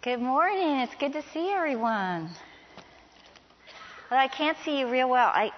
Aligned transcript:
Good 0.00 0.20
morning. 0.20 0.78
It's 0.78 0.94
good 1.00 1.12
to 1.14 1.22
see 1.34 1.50
everyone. 1.50 2.30
Well, 4.08 4.20
I 4.20 4.28
can't 4.28 4.56
see 4.64 4.78
you 4.78 4.88
real 4.88 5.10
well. 5.10 5.26
I, 5.26 5.50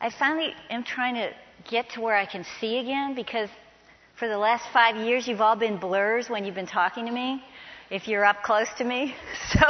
I 0.00 0.08
finally 0.08 0.54
am 0.70 0.84
trying 0.84 1.16
to 1.16 1.30
get 1.68 1.90
to 1.90 2.00
where 2.00 2.16
I 2.16 2.24
can 2.24 2.46
see 2.58 2.78
again 2.78 3.14
because 3.14 3.50
for 4.18 4.26
the 4.26 4.38
last 4.38 4.64
five 4.72 4.96
years 4.96 5.28
you've 5.28 5.42
all 5.42 5.54
been 5.54 5.76
blurs 5.76 6.30
when 6.30 6.46
you've 6.46 6.54
been 6.54 6.66
talking 6.66 7.04
to 7.04 7.12
me, 7.12 7.44
if 7.90 8.08
you're 8.08 8.24
up 8.24 8.42
close 8.42 8.68
to 8.78 8.84
me. 8.84 9.14
So 9.52 9.60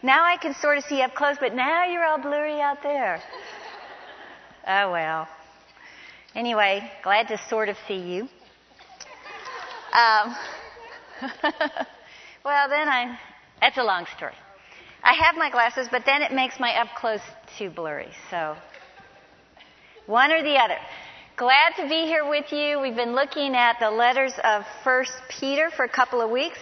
now 0.00 0.24
I 0.24 0.36
can 0.36 0.54
sort 0.54 0.78
of 0.78 0.84
see 0.84 1.02
up 1.02 1.16
close, 1.16 1.38
but 1.40 1.56
now 1.56 1.86
you're 1.86 2.04
all 2.04 2.18
blurry 2.18 2.60
out 2.60 2.84
there. 2.84 3.20
Oh 4.64 4.92
well. 4.92 5.26
Anyway, 6.36 6.88
glad 7.02 7.26
to 7.28 7.38
sort 7.48 7.68
of 7.68 7.76
see 7.88 7.98
you. 7.98 8.28
Um, 9.92 10.36
well, 12.48 12.66
then 12.70 12.88
I, 12.88 13.18
that's 13.60 13.76
a 13.76 13.82
long 13.82 14.06
story. 14.16 14.32
I 15.02 15.12
have 15.12 15.36
my 15.36 15.50
glasses, 15.50 15.86
but 15.90 16.06
then 16.06 16.22
it 16.22 16.32
makes 16.32 16.58
my 16.58 16.80
up 16.80 16.88
close 16.96 17.20
too 17.58 17.68
blurry. 17.68 18.08
So, 18.30 18.56
one 20.06 20.32
or 20.32 20.42
the 20.42 20.56
other. 20.56 20.78
Glad 21.36 21.74
to 21.76 21.82
be 21.82 22.06
here 22.06 22.26
with 22.26 22.50
you. 22.50 22.80
We've 22.80 22.96
been 22.96 23.14
looking 23.14 23.54
at 23.54 23.76
the 23.80 23.90
letters 23.90 24.32
of 24.42 24.64
First 24.82 25.12
Peter 25.28 25.68
for 25.76 25.84
a 25.84 25.90
couple 25.90 26.22
of 26.22 26.30
weeks. 26.30 26.58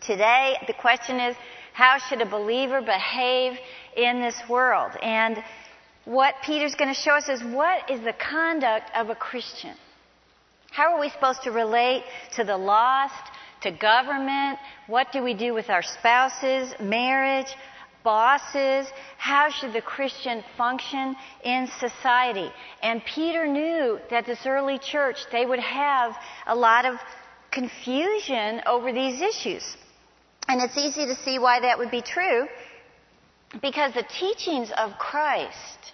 Today, 0.00 0.58
the 0.68 0.74
question 0.74 1.18
is, 1.18 1.34
how 1.72 1.98
should 1.98 2.20
a 2.20 2.26
believer 2.26 2.80
behave 2.80 3.58
in 3.96 4.20
this 4.20 4.40
world? 4.48 4.92
And 5.02 5.42
what 6.04 6.36
Peter's 6.44 6.76
going 6.76 6.94
to 6.94 7.00
show 7.00 7.16
us 7.16 7.28
is 7.28 7.42
what 7.42 7.90
is 7.90 8.00
the 8.02 8.12
conduct 8.12 8.92
of 8.94 9.10
a 9.10 9.16
Christian? 9.16 9.74
How 10.70 10.94
are 10.94 11.00
we 11.00 11.08
supposed 11.08 11.42
to 11.42 11.50
relate 11.50 12.04
to 12.36 12.44
the 12.44 12.56
lost, 12.56 13.33
to 13.64 13.70
government? 13.70 14.58
What 14.86 15.10
do 15.12 15.22
we 15.22 15.34
do 15.34 15.52
with 15.52 15.68
our 15.68 15.82
spouses, 15.82 16.74
marriage, 16.80 17.52
bosses? 18.02 18.86
How 19.18 19.50
should 19.50 19.72
the 19.72 19.82
Christian 19.82 20.44
function 20.56 21.16
in 21.42 21.68
society? 21.78 22.50
And 22.82 23.02
Peter 23.04 23.46
knew 23.46 23.98
that 24.10 24.26
this 24.26 24.46
early 24.46 24.78
church, 24.78 25.18
they 25.32 25.44
would 25.44 25.58
have 25.58 26.14
a 26.46 26.54
lot 26.54 26.84
of 26.84 26.96
confusion 27.50 28.62
over 28.66 28.92
these 28.92 29.20
issues. 29.20 29.64
And 30.46 30.60
it's 30.60 30.76
easy 30.76 31.06
to 31.06 31.14
see 31.14 31.38
why 31.38 31.60
that 31.60 31.78
would 31.78 31.90
be 31.90 32.02
true 32.02 32.46
because 33.62 33.94
the 33.94 34.02
teachings 34.02 34.70
of 34.76 34.98
Christ, 34.98 35.92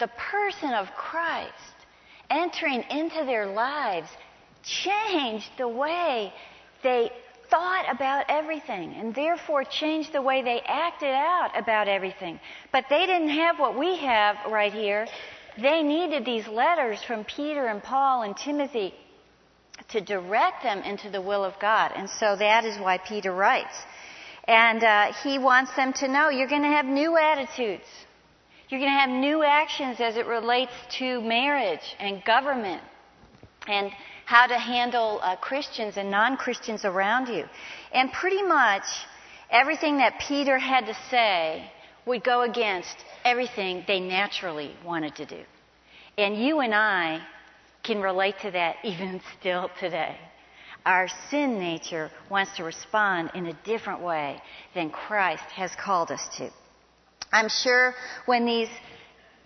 the 0.00 0.08
person 0.30 0.72
of 0.72 0.88
Christ, 0.96 1.52
entering 2.30 2.82
into 2.90 3.24
their 3.24 3.46
lives 3.46 4.08
changed 4.64 5.50
the 5.58 5.68
way 5.68 6.32
they 6.84 7.10
thought 7.50 7.86
about 7.90 8.26
everything 8.28 8.94
and 8.94 9.14
therefore 9.14 9.64
changed 9.64 10.12
the 10.12 10.22
way 10.22 10.42
they 10.42 10.60
acted 10.60 11.10
out 11.10 11.50
about 11.58 11.88
everything. 11.88 12.38
But 12.72 12.84
they 12.88 13.06
didn't 13.06 13.30
have 13.30 13.58
what 13.58 13.76
we 13.76 13.96
have 13.96 14.36
right 14.50 14.72
here. 14.72 15.06
They 15.60 15.82
needed 15.82 16.24
these 16.24 16.46
letters 16.46 17.02
from 17.02 17.24
Peter 17.24 17.66
and 17.66 17.82
Paul 17.82 18.22
and 18.22 18.36
Timothy 18.36 18.94
to 19.88 20.00
direct 20.00 20.62
them 20.62 20.80
into 20.82 21.10
the 21.10 21.20
will 21.20 21.44
of 21.44 21.58
God. 21.60 21.92
And 21.96 22.08
so 22.08 22.36
that 22.36 22.64
is 22.64 22.78
why 22.78 22.98
Peter 22.98 23.32
writes. 23.32 23.76
And 24.46 24.82
uh, 24.84 25.12
he 25.22 25.38
wants 25.38 25.74
them 25.74 25.92
to 25.94 26.08
know 26.08 26.28
you're 26.28 26.48
going 26.48 26.62
to 26.62 26.68
have 26.68 26.86
new 26.86 27.16
attitudes. 27.16 27.88
You're 28.68 28.80
going 28.80 28.92
to 28.92 29.00
have 29.00 29.10
new 29.10 29.42
actions 29.42 30.00
as 30.00 30.16
it 30.16 30.26
relates 30.26 30.72
to 30.98 31.20
marriage 31.20 31.96
and 31.98 32.24
government 32.24 32.82
and 33.68 33.90
how 34.24 34.46
to 34.46 34.58
handle 34.58 35.20
uh, 35.22 35.36
Christians 35.36 35.96
and 35.96 36.10
non 36.10 36.36
Christians 36.36 36.84
around 36.84 37.28
you. 37.28 37.44
And 37.92 38.12
pretty 38.12 38.42
much 38.42 38.84
everything 39.50 39.98
that 39.98 40.20
Peter 40.26 40.58
had 40.58 40.86
to 40.86 40.94
say 41.10 41.70
would 42.06 42.24
go 42.24 42.42
against 42.42 42.96
everything 43.24 43.84
they 43.86 44.00
naturally 44.00 44.74
wanted 44.84 45.14
to 45.16 45.26
do. 45.26 45.42
And 46.18 46.36
you 46.36 46.60
and 46.60 46.74
I 46.74 47.20
can 47.82 48.00
relate 48.00 48.36
to 48.42 48.50
that 48.50 48.76
even 48.84 49.20
still 49.38 49.70
today. 49.80 50.16
Our 50.86 51.08
sin 51.30 51.58
nature 51.58 52.10
wants 52.30 52.56
to 52.56 52.64
respond 52.64 53.30
in 53.34 53.46
a 53.46 53.54
different 53.64 54.02
way 54.02 54.42
than 54.74 54.90
Christ 54.90 55.44
has 55.54 55.70
called 55.74 56.10
us 56.10 56.28
to. 56.36 56.50
I'm 57.32 57.48
sure 57.48 57.94
when 58.26 58.44
these 58.44 58.68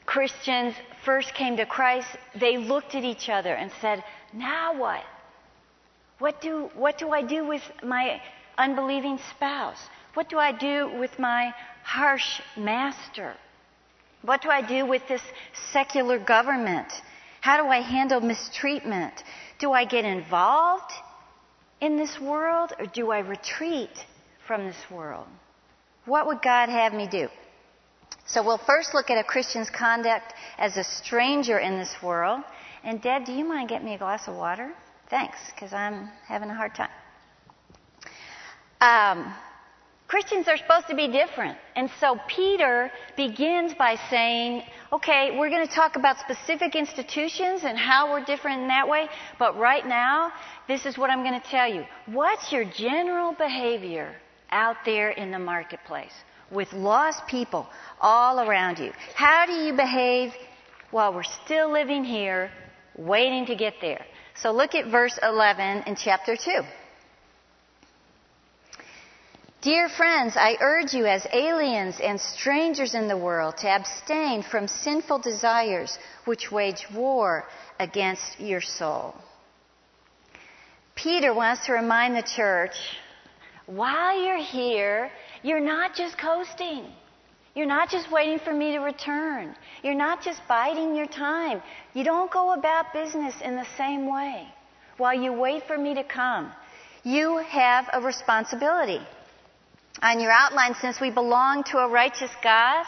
Christians 0.09 0.75
first 1.05 1.35
came 1.35 1.59
to 1.59 1.67
Christ, 1.67 2.09
they 2.35 2.57
looked 2.57 2.95
at 2.95 3.05
each 3.05 3.29
other 3.29 3.53
and 3.53 3.71
said, 3.79 4.03
Now 4.33 4.75
what? 4.75 5.03
What 6.19 6.41
do, 6.41 6.71
what 6.75 6.97
do 6.97 7.11
I 7.11 7.21
do 7.21 7.47
with 7.47 7.61
my 7.83 8.19
unbelieving 8.57 9.19
spouse? 9.37 9.79
What 10.15 10.31
do 10.31 10.39
I 10.39 10.53
do 10.53 10.99
with 10.99 11.19
my 11.19 11.53
harsh 11.83 12.41
master? 12.57 13.35
What 14.23 14.41
do 14.41 14.49
I 14.49 14.63
do 14.63 14.87
with 14.87 15.07
this 15.09 15.21
secular 15.73 16.19
government? 16.19 16.91
How 17.43 17.63
do 17.63 17.69
I 17.69 17.83
handle 17.83 18.23
mistreatment? 18.23 19.13
Do 19.59 19.73
I 19.73 19.85
get 19.85 20.07
involved 20.07 20.91
in 21.83 21.99
this 21.99 22.19
world 22.19 22.73
or 22.79 22.87
do 22.87 23.11
I 23.11 23.19
retreat 23.19 24.07
from 24.47 24.65
this 24.65 24.91
world? 24.91 25.27
What 26.07 26.27
would 26.29 26.41
God 26.41 26.71
have 26.71 26.95
me 26.95 27.07
do? 27.07 27.29
So 28.29 28.43
we'll 28.43 28.59
first 28.59 28.93
look 28.93 29.09
at 29.09 29.17
a 29.17 29.25
Christian's 29.25 29.71
conduct 29.71 30.35
as 30.59 30.77
a 30.77 30.85
stranger 30.85 31.59
in 31.59 31.79
this 31.79 31.97
world. 32.03 32.43
And 32.85 33.01
Deb, 33.01 33.25
do 33.25 33.33
you 33.33 33.43
mind 33.43 33.71
getting 33.71 33.87
me 33.87 33.95
a 33.95 33.99
glass 33.99 34.29
of 34.29 34.37
water? 34.37 34.71
Thanks, 35.09 35.39
because 35.55 35.73
I'm 35.73 36.11
having 36.27 36.51
a 36.51 36.55
hard 36.55 36.75
time. 36.75 36.91
Um, 38.83 39.35
Christians 40.09 40.47
are 40.47 40.59
supposed 40.59 40.89
to 40.89 40.95
be 40.95 41.09
different. 41.09 41.57
And 41.75 41.91
so 42.01 42.19
Peter 42.29 42.91
begins 43.17 43.73
by 43.73 43.97
saying, 44.11 44.63
okay, 44.93 45.35
we're 45.39 45.49
going 45.49 45.67
to 45.67 45.75
talk 45.75 45.97
about 45.97 46.19
specific 46.19 46.77
institutions 46.77 47.63
and 47.65 47.79
how 47.79 48.13
we're 48.13 48.25
different 48.25 48.61
in 48.61 48.69
that 48.69 48.91
way, 48.91 49.09
but 49.39 49.57
right 49.57 49.87
now, 49.87 50.33
this 50.67 50.85
is 50.85 50.99
what 50.99 51.09
I'm 51.09 51.23
going 51.23 51.41
to 51.41 51.49
tell 51.49 51.67
you. 51.67 51.85
What's 52.05 52.53
your 52.53 52.67
general 52.67 53.33
behavior 53.33 54.15
out 54.51 54.77
there 54.85 55.11
in 55.11 55.31
the 55.31 55.39
marketplace 55.39 56.13
with 56.51 56.73
lost 56.73 57.27
people 57.27 57.67
all 58.01 58.41
around 58.41 58.79
you? 58.79 58.93
How 59.15 59.47
do 59.47 59.53
you 59.53 59.75
behave 59.75 60.33
while 60.91 61.15
we're 61.15 61.23
still 61.45 61.71
living 61.71 62.05
here, 62.05 62.51
waiting 62.97 63.47
to 63.47 63.55
get 63.55 63.75
there? 63.81 64.05
So 64.37 64.53
look 64.53 64.75
at 64.75 64.91
verse 64.91 65.19
11 65.23 65.85
in 65.87 65.97
chapter 65.97 66.37
2. 66.37 66.63
Dear 69.61 69.89
friends, 69.89 70.37
I 70.37 70.57
urge 70.61 70.95
you 70.95 71.07
as 71.07 71.27
aliens 71.33 71.99
and 72.01 72.21
strangers 72.21 72.95
in 72.95 73.09
the 73.09 73.17
world 73.17 73.57
to 73.59 73.69
abstain 73.69 74.45
from 74.45 74.69
sinful 74.69 75.19
desires 75.19 75.99
which 76.27 76.53
wage 76.53 76.87
war 76.95 77.45
against 77.81 78.39
your 78.39 78.61
soul. 78.61 79.17
Peter 80.95 81.35
wants 81.35 81.67
to 81.67 81.73
remind 81.73 82.15
the 82.15 82.23
church 82.23 82.77
while 83.67 84.23
you're 84.23 84.37
here, 84.43 85.11
you're 85.43 85.61
not 85.61 85.95
just 85.95 86.19
coasting. 86.19 86.85
You're 87.55 87.67
not 87.67 87.91
just 87.91 88.11
waiting 88.13 88.39
for 88.39 88.53
me 88.53 88.73
to 88.73 88.79
return. 88.79 89.55
You're 89.83 89.95
not 89.95 90.23
just 90.23 90.41
biding 90.47 90.95
your 90.95 91.07
time. 91.07 91.61
You 91.95 92.05
don't 92.05 92.31
go 92.31 92.53
about 92.53 92.93
business 92.93 93.35
in 93.43 93.57
the 93.57 93.67
same 93.77 94.13
way 94.13 94.47
while 94.97 95.15
you 95.15 95.33
wait 95.33 95.67
for 95.67 95.77
me 95.77 95.95
to 95.95 96.05
come. 96.05 96.53
You 97.03 97.39
have 97.39 97.89
a 97.93 98.01
responsibility 98.01 99.01
on 100.03 100.21
your 100.21 100.31
outline, 100.31 100.75
since 100.81 101.01
we 101.01 101.11
belong 101.11 101.65
to 101.65 101.79
a 101.79 101.89
righteous 101.89 102.31
God, 102.43 102.85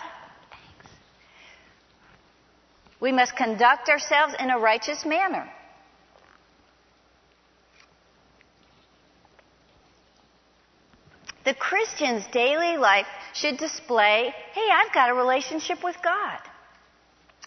we 3.01 3.11
must 3.11 3.35
conduct 3.35 3.89
ourselves 3.89 4.35
in 4.39 4.51
a 4.51 4.59
righteous 4.59 5.05
manner. 5.05 5.51
The 11.51 11.57
Christian's 11.57 12.25
daily 12.29 12.77
life 12.77 13.09
should 13.33 13.57
display 13.57 14.33
hey, 14.53 14.69
I've 14.73 14.95
got 14.95 15.11
a 15.11 15.15
relationship 15.15 15.83
with 15.83 15.97
God. 16.01 16.39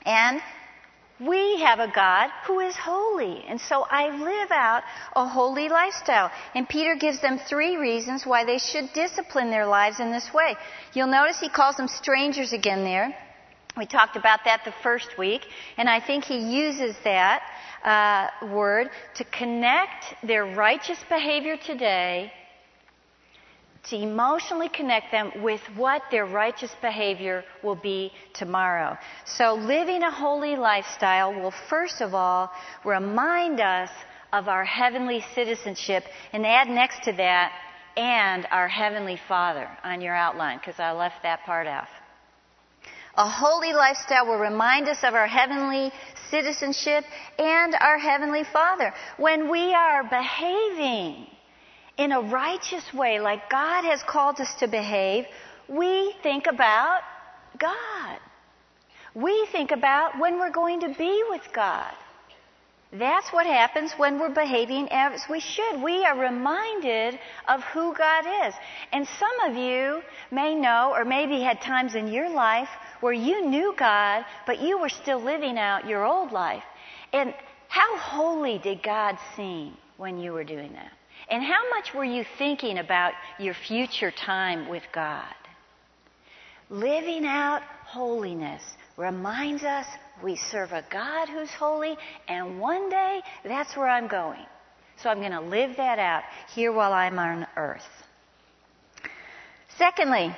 And 0.05 0.41
we 1.21 1.61
have 1.61 1.79
a 1.79 1.87
God 1.87 2.29
who 2.45 2.59
is 2.59 2.75
holy, 2.75 3.45
and 3.47 3.61
so 3.61 3.85
I 3.89 4.09
live 4.09 4.51
out 4.51 4.83
a 5.15 5.25
holy 5.25 5.69
lifestyle. 5.69 6.31
And 6.53 6.67
Peter 6.67 6.97
gives 6.97 7.21
them 7.21 7.39
three 7.39 7.77
reasons 7.77 8.25
why 8.25 8.43
they 8.43 8.57
should 8.57 8.91
discipline 8.91 9.51
their 9.51 9.67
lives 9.67 10.01
in 10.01 10.11
this 10.11 10.33
way. 10.33 10.57
You'll 10.93 11.07
notice 11.07 11.39
he 11.39 11.47
calls 11.47 11.77
them 11.77 11.87
strangers 11.87 12.51
again 12.51 12.83
there. 12.83 13.15
We 13.77 13.85
talked 13.85 14.17
about 14.17 14.41
that 14.43 14.65
the 14.65 14.73
first 14.83 15.17
week, 15.17 15.43
and 15.77 15.87
I 15.87 16.01
think 16.01 16.25
he 16.25 16.39
uses 16.39 16.93
that 17.05 17.41
uh, 17.85 18.47
word 18.47 18.89
to 19.15 19.23
connect 19.23 20.13
their 20.23 20.43
righteous 20.43 20.99
behavior 21.07 21.55
today 21.55 22.33
to 23.89 23.97
emotionally 23.97 24.69
connect 24.69 25.11
them 25.11 25.31
with 25.41 25.61
what 25.75 26.03
their 26.09 26.25
righteous 26.25 26.73
behavior 26.81 27.43
will 27.63 27.75
be 27.75 28.11
tomorrow. 28.33 28.97
So 29.25 29.55
living 29.55 30.03
a 30.03 30.11
holy 30.11 30.55
lifestyle 30.55 31.33
will 31.33 31.53
first 31.69 32.01
of 32.01 32.13
all 32.13 32.51
remind 32.85 33.59
us 33.59 33.89
of 34.31 34.47
our 34.47 34.63
heavenly 34.63 35.23
citizenship 35.35 36.05
and 36.31 36.45
add 36.45 36.67
next 36.67 37.03
to 37.03 37.13
that 37.13 37.51
and 37.95 38.47
our 38.49 38.67
Heavenly 38.67 39.19
Father 39.27 39.69
on 39.83 40.01
your 40.01 40.15
outline 40.15 40.57
because 40.57 40.79
I 40.79 40.91
left 40.91 41.23
that 41.23 41.43
part 41.45 41.67
off. 41.67 41.89
A 43.15 43.29
holy 43.29 43.73
lifestyle 43.73 44.25
will 44.25 44.39
remind 44.39 44.87
us 44.87 45.03
of 45.03 45.13
our 45.13 45.27
heavenly 45.27 45.91
citizenship 46.31 47.05
and 47.37 47.75
our 47.79 47.99
Heavenly 47.99 48.43
Father. 48.43 48.91
When 49.17 49.51
we 49.51 49.71
are 49.75 50.03
behaving 50.03 51.27
in 51.97 52.11
a 52.11 52.21
righteous 52.21 52.93
way, 52.93 53.19
like 53.19 53.49
God 53.49 53.83
has 53.83 54.01
called 54.03 54.39
us 54.39 54.53
to 54.55 54.67
behave, 54.67 55.25
we 55.67 56.13
think 56.23 56.47
about 56.47 57.01
God. 57.57 58.19
We 59.15 59.47
think 59.51 59.71
about 59.71 60.19
when 60.19 60.39
we're 60.39 60.51
going 60.51 60.81
to 60.81 60.93
be 60.97 61.23
with 61.29 61.47
God. 61.53 61.93
That's 62.91 63.31
what 63.33 63.47
happens 63.47 63.91
when 63.97 64.19
we're 64.19 64.33
behaving 64.33 64.87
as 64.91 65.21
we 65.27 65.39
should. 65.39 65.81
We 65.81 66.05
are 66.05 66.17
reminded 66.17 67.19
of 67.47 67.63
who 67.73 67.95
God 67.95 68.25
is. 68.45 68.53
And 68.91 69.07
some 69.07 69.49
of 69.49 69.57
you 69.57 70.03
may 70.31 70.53
know, 70.53 70.93
or 70.95 71.03
maybe 71.03 71.41
had 71.41 71.59
times 71.59 71.95
in 71.95 72.07
your 72.07 72.29
life 72.29 72.69
where 73.01 73.13
you 73.13 73.47
knew 73.47 73.73
God, 73.77 74.25
but 74.45 74.61
you 74.61 74.77
were 74.77 74.89
still 74.89 75.19
living 75.19 75.57
out 75.57 75.87
your 75.87 76.05
old 76.05 76.31
life. 76.31 76.63
And 77.11 77.33
how 77.67 77.97
holy 77.97 78.59
did 78.59 78.83
God 78.83 79.17
seem 79.35 79.75
when 79.97 80.19
you 80.19 80.31
were 80.31 80.43
doing 80.43 80.73
that? 80.73 80.91
And 81.33 81.41
how 81.41 81.67
much 81.71 81.95
were 81.95 82.05
you 82.05 82.25
thinking 82.37 82.77
about 82.77 83.13
your 83.39 83.55
future 83.55 84.11
time 84.11 84.69
with 84.69 84.83
God? 84.93 85.33
Living 86.69 87.25
out 87.25 87.63
holiness 87.87 88.61
reminds 88.97 89.63
us 89.63 89.87
we 90.23 90.35
serve 90.35 90.73
a 90.73 90.85
God 90.91 91.29
who's 91.29 91.49
holy, 91.49 91.97
and 92.27 92.59
one 92.59 92.87
day 92.87 93.23
that's 93.43 93.75
where 93.75 93.89
I'm 93.89 94.07
going. 94.07 94.45
So 94.97 95.09
I'm 95.09 95.21
going 95.21 95.31
to 95.31 95.41
live 95.41 95.75
that 95.77 95.97
out 95.97 96.21
here 96.53 96.71
while 96.71 96.93
I'm 96.93 97.17
on 97.17 97.47
earth. 97.57 97.81
Secondly, 99.75 100.35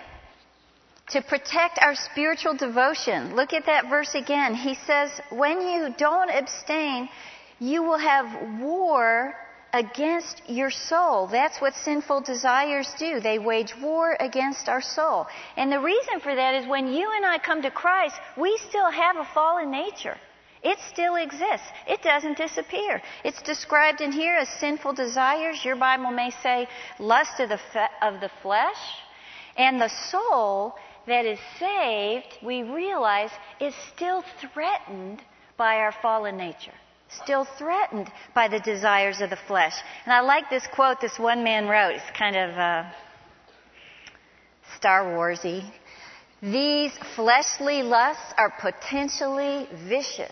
to 1.09 1.21
protect 1.23 1.77
our 1.81 1.95
spiritual 1.95 2.55
devotion. 2.55 3.35
Look 3.35 3.51
at 3.51 3.65
that 3.65 3.89
verse 3.89 4.15
again. 4.15 4.55
He 4.55 4.75
says, 4.87 5.11
when 5.29 5.59
you 5.59 5.93
don't 5.97 6.29
abstain, 6.29 7.09
you 7.59 7.83
will 7.83 7.97
have 7.97 8.61
war 8.61 9.35
against 9.75 10.41
your 10.47 10.71
soul. 10.71 11.27
That's 11.27 11.59
what 11.59 11.75
sinful 11.75 12.21
desires 12.21 12.89
do. 12.97 13.19
They 13.19 13.39
wage 13.39 13.73
war 13.81 14.15
against 14.21 14.69
our 14.69 14.81
soul. 14.81 15.27
And 15.57 15.69
the 15.69 15.81
reason 15.81 16.21
for 16.21 16.33
that 16.33 16.55
is 16.55 16.65
when 16.65 16.87
you 16.87 17.11
and 17.13 17.25
I 17.25 17.37
come 17.39 17.61
to 17.61 17.69
Christ, 17.69 18.15
we 18.37 18.57
still 18.69 18.89
have 18.89 19.17
a 19.17 19.27
fallen 19.33 19.69
nature. 19.71 20.17
It 20.63 20.79
still 20.79 21.15
exists. 21.15 21.67
It 21.87 22.01
doesn't 22.01 22.37
disappear. 22.37 23.01
It's 23.25 23.41
described 23.41 23.99
in 23.99 24.13
here 24.13 24.35
as 24.35 24.47
sinful 24.47 24.93
desires. 24.93 25.63
Your 25.65 25.75
Bible 25.75 26.11
may 26.11 26.31
say 26.41 26.67
lust 26.97 27.41
of 27.41 27.49
the, 27.49 27.59
fe- 27.73 27.95
of 28.01 28.21
the 28.21 28.31
flesh. 28.41 28.81
And 29.57 29.79
the 29.79 29.91
soul 30.09 30.75
that 31.05 31.25
is 31.25 31.39
saved, 31.59 32.37
we 32.41 32.63
realize, 32.63 33.31
is 33.59 33.75
still 33.93 34.23
threatened 34.39 35.21
by 35.57 35.75
our 35.75 35.91
fallen 36.01 36.37
nature 36.37 36.73
still 37.09 37.45
threatened 37.57 38.11
by 38.33 38.47
the 38.47 38.59
desires 38.59 39.21
of 39.21 39.29
the 39.29 39.39
flesh. 39.47 39.73
And 40.05 40.13
I 40.13 40.21
like 40.21 40.49
this 40.49 40.67
quote 40.73 41.01
this 41.01 41.17
one 41.19 41.43
man 41.43 41.67
wrote. 41.67 41.95
It's 41.95 42.17
kind 42.17 42.35
of 42.35 42.49
uh, 42.57 42.83
Star 44.77 45.05
Warsy. 45.05 45.63
These 46.41 46.91
fleshly 47.15 47.81
lusts 47.81 48.33
are 48.37 48.53
potentially 48.59 49.67
vicious 49.87 50.31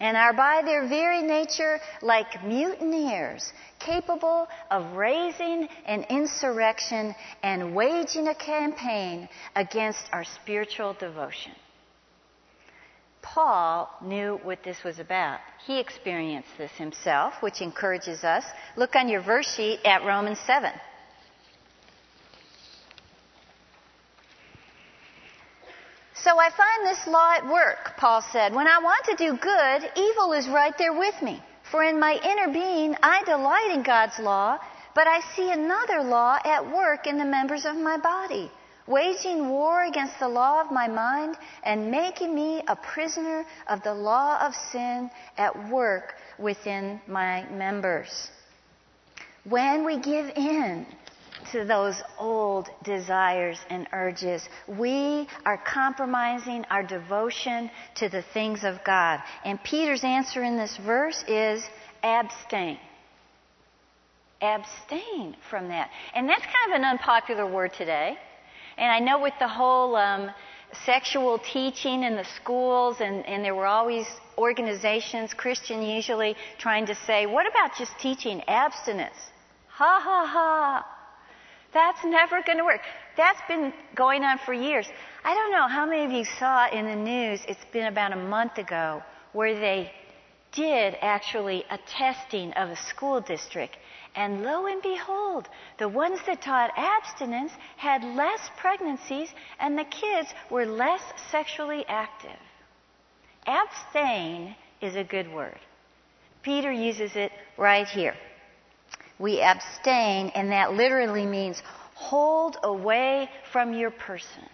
and 0.00 0.16
are 0.16 0.32
by 0.32 0.62
their 0.64 0.88
very 0.88 1.22
nature 1.22 1.78
like 2.00 2.42
mutineers, 2.44 3.52
capable 3.78 4.48
of 4.70 4.96
raising 4.96 5.68
an 5.86 6.04
insurrection 6.08 7.14
and 7.42 7.74
waging 7.74 8.28
a 8.28 8.34
campaign 8.34 9.28
against 9.54 10.04
our 10.12 10.24
spiritual 10.24 10.94
devotion. 10.94 11.52
Paul 13.22 13.90
knew 14.00 14.40
what 14.42 14.62
this 14.62 14.82
was 14.82 14.98
about. 14.98 15.40
He 15.66 15.78
experienced 15.78 16.48
this 16.58 16.72
himself, 16.72 17.34
which 17.40 17.60
encourages 17.60 18.24
us. 18.24 18.44
Look 18.76 18.96
on 18.96 19.08
your 19.08 19.22
verse 19.22 19.52
sheet 19.54 19.80
at 19.84 20.04
Romans 20.04 20.38
7. 20.46 20.72
So 26.14 26.38
I 26.38 26.50
find 26.50 26.86
this 26.86 27.06
law 27.06 27.32
at 27.32 27.46
work, 27.46 27.96
Paul 27.96 28.22
said. 28.30 28.54
When 28.54 28.66
I 28.66 28.78
want 28.78 29.04
to 29.06 29.16
do 29.16 29.36
good, 29.36 29.90
evil 29.96 30.32
is 30.32 30.48
right 30.48 30.76
there 30.76 30.92
with 30.92 31.20
me. 31.22 31.42
For 31.70 31.82
in 31.84 31.98
my 31.98 32.18
inner 32.22 32.52
being, 32.52 32.94
I 33.02 33.22
delight 33.24 33.70
in 33.72 33.82
God's 33.82 34.18
law, 34.18 34.58
but 34.94 35.06
I 35.06 35.20
see 35.34 35.50
another 35.50 36.02
law 36.02 36.38
at 36.44 36.70
work 36.70 37.06
in 37.06 37.16
the 37.16 37.24
members 37.24 37.64
of 37.64 37.76
my 37.76 37.96
body 37.96 38.50
waging 38.86 39.48
war 39.48 39.84
against 39.84 40.18
the 40.18 40.28
law 40.28 40.60
of 40.60 40.70
my 40.70 40.88
mind 40.88 41.36
and 41.64 41.90
making 41.90 42.34
me 42.34 42.62
a 42.66 42.76
prisoner 42.76 43.44
of 43.68 43.82
the 43.82 43.94
law 43.94 44.46
of 44.46 44.54
sin 44.72 45.10
at 45.36 45.70
work 45.70 46.14
within 46.38 47.00
my 47.06 47.48
members. 47.50 48.30
When 49.44 49.84
we 49.84 49.98
give 49.98 50.30
in 50.36 50.86
to 51.52 51.64
those 51.64 52.02
old 52.18 52.68
desires 52.84 53.58
and 53.70 53.86
urges, 53.92 54.46
we 54.68 55.26
are 55.44 55.58
compromising 55.58 56.64
our 56.70 56.82
devotion 56.82 57.70
to 57.96 58.08
the 58.08 58.22
things 58.34 58.64
of 58.64 58.84
God. 58.84 59.20
And 59.44 59.62
Peter's 59.62 60.04
answer 60.04 60.44
in 60.44 60.56
this 60.56 60.76
verse 60.76 61.24
is 61.26 61.62
abstain 62.02 62.78
abstain 64.42 65.36
from 65.48 65.68
that. 65.68 65.90
And 66.14 66.28
that's 66.28 66.42
kind 66.42 66.72
of 66.72 66.76
an 66.76 66.84
unpopular 66.84 67.46
word 67.46 67.72
today. 67.74 68.16
And 68.80 68.90
I 68.90 68.98
know 68.98 69.20
with 69.20 69.34
the 69.38 69.46
whole 69.46 69.94
um, 69.94 70.30
sexual 70.86 71.38
teaching 71.38 72.02
in 72.02 72.16
the 72.16 72.24
schools, 72.24 72.96
and, 73.00 73.26
and 73.26 73.44
there 73.44 73.54
were 73.54 73.66
always 73.66 74.06
organizations, 74.38 75.34
Christian 75.34 75.82
usually, 75.82 76.34
trying 76.58 76.86
to 76.86 76.94
say, 76.94 77.26
what 77.26 77.46
about 77.46 77.76
just 77.78 77.92
teaching 77.98 78.42
abstinence? 78.48 79.18
Ha 79.68 80.00
ha 80.02 80.26
ha. 80.26 80.86
That's 81.74 82.02
never 82.04 82.42
going 82.42 82.56
to 82.56 82.64
work. 82.64 82.80
That's 83.18 83.40
been 83.46 83.74
going 83.94 84.24
on 84.24 84.38
for 84.46 84.54
years. 84.54 84.88
I 85.24 85.34
don't 85.34 85.52
know 85.52 85.68
how 85.68 85.84
many 85.84 86.04
of 86.06 86.10
you 86.10 86.24
saw 86.38 86.70
in 86.70 86.86
the 86.86 86.96
news, 86.96 87.40
it's 87.46 87.64
been 87.74 87.86
about 87.86 88.12
a 88.12 88.16
month 88.16 88.56
ago, 88.56 89.02
where 89.34 89.60
they 89.60 89.92
did 90.52 90.96
actually 91.02 91.64
a 91.70 91.78
testing 91.86 92.52
of 92.54 92.70
a 92.70 92.76
school 92.76 93.20
district 93.20 93.76
and 94.14 94.42
lo 94.42 94.66
and 94.66 94.82
behold, 94.82 95.48
the 95.78 95.88
ones 95.88 96.18
that 96.26 96.42
taught 96.42 96.70
abstinence 96.76 97.52
had 97.76 98.02
less 98.02 98.50
pregnancies 98.58 99.28
and 99.58 99.78
the 99.78 99.84
kids 99.84 100.28
were 100.50 100.66
less 100.66 101.02
sexually 101.30 101.84
active. 101.86 102.38
Abstain 103.46 104.54
is 104.80 104.96
a 104.96 105.04
good 105.04 105.32
word. 105.32 105.58
Peter 106.42 106.72
uses 106.72 107.16
it 107.16 107.32
right 107.56 107.86
here. 107.86 108.14
We 109.18 109.40
abstain, 109.42 110.30
and 110.34 110.50
that 110.50 110.72
literally 110.72 111.26
means 111.26 111.62
hold 111.94 112.56
away 112.62 113.28
from 113.52 113.74
your 113.74 113.90
person. 113.90 114.48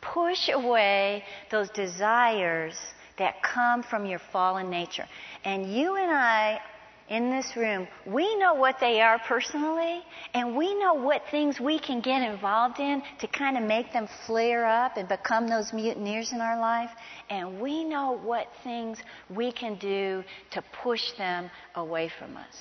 Push 0.00 0.50
away 0.50 1.24
those 1.50 1.70
desires 1.70 2.78
that 3.16 3.42
come 3.42 3.82
from 3.82 4.06
your 4.06 4.20
fallen 4.30 4.70
nature. 4.70 5.06
And 5.44 5.72
you 5.72 5.96
and 5.96 6.10
I 6.10 6.60
in 7.08 7.30
this 7.30 7.56
room, 7.56 7.88
we 8.06 8.36
know 8.36 8.54
what 8.54 8.76
they 8.80 9.00
are 9.00 9.18
personally, 9.18 10.02
and 10.34 10.56
we 10.56 10.74
know 10.78 10.94
what 10.94 11.22
things 11.30 11.58
we 11.58 11.78
can 11.78 12.00
get 12.00 12.22
involved 12.22 12.80
in 12.80 13.02
to 13.20 13.26
kind 13.26 13.56
of 13.56 13.62
make 13.62 13.92
them 13.92 14.08
flare 14.26 14.66
up 14.66 14.96
and 14.96 15.08
become 15.08 15.48
those 15.48 15.72
mutineers 15.72 16.32
in 16.32 16.40
our 16.40 16.60
life. 16.60 16.90
And 17.30 17.60
we 17.60 17.84
know 17.84 18.12
what 18.12 18.48
things 18.62 18.98
we 19.34 19.52
can 19.52 19.76
do 19.76 20.22
to 20.50 20.62
push 20.82 21.12
them 21.16 21.50
away 21.74 22.10
from 22.18 22.36
us. 22.36 22.54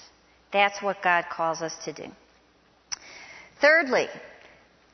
That's 0.53 0.81
what 0.81 1.01
God 1.01 1.25
calls 1.29 1.61
us 1.61 1.75
to 1.85 1.93
do. 1.93 2.05
Thirdly, 3.59 4.07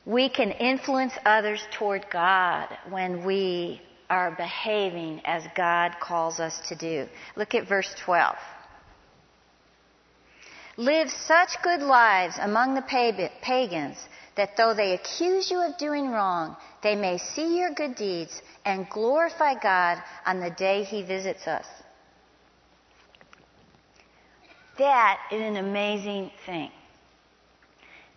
we 0.06 0.30
can 0.30 0.52
influence 0.52 1.14
others 1.26 1.66
toward 1.78 2.06
God 2.12 2.68
when 2.90 3.26
we 3.26 3.82
are 4.10 4.32
behaving 4.32 5.22
as 5.26 5.44
God 5.56 5.96
calls 6.02 6.40
us 6.40 6.60
to 6.70 6.76
do. 6.76 7.08
Look 7.36 7.56
at 7.56 7.68
verse 7.68 7.94
12. 8.04 8.36
Live 10.78 11.12
such 11.12 11.62
good 11.62 11.82
lives 11.82 12.36
among 12.40 12.74
the 12.74 12.82
pagans 12.82 13.98
that 14.36 14.58
though 14.58 14.74
they 14.74 14.94
accuse 14.94 15.52
you 15.52 15.62
of 15.62 15.78
doing 15.78 16.10
wrong, 16.10 16.58
they 16.82 16.96
may 16.96 17.20
see 17.20 17.60
your 17.60 17.72
good 17.72 17.96
deeds 17.96 18.42
and 18.66 18.90
glorify 18.90 19.54
God 19.54 20.02
on 20.26 20.40
the 20.40 20.50
day 20.50 20.84
He 20.84 21.04
visits 21.04 21.48
us. 21.48 21.68
That 24.80 25.20
is 25.32 25.42
an 25.42 25.58
amazing 25.58 26.32
thing. 26.48 26.72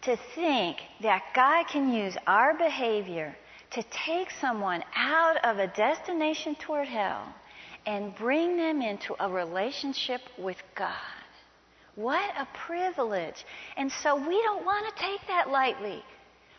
To 0.02 0.16
think 0.34 0.78
that 1.02 1.22
God 1.34 1.66
can 1.68 1.92
use 1.92 2.16
our 2.26 2.54
behavior 2.56 3.36
to 3.72 3.82
take 3.90 4.30
someone 4.30 4.82
out 4.94 5.36
of 5.44 5.58
a 5.58 5.66
destination 5.66 6.54
toward 6.54 6.88
hell 6.88 7.34
and 7.84 8.14
bring 8.16 8.56
them 8.56 8.80
into 8.80 9.14
a 9.22 9.30
relationship 9.30 10.22
with 10.38 10.56
God. 10.75 11.15
What 11.96 12.30
a 12.36 12.46
privilege. 12.66 13.44
And 13.76 13.90
so 13.90 14.16
we 14.16 14.40
don't 14.42 14.64
want 14.64 14.86
to 14.86 15.02
take 15.02 15.26
that 15.28 15.50
lightly. 15.50 16.02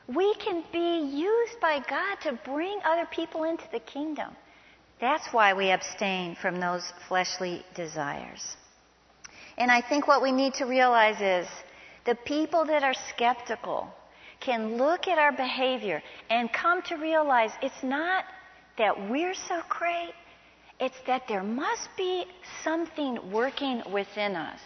We 0.08 0.34
can 0.36 0.64
be 0.72 1.00
used 1.16 1.60
by 1.62 1.80
God 1.88 2.16
to 2.24 2.40
bring 2.44 2.80
other 2.84 3.08
people 3.12 3.44
into 3.44 3.66
the 3.72 3.80
kingdom. 3.80 4.36
That's 5.00 5.28
why 5.32 5.54
we 5.54 5.70
abstain 5.72 6.36
from 6.42 6.60
those 6.60 6.92
fleshly 7.08 7.64
desires. 7.76 8.58
And 9.58 9.70
I 9.70 9.82
think 9.82 10.08
what 10.08 10.22
we 10.22 10.32
need 10.32 10.56
to 10.56 10.66
realize 10.66 11.22
is 11.22 11.48
the 12.06 12.16
people 12.16 12.66
that 12.66 12.84
are 12.84 12.96
skeptical 13.10 13.88
can 14.40 14.78
look 14.78 15.08
at 15.08 15.20
our 15.20 15.32
behavior 15.32 16.02
and 16.30 16.52
come 16.52 16.82
to 16.84 16.96
realize 16.96 17.52
it's 17.62 17.84
not 17.84 18.24
that 18.78 19.10
we're 19.10 19.34
so 19.34 19.62
great, 19.70 20.14
it's 20.80 21.00
that 21.06 21.24
there 21.28 21.44
must 21.44 21.90
be 21.98 22.26
something 22.64 23.32
working 23.32 23.82
within 23.92 24.36
us. 24.36 24.60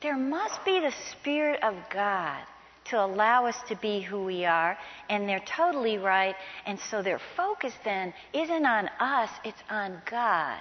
There 0.00 0.16
must 0.16 0.64
be 0.64 0.80
the 0.80 0.92
Spirit 1.12 1.62
of 1.62 1.74
God 1.92 2.40
to 2.86 3.04
allow 3.04 3.46
us 3.46 3.56
to 3.68 3.76
be 3.76 4.00
who 4.00 4.24
we 4.24 4.44
are, 4.44 4.78
and 5.10 5.28
they're 5.28 5.44
totally 5.56 5.98
right. 5.98 6.34
And 6.66 6.78
so 6.90 7.02
their 7.02 7.20
focus 7.36 7.74
then 7.84 8.14
isn't 8.32 8.66
on 8.66 8.88
us, 9.00 9.30
it's 9.44 9.62
on 9.68 10.00
God. 10.10 10.58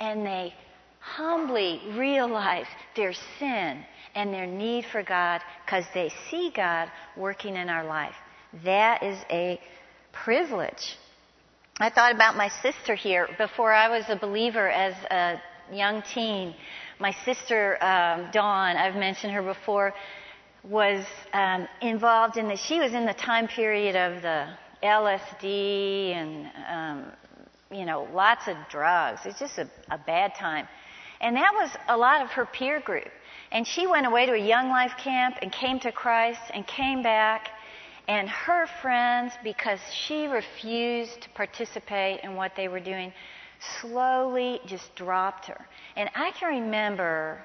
And 0.00 0.26
they 0.26 0.52
humbly 1.00 1.80
realize 1.96 2.66
their 2.96 3.12
sin 3.38 3.84
and 4.14 4.32
their 4.32 4.46
need 4.46 4.84
for 4.92 5.02
God 5.02 5.40
because 5.64 5.84
they 5.94 6.10
see 6.30 6.52
God 6.54 6.90
working 7.16 7.56
in 7.56 7.68
our 7.68 7.84
life. 7.84 8.14
That 8.64 9.02
is 9.02 9.18
a 9.30 9.60
privilege. 10.12 10.96
I 11.80 11.88
thought 11.90 12.14
about 12.14 12.36
my 12.36 12.48
sister 12.62 12.94
here 12.94 13.28
before 13.38 13.72
I 13.72 13.88
was 13.88 14.04
a 14.08 14.16
believer 14.16 14.68
as 14.68 14.94
a 15.10 15.40
young 15.74 16.02
teen. 16.14 16.54
My 17.02 17.10
sister, 17.24 17.82
um, 17.82 18.30
Dawn, 18.30 18.76
I've 18.76 18.94
mentioned 18.94 19.32
her 19.32 19.42
before, 19.42 19.92
was 20.62 21.04
um, 21.32 21.66
involved 21.80 22.36
in 22.36 22.46
the, 22.46 22.54
she 22.56 22.78
was 22.78 22.94
in 22.94 23.06
the 23.06 23.12
time 23.12 23.48
period 23.48 23.96
of 23.96 24.22
the 24.22 24.46
LSD 24.84 26.12
and, 26.14 26.46
um, 26.70 27.12
you 27.72 27.84
know, 27.86 28.06
lots 28.14 28.46
of 28.46 28.56
drugs. 28.70 29.22
It's 29.24 29.40
just 29.40 29.58
a, 29.58 29.68
a 29.90 29.98
bad 29.98 30.36
time. 30.36 30.68
And 31.20 31.34
that 31.34 31.52
was 31.52 31.70
a 31.88 31.96
lot 31.96 32.22
of 32.22 32.30
her 32.30 32.46
peer 32.46 32.78
group. 32.78 33.10
And 33.50 33.66
she 33.66 33.88
went 33.88 34.06
away 34.06 34.26
to 34.26 34.34
a 34.34 34.46
young 34.46 34.68
life 34.68 34.92
camp 34.96 35.38
and 35.42 35.50
came 35.50 35.80
to 35.80 35.90
Christ 35.90 36.52
and 36.54 36.64
came 36.68 37.02
back. 37.02 37.48
And 38.06 38.28
her 38.28 38.68
friends, 38.80 39.32
because 39.42 39.80
she 39.92 40.28
refused 40.28 41.22
to 41.22 41.30
participate 41.30 42.20
in 42.22 42.36
what 42.36 42.52
they 42.54 42.68
were 42.68 42.78
doing, 42.78 43.12
slowly 43.80 44.60
just 44.66 44.94
dropped 44.94 45.46
her. 45.46 45.66
And 45.96 46.08
I 46.14 46.30
can 46.32 46.62
remember 46.62 47.40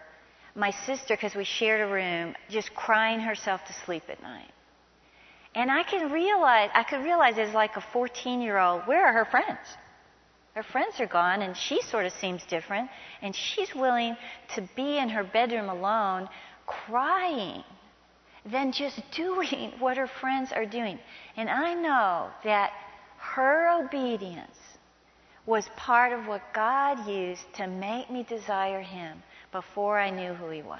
my 0.55 0.71
sister, 0.71 1.15
because 1.15 1.35
we 1.35 1.43
shared 1.43 1.81
a 1.81 1.93
room, 1.93 2.35
just 2.49 2.73
crying 2.73 3.19
herself 3.19 3.63
to 3.65 3.73
sleep 3.73 4.03
at 4.09 4.21
night. 4.23 4.49
And 5.53 5.71
I 5.71 5.83
can 5.83 6.11
realize, 6.11 6.69
I 6.73 6.83
could 6.83 7.03
realize 7.03 7.37
as 7.37 7.53
like 7.53 7.77
a 7.77 7.81
14 7.93 8.41
year 8.41 8.57
old, 8.57 8.81
where 8.87 9.05
are 9.05 9.13
her 9.13 9.25
friends? 9.25 9.59
Her 10.55 10.63
friends 10.63 10.99
are 10.99 11.07
gone, 11.07 11.43
and 11.43 11.55
she 11.55 11.81
sort 11.83 12.05
of 12.05 12.11
seems 12.13 12.43
different, 12.45 12.89
and 13.21 13.35
she's 13.35 13.75
willing 13.75 14.17
to 14.55 14.67
be 14.75 14.97
in 14.97 15.09
her 15.09 15.23
bedroom 15.23 15.69
alone, 15.69 16.27
crying, 16.65 17.63
than 18.43 18.71
just 18.71 18.99
doing 19.11 19.73
what 19.77 19.97
her 19.97 20.07
friends 20.07 20.51
are 20.51 20.65
doing. 20.65 20.97
And 21.35 21.49
I 21.49 21.75
know 21.75 22.29
that 22.43 22.71
her 23.17 23.83
obedience 23.83 24.57
was 25.47 25.67
part 25.77 26.11
of 26.13 26.27
what 26.27 26.41
God 26.53 27.07
used 27.07 27.41
to 27.55 27.65
make 27.65 28.11
me 28.11 28.23
desire 28.23 28.81
Him 28.81 29.23
before 29.51 29.97
I 29.99 30.11
knew 30.11 30.33
who 30.33 30.49
He 30.49 30.61
was. 30.61 30.79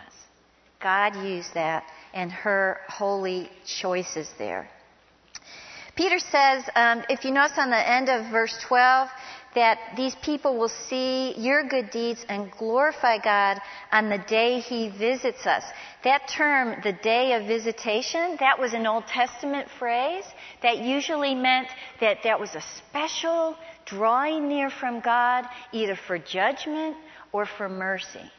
God 0.80 1.16
used 1.16 1.54
that 1.56 1.84
and 2.14 2.32
her 2.32 2.82
holy 2.88 3.50
choices 3.66 4.30
there. 4.38 4.70
Peter 5.96 6.20
says, 6.20 6.64
um, 6.76 7.04
if 7.10 7.26
you 7.26 7.32
notice 7.32 7.58
on 7.58 7.72
the 7.72 7.90
end 7.90 8.08
of 8.10 8.30
verse 8.30 8.56
12, 8.68 9.10
that 9.56 9.80
these 9.96 10.16
people 10.16 10.58
will 10.58 10.70
see 10.70 11.34
your 11.38 11.68
good 11.68 11.90
deeds 11.90 12.26
and 12.30 12.52
glorify 12.52 13.18
God 13.18 13.60
on 13.92 14.10
the 14.10 14.18
day 14.18 14.60
He 14.60 14.90
visits 14.90 15.46
us. 15.46 15.64
That 16.04 16.28
term, 16.28 16.80
the 16.84 16.94
day 16.94 17.34
of 17.34 17.48
visitation, 17.48 18.38
that 18.40 18.60
was 18.60 18.74
an 18.74 18.86
Old 18.86 19.08
Testament 19.08 19.68
phrase 19.80 20.26
that 20.62 20.80
usually 20.80 21.36
meant 21.36 21.68
that 22.00 22.24
that 22.24 22.40
was 22.40 22.56
a 22.56 22.62
special 22.62 23.56
drawing 23.86 24.48
near 24.48 24.70
from 24.70 25.00
God, 25.00 25.46
either 25.72 25.96
for 25.96 26.18
judgment 26.18 26.98
or 27.32 27.46
for 27.46 27.70
mercy. 27.70 28.32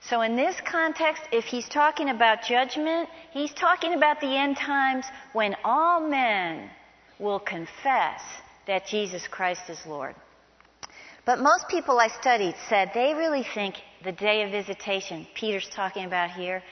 So 0.00 0.22
in 0.22 0.36
this 0.36 0.56
context, 0.64 1.22
if 1.32 1.44
he's 1.44 1.68
talking 1.68 2.10
about 2.10 2.42
judgment, 2.42 3.08
he's 3.32 3.52
talking 3.52 3.94
about 3.94 4.20
the 4.20 4.36
end 4.36 4.56
times 4.56 5.06
when 5.32 5.56
all 5.64 6.00
men 6.00 6.70
will 7.18 7.40
confess 7.40 8.20
that 8.66 8.86
Jesus 8.86 9.26
Christ 9.26 9.62
is 9.68 9.80
Lord. 9.86 10.14
But 11.28 11.40
most 11.40 11.68
people 11.68 12.00
I 12.00 12.08
studied 12.08 12.54
said 12.70 12.92
they 12.94 13.12
really 13.12 13.44
think 13.52 13.74
the 14.02 14.12
day 14.12 14.44
of 14.44 14.50
visitation 14.50 15.26
Peter's 15.34 15.68
talking 15.68 16.06
about 16.06 16.30
here 16.30 16.62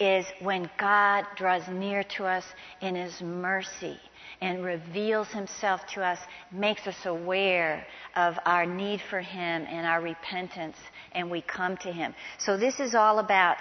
is 0.00 0.26
when 0.40 0.68
God 0.80 1.26
draws 1.36 1.68
near 1.68 2.02
to 2.16 2.24
us 2.24 2.42
in 2.80 2.96
his 2.96 3.22
mercy 3.22 4.00
and 4.40 4.64
reveals 4.64 5.28
himself 5.28 5.86
to 5.94 6.02
us, 6.02 6.18
makes 6.50 6.88
us 6.88 7.06
aware 7.06 7.86
of 8.16 8.34
our 8.46 8.66
need 8.66 9.00
for 9.00 9.20
him 9.20 9.64
and 9.68 9.86
our 9.86 10.00
repentance, 10.00 10.78
and 11.12 11.30
we 11.30 11.40
come 11.42 11.76
to 11.76 11.92
him. 11.92 12.12
So 12.38 12.56
this 12.56 12.80
is 12.80 12.96
all 12.96 13.20
about 13.20 13.58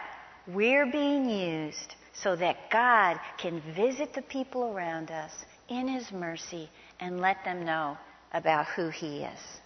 we're 0.47 0.91
being 0.91 1.29
used 1.29 1.93
so 2.11 2.35
that 2.37 2.71
God 2.71 3.19
can 3.37 3.61
visit 3.75 4.15
the 4.15 4.23
people 4.23 4.73
around 4.73 5.11
us 5.11 5.45
in 5.67 5.87
his 5.87 6.11
mercy 6.11 6.71
and 6.99 7.21
let 7.21 7.45
them 7.45 7.63
know 7.63 7.99
about 8.33 8.65
who 8.75 8.89
he 8.89 9.19
is. 9.19 9.58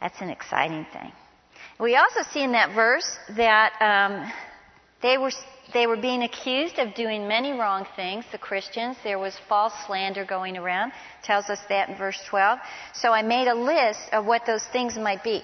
That's 0.00 0.20
an 0.20 0.30
exciting 0.30 0.86
thing. 0.92 1.12
We 1.78 1.96
also 1.96 2.22
see 2.30 2.42
in 2.42 2.52
that 2.52 2.74
verse 2.74 3.18
that 3.36 3.72
um, 3.80 4.32
they 5.02 5.18
were 5.18 5.32
they 5.72 5.86
were 5.86 5.96
being 5.96 6.22
accused 6.22 6.78
of 6.78 6.94
doing 6.94 7.26
many 7.26 7.52
wrong 7.52 7.86
things, 7.96 8.24
the 8.30 8.38
Christians. 8.38 8.96
There 9.02 9.18
was 9.18 9.36
false 9.48 9.72
slander 9.86 10.24
going 10.24 10.56
around. 10.56 10.92
tells 11.22 11.50
us 11.50 11.58
that 11.68 11.88
in 11.88 11.96
verse 11.96 12.20
12. 12.28 12.58
So 12.94 13.12
I 13.12 13.22
made 13.22 13.48
a 13.48 13.54
list 13.54 14.08
of 14.12 14.26
what 14.26 14.46
those 14.46 14.64
things 14.68 14.96
might 14.96 15.24
be. 15.24 15.42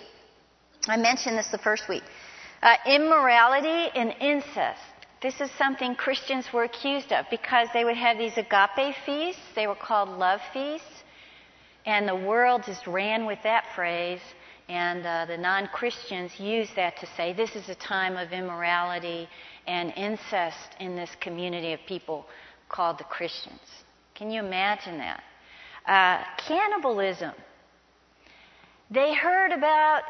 I 0.88 0.96
mentioned 0.96 1.38
this 1.38 1.48
the 1.48 1.58
first 1.58 1.88
week. 1.88 2.04
Uh, 2.62 2.76
immorality 2.86 3.90
and 3.94 4.14
incest. 4.20 4.80
This 5.20 5.40
is 5.40 5.50
something 5.52 5.94
Christians 5.94 6.52
were 6.52 6.64
accused 6.64 7.12
of 7.12 7.26
because 7.30 7.68
they 7.72 7.84
would 7.84 7.96
have 7.96 8.18
these 8.18 8.36
agape 8.36 8.94
feasts. 9.04 9.42
They 9.54 9.66
were 9.66 9.76
called 9.76 10.08
love 10.08 10.40
feasts. 10.52 11.02
And 11.84 12.08
the 12.08 12.16
world 12.16 12.62
just 12.64 12.86
ran 12.86 13.26
with 13.26 13.40
that 13.42 13.64
phrase. 13.74 14.20
And 14.68 15.04
uh, 15.04 15.26
the 15.26 15.36
non 15.36 15.68
Christians 15.68 16.38
use 16.38 16.68
that 16.76 16.96
to 16.98 17.06
say 17.16 17.32
this 17.32 17.56
is 17.56 17.68
a 17.68 17.74
time 17.74 18.16
of 18.16 18.32
immorality 18.32 19.28
and 19.66 19.92
incest 19.96 20.76
in 20.80 20.96
this 20.96 21.10
community 21.20 21.72
of 21.72 21.80
people 21.86 22.26
called 22.68 22.98
the 22.98 23.04
Christians. 23.04 23.60
Can 24.14 24.30
you 24.30 24.40
imagine 24.40 24.98
that? 24.98 25.22
Uh, 25.86 26.24
cannibalism. 26.46 27.32
They 28.90 29.14
heard 29.14 29.52
about 29.52 30.02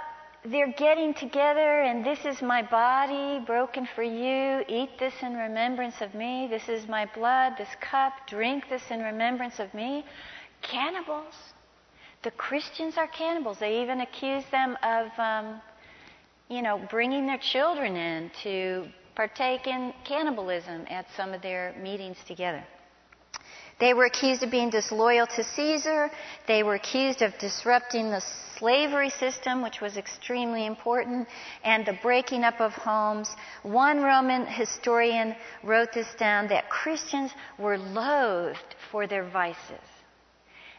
they're 0.45 0.73
getting 0.73 1.15
together 1.15 1.83
and 1.83 2.05
this 2.05 2.25
is 2.25 2.43
my 2.43 2.63
body 2.63 3.45
broken 3.47 3.87
for 3.95 4.03
you. 4.03 4.65
Eat 4.69 4.91
this 4.99 5.15
in 5.23 5.35
remembrance 5.35 6.01
of 6.01 6.15
me. 6.15 6.49
This 6.51 6.69
is 6.69 6.89
my 6.89 7.09
blood, 7.15 7.55
this 7.57 7.69
cup. 7.81 8.13
Drink 8.27 8.65
this 8.69 8.83
in 8.91 9.01
remembrance 9.03 9.61
of 9.61 9.73
me. 9.73 10.05
Cannibals. 10.61 11.35
The 12.23 12.31
Christians 12.31 12.97
are 12.97 13.09
cannibals. 13.09 13.59
They 13.59 13.83
even 13.83 14.01
accuse 14.01 14.45
them 14.53 14.77
of, 14.83 15.09
um, 15.19 15.61
you 16.49 16.63
know, 16.63 16.81
bringing 16.89 17.27
their 17.27 17.39
children 17.39 17.97
in 17.97 18.31
to 18.45 18.87
partake 19.17 19.67
in 19.67 19.93
cannibalism 20.05 20.87
at 20.89 21.07
some 21.17 21.35
of 21.35 21.43
their 21.43 21.75
meetings 21.81 22.17
together. 22.27 22.65
They 23.81 23.95
were 23.95 24.05
accused 24.05 24.45
of 24.45 24.51
being 24.53 24.71
disloyal 24.71 25.27
to 25.27 25.43
Caesar. 25.43 26.11
They 26.47 26.63
were 26.63 26.77
accused 26.77 27.23
of 27.23 27.37
disrupting 27.39 28.11
the 28.11 28.23
slavery 28.57 29.11
system, 29.11 29.61
which 29.61 29.81
was 29.81 29.97
extremely 29.97 30.67
important, 30.67 31.27
and 31.65 31.85
the 31.85 31.99
breaking 32.01 32.45
up 32.45 32.61
of 32.61 32.73
homes. 32.75 33.35
One 33.65 34.01
Roman 34.01 34.47
historian 34.47 35.35
wrote 35.65 35.93
this 35.93 36.15
down 36.15 36.47
that 36.49 36.71
Christians 36.71 37.33
were 37.59 37.77
loathed 37.77 38.77
for 38.93 39.09
their 39.09 39.25
vices. 39.29 39.87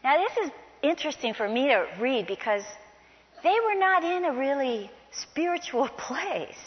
Now, 0.02 0.16
this 0.16 0.46
is 0.46 0.50
interesting 0.88 1.34
for 1.34 1.48
me 1.48 1.68
to 1.68 1.86
read 2.00 2.26
because 2.26 2.62
they 3.42 3.56
were 3.66 3.78
not 3.78 4.04
in 4.04 4.24
a 4.24 4.32
really 4.32 4.90
spiritual 5.10 5.88
place. 5.98 6.58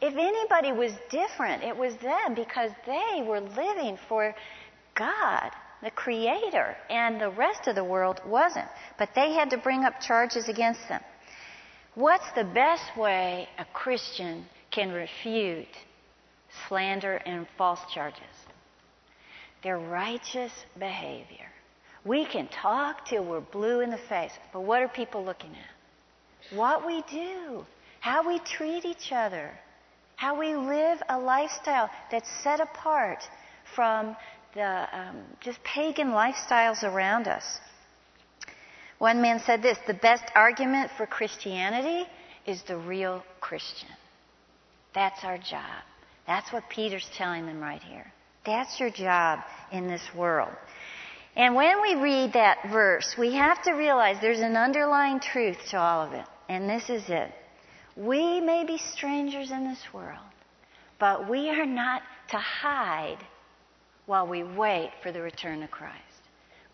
If 0.00 0.14
anybody 0.16 0.72
was 0.72 0.92
different, 1.10 1.62
it 1.62 1.76
was 1.76 1.96
them 1.96 2.34
because 2.34 2.70
they 2.86 3.22
were 3.22 3.40
living 3.40 3.98
for 4.08 4.34
God, 4.94 5.50
the 5.82 5.90
Creator, 5.90 6.76
and 6.88 7.20
the 7.20 7.30
rest 7.30 7.66
of 7.66 7.74
the 7.74 7.84
world 7.84 8.20
wasn't. 8.26 8.68
But 8.98 9.10
they 9.14 9.32
had 9.32 9.50
to 9.50 9.58
bring 9.58 9.84
up 9.84 10.00
charges 10.00 10.48
against 10.48 10.88
them. 10.88 11.02
What's 11.94 12.30
the 12.36 12.44
best 12.44 12.96
way 12.96 13.48
a 13.58 13.64
Christian 13.72 14.46
can 14.70 14.92
refute 14.92 15.66
slander, 16.68 17.16
and 17.26 17.46
false 17.56 17.80
charges. 17.92 18.22
They're 19.62 19.78
righteous 19.78 20.52
behavior. 20.78 21.47
We 22.08 22.24
can 22.24 22.48
talk 22.48 23.04
till 23.04 23.22
we're 23.22 23.40
blue 23.40 23.80
in 23.80 23.90
the 23.90 24.00
face, 24.08 24.32
but 24.50 24.62
what 24.62 24.80
are 24.80 24.88
people 24.88 25.22
looking 25.22 25.50
at? 25.50 26.56
What 26.56 26.86
we 26.86 27.02
do, 27.10 27.66
how 28.00 28.26
we 28.26 28.38
treat 28.38 28.86
each 28.86 29.12
other, 29.12 29.50
how 30.16 30.38
we 30.38 30.56
live 30.56 31.02
a 31.10 31.18
lifestyle 31.18 31.90
that's 32.10 32.28
set 32.42 32.60
apart 32.60 33.22
from 33.74 34.16
the 34.54 34.88
um, 34.98 35.16
just 35.40 35.62
pagan 35.64 36.08
lifestyles 36.08 36.82
around 36.82 37.28
us. 37.28 37.44
One 38.96 39.20
man 39.20 39.40
said 39.44 39.62
this 39.62 39.76
the 39.86 39.92
best 39.92 40.24
argument 40.34 40.90
for 40.96 41.04
Christianity 41.04 42.08
is 42.46 42.62
the 42.62 42.78
real 42.78 43.22
Christian. 43.40 43.90
That's 44.94 45.22
our 45.24 45.36
job. 45.36 45.82
That's 46.26 46.50
what 46.54 46.64
Peter's 46.70 47.08
telling 47.18 47.44
them 47.44 47.60
right 47.60 47.82
here. 47.82 48.10
That's 48.46 48.80
your 48.80 48.90
job 48.90 49.40
in 49.72 49.88
this 49.88 50.08
world. 50.16 50.52
And 51.38 51.54
when 51.54 51.80
we 51.80 51.94
read 51.94 52.32
that 52.32 52.68
verse, 52.68 53.14
we 53.16 53.32
have 53.34 53.62
to 53.62 53.72
realize 53.74 54.16
there's 54.20 54.40
an 54.40 54.56
underlying 54.56 55.20
truth 55.20 55.56
to 55.70 55.78
all 55.78 56.04
of 56.04 56.12
it. 56.12 56.24
And 56.48 56.68
this 56.68 56.90
is 56.90 57.08
it. 57.08 57.32
We 57.96 58.40
may 58.40 58.64
be 58.66 58.76
strangers 58.76 59.52
in 59.52 59.62
this 59.62 59.82
world, 59.94 60.18
but 60.98 61.30
we 61.30 61.48
are 61.48 61.64
not 61.64 62.02
to 62.30 62.38
hide 62.38 63.18
while 64.06 64.26
we 64.26 64.42
wait 64.42 64.90
for 65.00 65.12
the 65.12 65.22
return 65.22 65.62
of 65.62 65.70
Christ. 65.70 65.96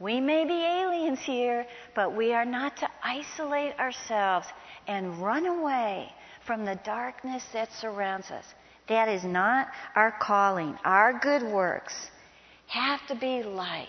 We 0.00 0.18
may 0.18 0.46
be 0.46 0.64
aliens 0.64 1.20
here, 1.20 1.66
but 1.94 2.16
we 2.16 2.32
are 2.32 2.46
not 2.46 2.78
to 2.78 2.88
isolate 3.02 3.78
ourselves 3.78 4.46
and 4.86 5.18
run 5.18 5.44
away 5.44 6.10
from 6.46 6.64
the 6.64 6.80
darkness 6.84 7.44
that 7.52 7.70
surrounds 7.72 8.30
us. 8.30 8.46
That 8.88 9.08
is 9.08 9.24
not 9.24 9.68
our 9.94 10.14
calling. 10.22 10.78
Our 10.84 11.18
good 11.18 11.42
works 11.42 11.94
have 12.66 13.06
to 13.08 13.14
be 13.14 13.42
light 13.42 13.88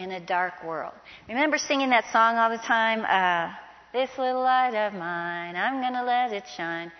in 0.00 0.12
a 0.12 0.20
dark 0.20 0.64
world. 0.64 0.94
Remember 1.28 1.58
singing 1.58 1.90
that 1.90 2.04
song 2.12 2.36
all 2.36 2.50
the 2.50 2.58
time? 2.58 3.04
Uh, 3.04 3.54
this 3.92 4.10
little 4.18 4.42
light 4.42 4.74
of 4.74 4.94
mine, 4.94 5.56
I'm 5.56 5.80
going 5.80 5.92
to 5.92 6.04
let 6.04 6.32
it 6.32 6.44
shine. 6.56 6.90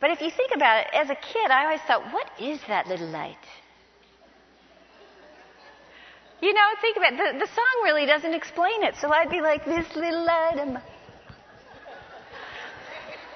But 0.00 0.10
if 0.10 0.20
you 0.20 0.30
think 0.30 0.52
about 0.54 0.80
it, 0.80 0.88
as 0.92 1.10
a 1.10 1.14
kid, 1.14 1.50
I 1.50 1.64
always 1.64 1.80
thought, 1.86 2.12
what 2.12 2.28
is 2.40 2.60
that 2.68 2.86
little 2.86 3.08
light? 3.08 3.36
You 6.40 6.52
know, 6.52 6.60
think 6.80 6.96
about 6.96 7.12
it. 7.12 7.16
The, 7.18 7.38
the 7.38 7.46
song 7.46 7.84
really 7.84 8.04
doesn't 8.04 8.34
explain 8.34 8.82
it. 8.82 8.96
So 9.00 9.12
I'd 9.12 9.30
be 9.30 9.40
like, 9.40 9.64
this 9.64 9.86
little 9.94 10.26
light 10.26 10.58
of 10.58 10.68
mine. 10.68 10.82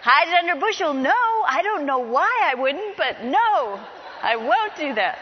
Hide 0.02 0.28
it 0.28 0.34
under 0.34 0.52
a 0.52 0.60
bushel? 0.60 0.94
No, 0.94 1.10
I 1.48 1.62
don't 1.62 1.86
know 1.86 1.98
why 1.98 2.30
I 2.44 2.54
wouldn't, 2.54 2.96
but 2.96 3.24
no, 3.24 3.80
I 4.22 4.36
won't 4.36 4.76
do 4.76 4.94
that. 4.94 5.18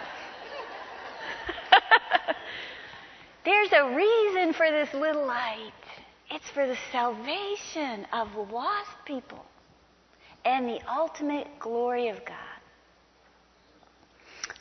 There's 3.44 3.72
a 3.72 3.94
reason 3.94 4.54
for 4.54 4.70
this 4.70 4.92
little 4.94 5.26
light. 5.26 5.72
It's 6.30 6.48
for 6.50 6.66
the 6.66 6.76
salvation 6.90 8.06
of 8.12 8.34
lost 8.50 8.90
people 9.04 9.44
and 10.44 10.68
the 10.68 10.80
ultimate 10.90 11.58
glory 11.58 12.08
of 12.08 12.24
God. 12.24 12.36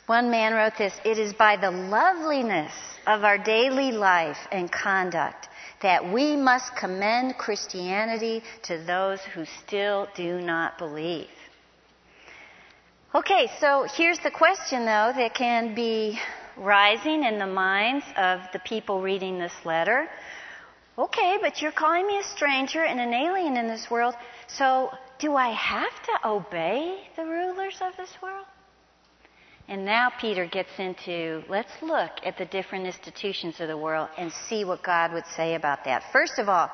One 0.06 0.30
man 0.30 0.52
wrote 0.52 0.76
this 0.76 0.94
It 1.04 1.18
is 1.18 1.32
by 1.32 1.56
the 1.56 1.70
loveliness 1.70 2.72
of 3.06 3.24
our 3.24 3.38
daily 3.38 3.90
life 3.90 4.36
and 4.52 4.70
conduct 4.70 5.48
that 5.80 6.12
we 6.12 6.36
must 6.36 6.76
commend 6.76 7.38
Christianity 7.38 8.42
to 8.64 8.78
those 8.84 9.20
who 9.34 9.46
still 9.64 10.08
do 10.14 10.40
not 10.40 10.76
believe. 10.76 11.28
Okay, 13.14 13.48
so 13.60 13.86
here's 13.94 14.18
the 14.18 14.30
question, 14.30 14.84
though, 14.84 15.12
that 15.16 15.34
can 15.34 15.74
be 15.74 16.18
rising 16.56 17.24
in 17.24 17.38
the 17.38 17.46
minds 17.46 18.04
of 18.16 18.40
the 18.52 18.58
people 18.60 19.00
reading 19.00 19.38
this 19.38 19.54
letter. 19.64 20.08
Okay, 20.96 21.38
but 21.40 21.60
you're 21.60 21.72
calling 21.72 22.06
me 22.06 22.18
a 22.18 22.22
stranger 22.22 22.84
and 22.84 23.00
an 23.00 23.12
alien 23.12 23.56
in 23.56 23.66
this 23.66 23.90
world, 23.90 24.14
so 24.46 24.90
do 25.18 25.34
I 25.34 25.50
have 25.50 26.02
to 26.04 26.28
obey 26.28 27.08
the 27.16 27.24
rulers 27.24 27.78
of 27.80 27.96
this 27.96 28.10
world? 28.22 28.46
And 29.66 29.84
now 29.84 30.10
Peter 30.20 30.46
gets 30.46 30.70
into 30.78 31.42
let's 31.48 31.72
look 31.82 32.10
at 32.24 32.36
the 32.36 32.44
different 32.44 32.86
institutions 32.86 33.60
of 33.60 33.68
the 33.68 33.78
world 33.78 34.08
and 34.18 34.30
see 34.48 34.64
what 34.64 34.82
God 34.82 35.12
would 35.12 35.26
say 35.36 35.54
about 35.54 35.84
that. 35.84 36.04
First 36.12 36.38
of 36.38 36.48
all, 36.48 36.70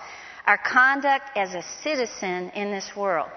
our 0.47 0.59
conduct 0.59 1.31
as 1.37 1.55
a 1.55 1.63
citizen 1.83 2.51
in 2.51 2.71
this 2.71 2.91
world. 2.97 3.31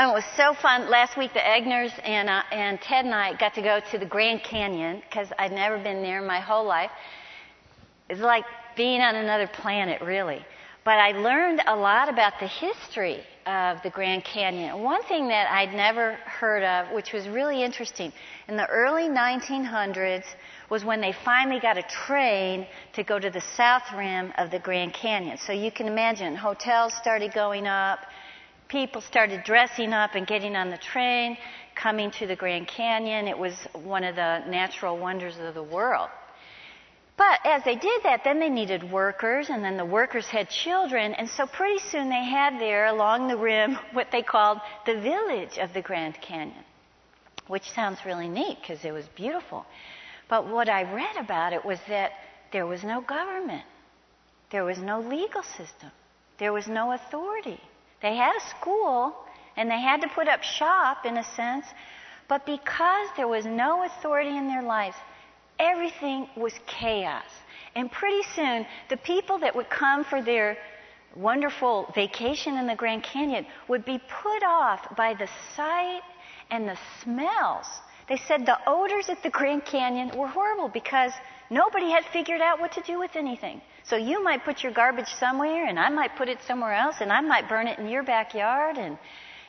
Oh, 0.00 0.10
it 0.10 0.14
was 0.14 0.24
so 0.36 0.54
fun. 0.54 0.88
Last 0.88 1.16
week, 1.16 1.32
the 1.34 1.40
Egners 1.40 1.90
and, 2.04 2.28
uh, 2.28 2.42
and 2.52 2.80
Ted 2.80 3.04
and 3.04 3.12
I 3.12 3.36
got 3.36 3.54
to 3.54 3.62
go 3.62 3.80
to 3.90 3.98
the 3.98 4.06
Grand 4.06 4.44
Canyon 4.44 5.02
because 5.02 5.26
I'd 5.36 5.50
never 5.50 5.76
been 5.76 6.02
there 6.02 6.22
my 6.22 6.38
whole 6.38 6.64
life. 6.64 6.92
It's 8.08 8.20
like 8.20 8.44
being 8.76 9.00
on 9.00 9.16
another 9.16 9.48
planet, 9.48 10.00
really. 10.00 10.46
But 10.84 10.98
I 10.98 11.10
learned 11.18 11.62
a 11.66 11.74
lot 11.74 12.08
about 12.08 12.34
the 12.38 12.46
history 12.46 13.24
of 13.44 13.82
the 13.82 13.90
Grand 13.90 14.22
Canyon. 14.22 14.84
One 14.84 15.02
thing 15.02 15.26
that 15.28 15.50
I'd 15.50 15.74
never 15.74 16.12
heard 16.26 16.62
of, 16.62 16.94
which 16.94 17.12
was 17.12 17.26
really 17.26 17.64
interesting, 17.64 18.12
in 18.46 18.56
the 18.56 18.68
early 18.68 19.08
1900s 19.08 20.26
was 20.70 20.84
when 20.84 21.00
they 21.00 21.12
finally 21.24 21.58
got 21.58 21.76
a 21.76 21.82
train 21.82 22.68
to 22.92 23.02
go 23.02 23.18
to 23.18 23.30
the 23.30 23.42
south 23.56 23.92
rim 23.96 24.32
of 24.38 24.52
the 24.52 24.60
Grand 24.60 24.94
Canyon. 24.94 25.38
So 25.38 25.52
you 25.52 25.72
can 25.72 25.88
imagine, 25.88 26.36
hotels 26.36 26.94
started 26.94 27.34
going 27.34 27.66
up, 27.66 27.98
people 28.68 29.00
started 29.00 29.42
dressing 29.44 29.92
up 29.92 30.14
and 30.14 30.26
getting 30.26 30.54
on 30.54 30.70
the 30.70 30.78
train, 30.78 31.36
coming 31.74 32.10
to 32.12 32.26
the 32.26 32.36
Grand 32.36 32.68
Canyon. 32.68 33.26
It 33.26 33.38
was 33.38 33.54
one 33.72 34.04
of 34.04 34.14
the 34.14 34.40
natural 34.46 34.98
wonders 34.98 35.36
of 35.38 35.54
the 35.54 35.62
world. 35.62 36.10
But 37.16 37.40
as 37.44 37.64
they 37.64 37.74
did 37.74 38.04
that, 38.04 38.22
then 38.22 38.38
they 38.38 38.48
needed 38.48 38.92
workers, 38.92 39.48
and 39.50 39.64
then 39.64 39.76
the 39.76 39.84
workers 39.84 40.26
had 40.26 40.48
children, 40.48 41.14
and 41.14 41.28
so 41.28 41.46
pretty 41.46 41.80
soon 41.90 42.08
they 42.08 42.24
had 42.24 42.60
there 42.60 42.86
along 42.86 43.26
the 43.26 43.36
rim 43.36 43.76
what 43.92 44.12
they 44.12 44.22
called 44.22 44.60
the 44.86 45.00
village 45.00 45.58
of 45.58 45.74
the 45.74 45.82
Grand 45.82 46.20
Canyon, 46.20 46.64
which 47.48 47.68
sounds 47.72 47.98
really 48.06 48.28
neat 48.28 48.58
because 48.60 48.84
it 48.84 48.92
was 48.92 49.06
beautiful. 49.16 49.66
But 50.28 50.46
what 50.46 50.68
I 50.68 50.82
read 50.82 51.16
about 51.16 51.52
it 51.52 51.64
was 51.64 51.80
that 51.88 52.12
there 52.52 52.66
was 52.66 52.84
no 52.84 53.00
government, 53.00 53.64
there 54.52 54.64
was 54.64 54.78
no 54.78 55.00
legal 55.00 55.42
system, 55.42 55.90
there 56.38 56.52
was 56.52 56.68
no 56.68 56.92
authority. 56.92 57.60
They 58.00 58.16
had 58.16 58.36
a 58.36 58.48
school, 58.48 59.14
and 59.56 59.70
they 59.70 59.80
had 59.80 60.00
to 60.02 60.08
put 60.08 60.28
up 60.28 60.42
shop 60.42 61.04
in 61.04 61.16
a 61.16 61.24
sense, 61.24 61.66
but 62.28 62.46
because 62.46 63.08
there 63.16 63.28
was 63.28 63.44
no 63.44 63.84
authority 63.84 64.36
in 64.36 64.46
their 64.46 64.62
lives, 64.62 64.96
everything 65.58 66.28
was 66.36 66.52
chaos. 66.66 67.24
And 67.74 67.90
pretty 67.90 68.22
soon, 68.34 68.66
the 68.88 68.96
people 68.98 69.38
that 69.38 69.54
would 69.54 69.70
come 69.70 70.04
for 70.04 70.22
their 70.22 70.58
wonderful 71.16 71.90
vacation 71.94 72.56
in 72.56 72.66
the 72.66 72.76
Grand 72.76 73.02
Canyon 73.02 73.46
would 73.66 73.84
be 73.84 73.98
put 74.22 74.42
off 74.44 74.94
by 74.96 75.14
the 75.14 75.28
sight 75.56 76.02
and 76.50 76.68
the 76.68 76.78
smells. 77.02 77.66
They 78.08 78.16
said 78.16 78.46
the 78.46 78.58
odors 78.66 79.08
at 79.08 79.22
the 79.22 79.30
Grand 79.30 79.64
Canyon 79.64 80.16
were 80.16 80.28
horrible 80.28 80.68
because 80.68 81.12
nobody 81.50 81.90
had 81.90 82.04
figured 82.06 82.40
out 82.40 82.60
what 82.60 82.72
to 82.72 82.82
do 82.82 82.98
with 82.98 83.16
anything. 83.16 83.60
So 83.88 83.96
you 83.96 84.22
might 84.22 84.44
put 84.44 84.62
your 84.62 84.72
garbage 84.72 85.08
somewhere, 85.18 85.66
and 85.66 85.78
I 85.78 85.88
might 85.88 86.14
put 86.16 86.28
it 86.28 86.38
somewhere 86.46 86.74
else, 86.74 86.96
and 87.00 87.10
I 87.10 87.20
might 87.22 87.48
burn 87.48 87.66
it 87.66 87.78
in 87.78 87.88
your 87.88 88.02
backyard, 88.02 88.76
and, 88.76 88.98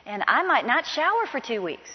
and 0.06 0.24
I 0.26 0.42
might 0.42 0.66
not 0.66 0.86
shower 0.86 1.26
for 1.30 1.40
two 1.40 1.60
weeks. 1.60 1.90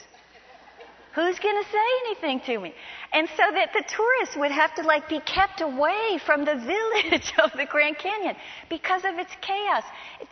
Who's 1.15 1.39
going 1.39 1.63
to 1.63 1.69
say 1.71 1.87
anything 2.05 2.41
to 2.41 2.59
me? 2.59 2.75
And 3.13 3.27
so 3.29 3.43
that 3.53 3.71
the 3.73 3.83
tourists 3.87 4.35
would 4.35 4.51
have 4.51 4.75
to 4.75 4.83
like 4.83 5.07
be 5.07 5.21
kept 5.21 5.61
away 5.61 6.19
from 6.25 6.43
the 6.43 6.55
village 6.73 7.33
of 7.41 7.51
the 7.55 7.65
Grand 7.65 7.97
Canyon 7.97 8.35
because 8.69 9.05
of 9.05 9.17
its 9.17 9.31
chaos. 9.41 9.83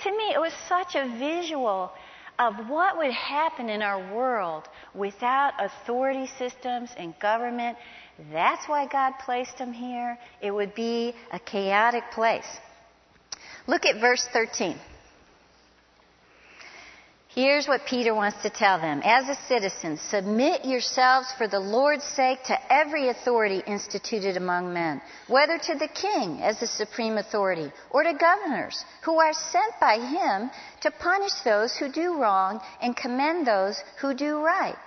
To 0.03 0.11
me, 0.11 0.33
it 0.33 0.41
was 0.41 0.53
such 0.67 0.95
a 0.95 1.07
visual 1.17 1.91
of 2.37 2.67
what 2.67 2.97
would 2.97 3.11
happen 3.11 3.69
in 3.69 3.81
our 3.81 4.13
world 4.13 4.67
without 4.93 5.53
authority 5.59 6.27
systems 6.37 6.89
and 6.97 7.17
government. 7.19 7.77
That's 8.31 8.67
why 8.67 8.87
God 8.87 9.13
placed 9.19 9.57
them 9.57 9.73
here. 9.73 10.17
It 10.41 10.51
would 10.51 10.75
be 10.75 11.13
a 11.31 11.39
chaotic 11.39 12.03
place. 12.11 12.47
Look 13.67 13.85
at 13.85 13.99
verse 13.99 14.27
13. 14.31 14.77
Here's 17.33 17.67
what 17.67 17.87
Peter 17.87 18.13
wants 18.13 18.43
to 18.43 18.51
tell 18.51 18.79
them. 18.79 19.01
As 19.03 19.27
a 19.27 19.41
citizen, 19.47 19.97
submit 19.97 20.65
yourselves 20.65 21.33
for 21.35 21.47
the 21.47 21.59
Lord's 21.59 22.03
sake 22.03 22.43
to 22.43 22.71
every 22.71 23.09
authority 23.09 23.63
instituted 23.65 24.37
among 24.37 24.71
men, 24.71 25.01
whether 25.27 25.57
to 25.57 25.73
the 25.73 25.87
king 25.87 26.43
as 26.43 26.59
the 26.59 26.67
supreme 26.67 27.17
authority 27.17 27.71
or 27.89 28.03
to 28.03 28.13
governors 28.13 28.85
who 29.01 29.19
are 29.19 29.33
sent 29.33 29.73
by 29.81 29.97
him 29.97 30.51
to 30.81 30.91
punish 30.91 31.33
those 31.43 31.75
who 31.75 31.91
do 31.91 32.21
wrong 32.21 32.61
and 32.83 32.95
commend 32.95 33.47
those 33.47 33.81
who 33.99 34.13
do 34.13 34.37
right. 34.37 34.77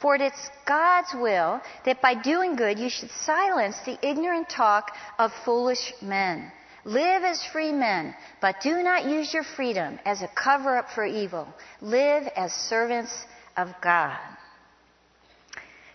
For 0.00 0.16
it's 0.16 0.50
God's 0.66 1.14
will 1.14 1.60
that 1.84 2.02
by 2.02 2.14
doing 2.14 2.56
good 2.56 2.78
you 2.78 2.90
should 2.90 3.10
silence 3.10 3.78
the 3.80 3.98
ignorant 4.06 4.48
talk 4.48 4.96
of 5.18 5.32
foolish 5.44 5.92
men. 6.02 6.50
Live 6.84 7.24
as 7.24 7.44
free 7.46 7.72
men, 7.72 8.14
but 8.42 8.60
do 8.60 8.82
not 8.82 9.06
use 9.06 9.32
your 9.32 9.44
freedom 9.44 9.98
as 10.04 10.20
a 10.20 10.28
cover 10.28 10.76
up 10.76 10.90
for 10.90 11.04
evil. 11.04 11.48
Live 11.80 12.26
as 12.36 12.52
servants 12.52 13.26
of 13.56 13.68
God. 13.80 14.18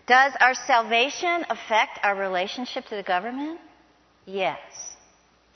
Does 0.06 0.32
our 0.40 0.54
salvation 0.54 1.46
affect 1.48 2.00
our 2.02 2.16
relationship 2.16 2.86
to 2.86 2.96
the 2.96 3.04
government? 3.04 3.60
Yes. 4.26 4.89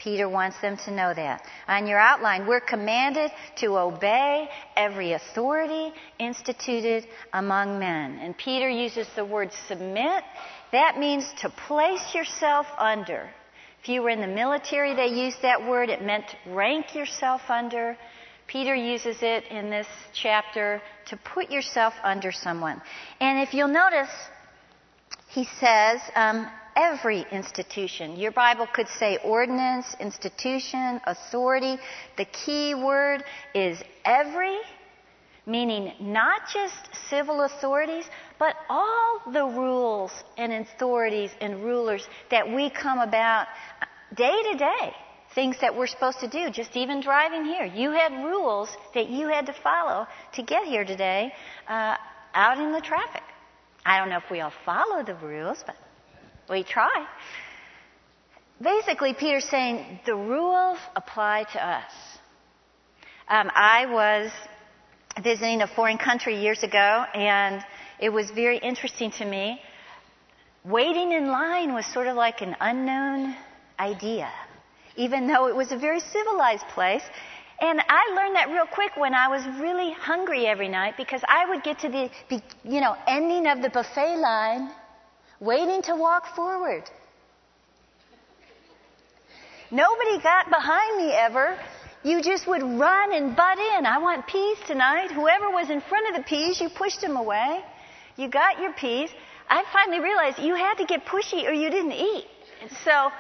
Peter 0.04 0.28
wants 0.28 0.60
them 0.60 0.76
to 0.84 0.90
know 0.90 1.14
that. 1.14 1.42
On 1.66 1.86
your 1.86 1.98
outline, 1.98 2.46
we're 2.46 2.60
commanded 2.60 3.30
to 3.56 3.78
obey 3.78 4.50
every 4.76 5.14
authority 5.14 5.94
instituted 6.18 7.06
among 7.32 7.78
men. 7.78 8.18
And 8.20 8.36
Peter 8.36 8.68
uses 8.68 9.08
the 9.16 9.24
word 9.24 9.50
submit. 9.66 10.22
That 10.72 10.98
means 10.98 11.24
to 11.40 11.48
place 11.48 12.14
yourself 12.14 12.66
under. 12.76 13.30
If 13.82 13.88
you 13.88 14.02
were 14.02 14.10
in 14.10 14.20
the 14.20 14.26
military, 14.26 14.94
they 14.94 15.06
used 15.06 15.40
that 15.40 15.66
word. 15.66 15.88
It 15.88 16.02
meant 16.02 16.36
rank 16.48 16.94
yourself 16.94 17.40
under. 17.48 17.96
Peter 18.46 18.74
uses 18.74 19.16
it 19.22 19.44
in 19.50 19.70
this 19.70 19.86
chapter 20.12 20.82
to 21.06 21.16
put 21.16 21.50
yourself 21.50 21.94
under 22.02 22.30
someone. 22.30 22.82
And 23.20 23.38
if 23.38 23.54
you'll 23.54 23.68
notice, 23.68 24.10
he 25.30 25.44
says, 25.58 26.00
um, 26.14 26.46
every 26.76 27.24
institution. 27.30 28.16
Your 28.16 28.32
Bible 28.32 28.66
could 28.72 28.88
say 28.88 29.18
ordinance, 29.24 29.86
institution, 30.00 31.00
authority. 31.04 31.78
The 32.16 32.24
key 32.26 32.74
word 32.74 33.24
is 33.54 33.82
every, 34.04 34.58
meaning 35.46 35.92
not 36.00 36.42
just 36.52 36.74
civil 37.08 37.42
authorities, 37.42 38.04
but 38.38 38.56
all 38.68 39.20
the 39.32 39.44
rules 39.44 40.12
and 40.36 40.52
authorities 40.52 41.30
and 41.40 41.62
rulers 41.62 42.06
that 42.30 42.50
we 42.50 42.70
come 42.70 42.98
about 42.98 43.46
day 44.14 44.36
to 44.52 44.58
day. 44.58 44.94
Things 45.34 45.56
that 45.60 45.74
we're 45.76 45.88
supposed 45.88 46.20
to 46.20 46.28
do, 46.28 46.50
just 46.50 46.76
even 46.76 47.00
driving 47.00 47.44
here. 47.44 47.64
You 47.64 47.90
had 47.90 48.12
rules 48.24 48.68
that 48.94 49.08
you 49.08 49.26
had 49.26 49.46
to 49.46 49.52
follow 49.52 50.06
to 50.34 50.42
get 50.44 50.64
here 50.64 50.84
today 50.84 51.32
uh, 51.68 51.96
out 52.34 52.58
in 52.58 52.70
the 52.70 52.80
traffic. 52.80 53.22
I 53.84 53.98
don't 53.98 54.10
know 54.10 54.18
if 54.18 54.30
we 54.30 54.40
all 54.40 54.52
follow 54.64 55.02
the 55.02 55.16
rules, 55.16 55.64
but 55.66 55.74
we 56.48 56.62
try. 56.62 57.06
Basically, 58.60 59.14
Peter's 59.14 59.44
saying 59.44 60.00
the 60.06 60.14
rules 60.14 60.78
apply 60.94 61.44
to 61.52 61.66
us. 61.66 61.92
Um, 63.28 63.50
I 63.54 63.86
was 63.86 64.30
visiting 65.22 65.62
a 65.62 65.66
foreign 65.66 65.98
country 65.98 66.40
years 66.40 66.62
ago, 66.62 67.04
and 67.14 67.64
it 67.98 68.10
was 68.10 68.30
very 68.30 68.58
interesting 68.58 69.10
to 69.12 69.24
me. 69.24 69.60
Waiting 70.64 71.12
in 71.12 71.28
line 71.28 71.74
was 71.74 71.86
sort 71.86 72.06
of 72.06 72.16
like 72.16 72.42
an 72.42 72.56
unknown 72.60 73.36
idea, 73.78 74.30
even 74.96 75.26
though 75.26 75.46
it 75.48 75.56
was 75.56 75.72
a 75.72 75.78
very 75.78 76.00
civilized 76.00 76.66
place. 76.68 77.02
And 77.60 77.80
I 77.80 78.14
learned 78.14 78.36
that 78.36 78.48
real 78.50 78.66
quick 78.66 78.96
when 78.96 79.14
I 79.14 79.28
was 79.28 79.42
really 79.60 79.92
hungry 79.92 80.46
every 80.46 80.68
night 80.68 80.94
because 80.96 81.22
I 81.28 81.48
would 81.48 81.62
get 81.62 81.78
to 81.80 81.88
the, 81.88 82.10
you 82.64 82.80
know, 82.80 82.96
ending 83.06 83.46
of 83.46 83.62
the 83.62 83.70
buffet 83.70 84.16
line 84.16 84.70
waiting 85.44 85.82
to 85.82 85.94
walk 85.94 86.34
forward. 86.34 86.84
Nobody 89.70 90.18
got 90.22 90.50
behind 90.50 90.96
me 90.96 91.12
ever. 91.12 91.58
You 92.02 92.22
just 92.22 92.46
would 92.46 92.62
run 92.62 93.14
and 93.14 93.34
butt 93.34 93.58
in. 93.58 93.86
I 93.86 93.98
want 93.98 94.26
peas 94.26 94.58
tonight. 94.66 95.10
Whoever 95.10 95.50
was 95.50 95.70
in 95.70 95.80
front 95.80 96.08
of 96.08 96.16
the 96.16 96.22
peas, 96.22 96.60
you 96.60 96.68
pushed 96.68 97.00
them 97.00 97.16
away. 97.16 97.64
You 98.16 98.28
got 98.28 98.60
your 98.60 98.72
peas. 98.72 99.10
I 99.48 99.64
finally 99.72 100.00
realized 100.00 100.38
you 100.38 100.54
had 100.54 100.74
to 100.74 100.84
get 100.84 101.06
pushy 101.06 101.46
or 101.48 101.52
you 101.52 101.70
didn't 101.70 101.92
eat. 101.92 102.26
So 102.84 103.10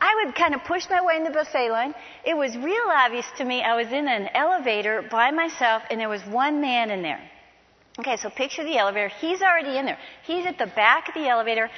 I 0.00 0.24
would 0.24 0.34
kind 0.34 0.54
of 0.54 0.64
push 0.64 0.88
my 0.88 1.02
way 1.04 1.16
in 1.16 1.24
the 1.24 1.30
buffet 1.30 1.70
line. 1.70 1.94
It 2.24 2.36
was 2.36 2.56
real 2.56 2.88
obvious 2.88 3.26
to 3.38 3.44
me 3.44 3.62
I 3.62 3.76
was 3.76 3.88
in 3.88 4.08
an 4.08 4.28
elevator 4.34 5.02
by 5.10 5.30
myself 5.30 5.82
and 5.90 6.00
there 6.00 6.08
was 6.08 6.22
one 6.22 6.60
man 6.60 6.90
in 6.90 7.02
there. 7.02 7.29
Okay, 8.00 8.16
so 8.16 8.30
picture 8.30 8.64
the 8.64 8.78
elevator. 8.78 9.08
He's 9.20 9.42
already 9.42 9.76
in 9.76 9.84
there. 9.84 9.98
He's 10.24 10.46
at 10.46 10.56
the 10.56 10.68
back 10.68 11.08
of 11.08 11.14
the 11.14 11.28
elevator. 11.28 11.68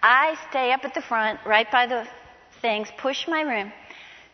I 0.00 0.36
stay 0.48 0.72
up 0.72 0.84
at 0.84 0.94
the 0.94 1.02
front, 1.02 1.40
right 1.44 1.68
by 1.72 1.86
the 1.88 2.06
things, 2.60 2.86
push 2.98 3.26
my 3.26 3.40
room. 3.40 3.72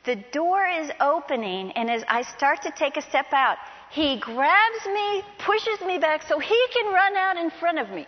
The 0.05 0.17
door 0.31 0.67
is 0.67 0.91
opening, 1.01 1.73
and 1.73 1.91
as 1.91 2.05
I 2.07 2.21
start 2.21 2.61
to 2.63 2.71
take 2.71 2.99
a 2.99 3.03
step 3.03 3.33
out, 3.33 3.57
he 3.91 4.21
grabs 4.21 4.87
me, 4.93 5.23
pushes 5.39 5.81
me 5.87 5.97
back 5.97 6.23
so 6.29 6.39
he 6.39 6.67
can 6.75 6.93
run 6.93 7.17
out 7.17 7.39
in 7.39 7.51
front 7.59 7.79
of 7.79 7.89
me. 7.89 8.07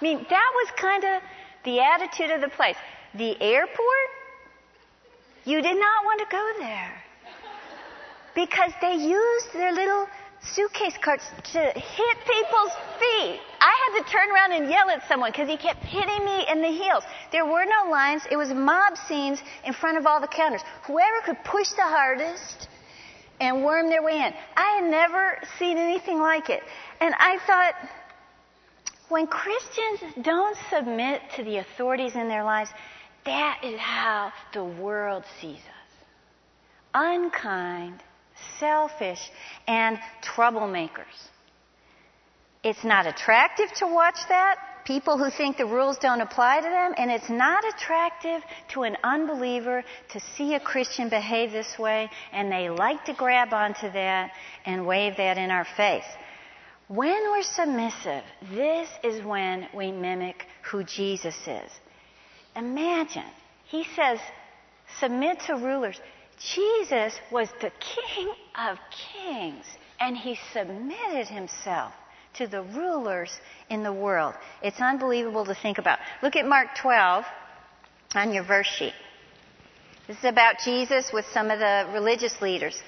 I 0.00 0.02
mean, 0.02 0.24
that 0.30 0.50
was 0.54 0.68
kind 0.78 1.04
of 1.04 1.22
the 1.64 1.80
attitude 1.80 2.30
of 2.30 2.40
the 2.40 2.48
place. 2.48 2.76
The 3.14 3.38
airport, 3.42 4.08
you 5.44 5.60
did 5.60 5.78
not 5.78 6.04
want 6.06 6.20
to 6.20 6.26
go 6.30 6.52
there 6.60 7.02
because 8.34 8.72
they 8.80 8.94
used 8.94 9.52
their 9.52 9.74
little 9.74 10.06
suitcase 10.42 10.96
carts 11.02 11.24
to 11.52 11.58
hit 11.58 12.16
people's 12.24 12.72
feet. 12.98 13.40
I 13.60 13.92
had 13.92 14.02
to 14.02 14.10
turn 14.10 14.30
around 14.30 14.52
and 14.52 14.70
yell 14.70 14.88
at 14.90 15.06
someone 15.06 15.30
because 15.30 15.48
he 15.48 15.56
kept 15.56 15.84
hitting 15.84 16.24
me 16.24 16.46
in 16.50 16.62
the 16.62 16.68
heels. 16.68 17.04
There 17.30 17.44
were 17.44 17.64
no 17.64 17.90
lines. 17.90 18.22
It 18.30 18.36
was 18.36 18.50
mob 18.50 18.96
scenes 18.96 19.42
in 19.64 19.72
front 19.72 19.98
of 19.98 20.06
all 20.06 20.20
the 20.20 20.28
counters. 20.28 20.62
Whoever 20.84 21.20
could 21.24 21.44
push 21.44 21.68
the 21.70 21.82
hardest 21.82 22.68
and 23.40 23.64
worm 23.64 23.88
their 23.88 24.02
way 24.02 24.16
in. 24.16 24.32
I 24.56 24.80
had 24.80 24.90
never 24.90 25.38
seen 25.58 25.78
anything 25.78 26.20
like 26.20 26.50
it. 26.50 26.62
And 27.00 27.14
I 27.18 27.38
thought, 27.46 27.74
when 29.08 29.26
Christians 29.26 30.14
don't 30.22 30.56
submit 30.70 31.22
to 31.36 31.44
the 31.44 31.58
authorities 31.58 32.14
in 32.14 32.28
their 32.28 32.44
lives, 32.44 32.70
that 33.24 33.60
is 33.64 33.78
how 33.78 34.32
the 34.52 34.64
world 34.64 35.24
sees 35.40 35.56
us. 35.58 36.06
Unkind, 36.94 38.02
selfish, 38.58 39.20
and 39.66 39.98
troublemakers. 40.22 41.28
It's 42.62 42.84
not 42.84 43.06
attractive 43.06 43.72
to 43.76 43.86
watch 43.86 44.18
that. 44.28 44.58
People 44.84 45.18
who 45.18 45.30
think 45.30 45.56
the 45.56 45.66
rules 45.66 45.98
don't 45.98 46.20
apply 46.20 46.60
to 46.60 46.68
them, 46.68 46.94
and 46.96 47.10
it's 47.10 47.30
not 47.30 47.64
attractive 47.64 48.42
to 48.72 48.82
an 48.82 48.96
unbeliever 49.04 49.84
to 50.12 50.20
see 50.36 50.54
a 50.54 50.60
Christian 50.60 51.08
behave 51.08 51.52
this 51.52 51.78
way, 51.78 52.10
and 52.32 52.50
they 52.50 52.68
like 52.70 53.04
to 53.04 53.14
grab 53.14 53.52
onto 53.52 53.90
that 53.92 54.32
and 54.66 54.86
wave 54.86 55.16
that 55.16 55.38
in 55.38 55.50
our 55.50 55.66
face. 55.76 56.04
When 56.88 57.30
we're 57.30 57.42
submissive, 57.42 58.24
this 58.52 58.88
is 59.04 59.24
when 59.24 59.68
we 59.72 59.92
mimic 59.92 60.44
who 60.70 60.82
Jesus 60.82 61.36
is. 61.46 61.70
Imagine, 62.56 63.30
he 63.66 63.86
says, 63.94 64.18
submit 64.98 65.40
to 65.46 65.54
rulers. 65.54 66.00
Jesus 66.40 67.12
was 67.30 67.48
the 67.60 67.70
King 67.80 68.32
of 68.56 68.78
Kings, 69.12 69.66
and 70.00 70.16
he 70.16 70.38
submitted 70.52 71.26
himself 71.28 71.92
to 72.34 72.46
the 72.46 72.62
rulers 72.62 73.38
in 73.68 73.82
the 73.82 73.92
world. 73.92 74.34
It's 74.62 74.80
unbelievable 74.80 75.44
to 75.44 75.54
think 75.54 75.78
about. 75.78 75.98
Look 76.22 76.36
at 76.36 76.46
Mark 76.46 76.68
12 76.80 77.24
on 78.14 78.32
your 78.32 78.44
verse 78.44 78.66
sheet. 78.66 78.94
This 80.06 80.16
is 80.18 80.24
about 80.24 80.56
Jesus 80.64 81.12
with 81.12 81.26
some 81.26 81.50
of 81.50 81.58
the 81.58 81.88
religious 81.92 82.40
leaders. 82.40 82.82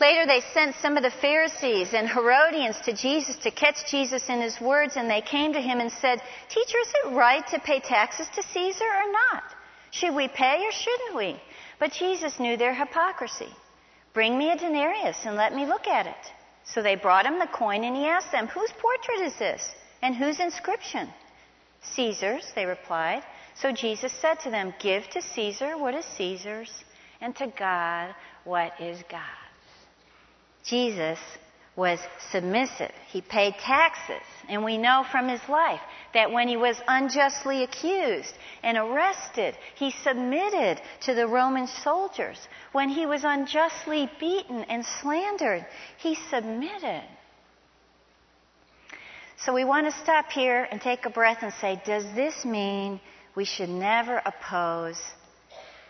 Later, 0.00 0.24
they 0.26 0.40
sent 0.54 0.76
some 0.76 0.96
of 0.96 1.02
the 1.02 1.10
Pharisees 1.10 1.92
and 1.92 2.08
Herodians 2.08 2.80
to 2.82 2.94
Jesus 2.94 3.36
to 3.38 3.50
catch 3.50 3.90
Jesus 3.90 4.28
in 4.28 4.40
his 4.40 4.58
words, 4.60 4.96
and 4.96 5.10
they 5.10 5.20
came 5.20 5.52
to 5.52 5.60
him 5.60 5.80
and 5.80 5.92
said, 5.92 6.22
Teacher, 6.48 6.78
is 6.78 6.92
it 7.04 7.14
right 7.14 7.46
to 7.48 7.58
pay 7.58 7.80
taxes 7.80 8.26
to 8.34 8.42
Caesar 8.42 8.84
or 8.84 9.12
not? 9.12 9.42
Should 9.90 10.14
we 10.14 10.28
pay 10.28 10.64
or 10.64 10.72
shouldn't 10.72 11.16
we? 11.16 11.36
But 11.80 11.92
Jesus 11.92 12.38
knew 12.38 12.56
their 12.56 12.74
hypocrisy. 12.74 13.48
Bring 14.12 14.38
me 14.38 14.50
a 14.50 14.56
denarius 14.56 15.24
and 15.24 15.34
let 15.34 15.54
me 15.54 15.66
look 15.66 15.88
at 15.88 16.06
it. 16.06 16.32
So 16.64 16.82
they 16.82 16.94
brought 16.94 17.26
him 17.26 17.38
the 17.38 17.48
coin 17.52 17.82
and 17.84 17.96
he 17.96 18.06
asked 18.06 18.30
them, 18.30 18.46
Whose 18.46 18.70
portrait 18.72 19.26
is 19.26 19.36
this? 19.38 19.62
And 20.02 20.14
whose 20.14 20.38
inscription? 20.38 21.08
Caesar's, 21.82 22.52
they 22.54 22.66
replied. 22.66 23.22
So 23.54 23.72
Jesus 23.72 24.12
said 24.12 24.40
to 24.40 24.50
them, 24.50 24.74
Give 24.78 25.08
to 25.10 25.22
Caesar 25.22 25.78
what 25.78 25.94
is 25.94 26.04
Caesar's, 26.16 26.84
and 27.20 27.34
to 27.36 27.46
God 27.58 28.14
what 28.44 28.72
is 28.78 29.02
God's. 29.10 29.24
Jesus 30.64 31.18
was 31.80 31.98
submissive. 32.30 32.92
He 33.08 33.22
paid 33.22 33.54
taxes. 33.54 34.26
And 34.50 34.62
we 34.62 34.76
know 34.76 35.02
from 35.10 35.28
his 35.28 35.40
life 35.48 35.80
that 36.12 36.30
when 36.30 36.46
he 36.46 36.58
was 36.58 36.78
unjustly 36.86 37.62
accused 37.62 38.34
and 38.62 38.76
arrested, 38.76 39.56
he 39.76 39.90
submitted 39.90 40.78
to 41.06 41.14
the 41.14 41.26
Roman 41.26 41.66
soldiers. 41.66 42.36
When 42.72 42.90
he 42.90 43.06
was 43.06 43.24
unjustly 43.24 44.10
beaten 44.20 44.64
and 44.64 44.84
slandered, 45.00 45.64
he 45.96 46.16
submitted. 46.28 47.02
So 49.38 49.54
we 49.54 49.64
want 49.64 49.86
to 49.86 49.98
stop 50.02 50.30
here 50.30 50.68
and 50.70 50.82
take 50.82 51.06
a 51.06 51.10
breath 51.10 51.38
and 51.40 51.54
say, 51.62 51.80
does 51.86 52.04
this 52.14 52.44
mean 52.44 53.00
we 53.34 53.46
should 53.46 53.70
never 53.70 54.20
oppose 54.26 55.00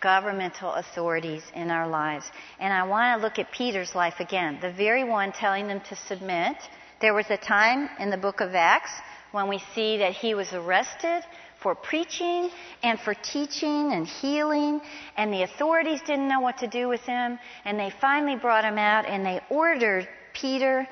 governmental 0.01 0.73
authorities 0.75 1.43
in 1.55 1.71
our 1.71 1.89
lives. 1.89 2.25
And 2.59 2.73
I 2.73 2.85
want 2.85 3.19
to 3.19 3.23
look 3.25 3.39
at 3.39 3.53
Peter's 3.53 3.95
life 3.95 4.21
again, 4.21 4.59
the 4.61 4.73
very 4.73 5.05
one 5.05 5.33
telling 5.33 5.69
them 5.69 5.81
to 5.89 5.97
submit. 5.97 6.57
There 7.01 7.15
was 7.15 7.27
a 7.31 7.37
time 7.37 7.89
in 7.99 8.11
the 8.11 8.17
book 8.17 8.41
of 8.41 8.55
Acts 8.55 8.93
when 9.33 9.49
we 9.49 9.63
see 9.75 9.99
that 9.99 10.13
he 10.13 10.35
was 10.35 10.53
arrested 10.53 11.23
for 11.63 11.75
preaching 11.75 12.51
and 12.83 12.99
for 13.01 13.15
teaching 13.15 13.93
and 13.93 14.07
healing, 14.07 14.81
and 15.17 15.33
the 15.33 15.43
authorities 15.43 16.01
didn't 16.07 16.29
know 16.29 16.41
what 16.41 16.59
to 16.59 16.67
do 16.67 16.89
with 16.89 17.03
him, 17.03 17.39
and 17.65 17.79
they 17.79 17.93
finally 18.01 18.37
brought 18.37 18.65
him 18.65 18.79
out 18.79 19.07
and 19.07 19.25
they 19.25 19.41
ordered 19.51 20.09
Peter 20.33 20.89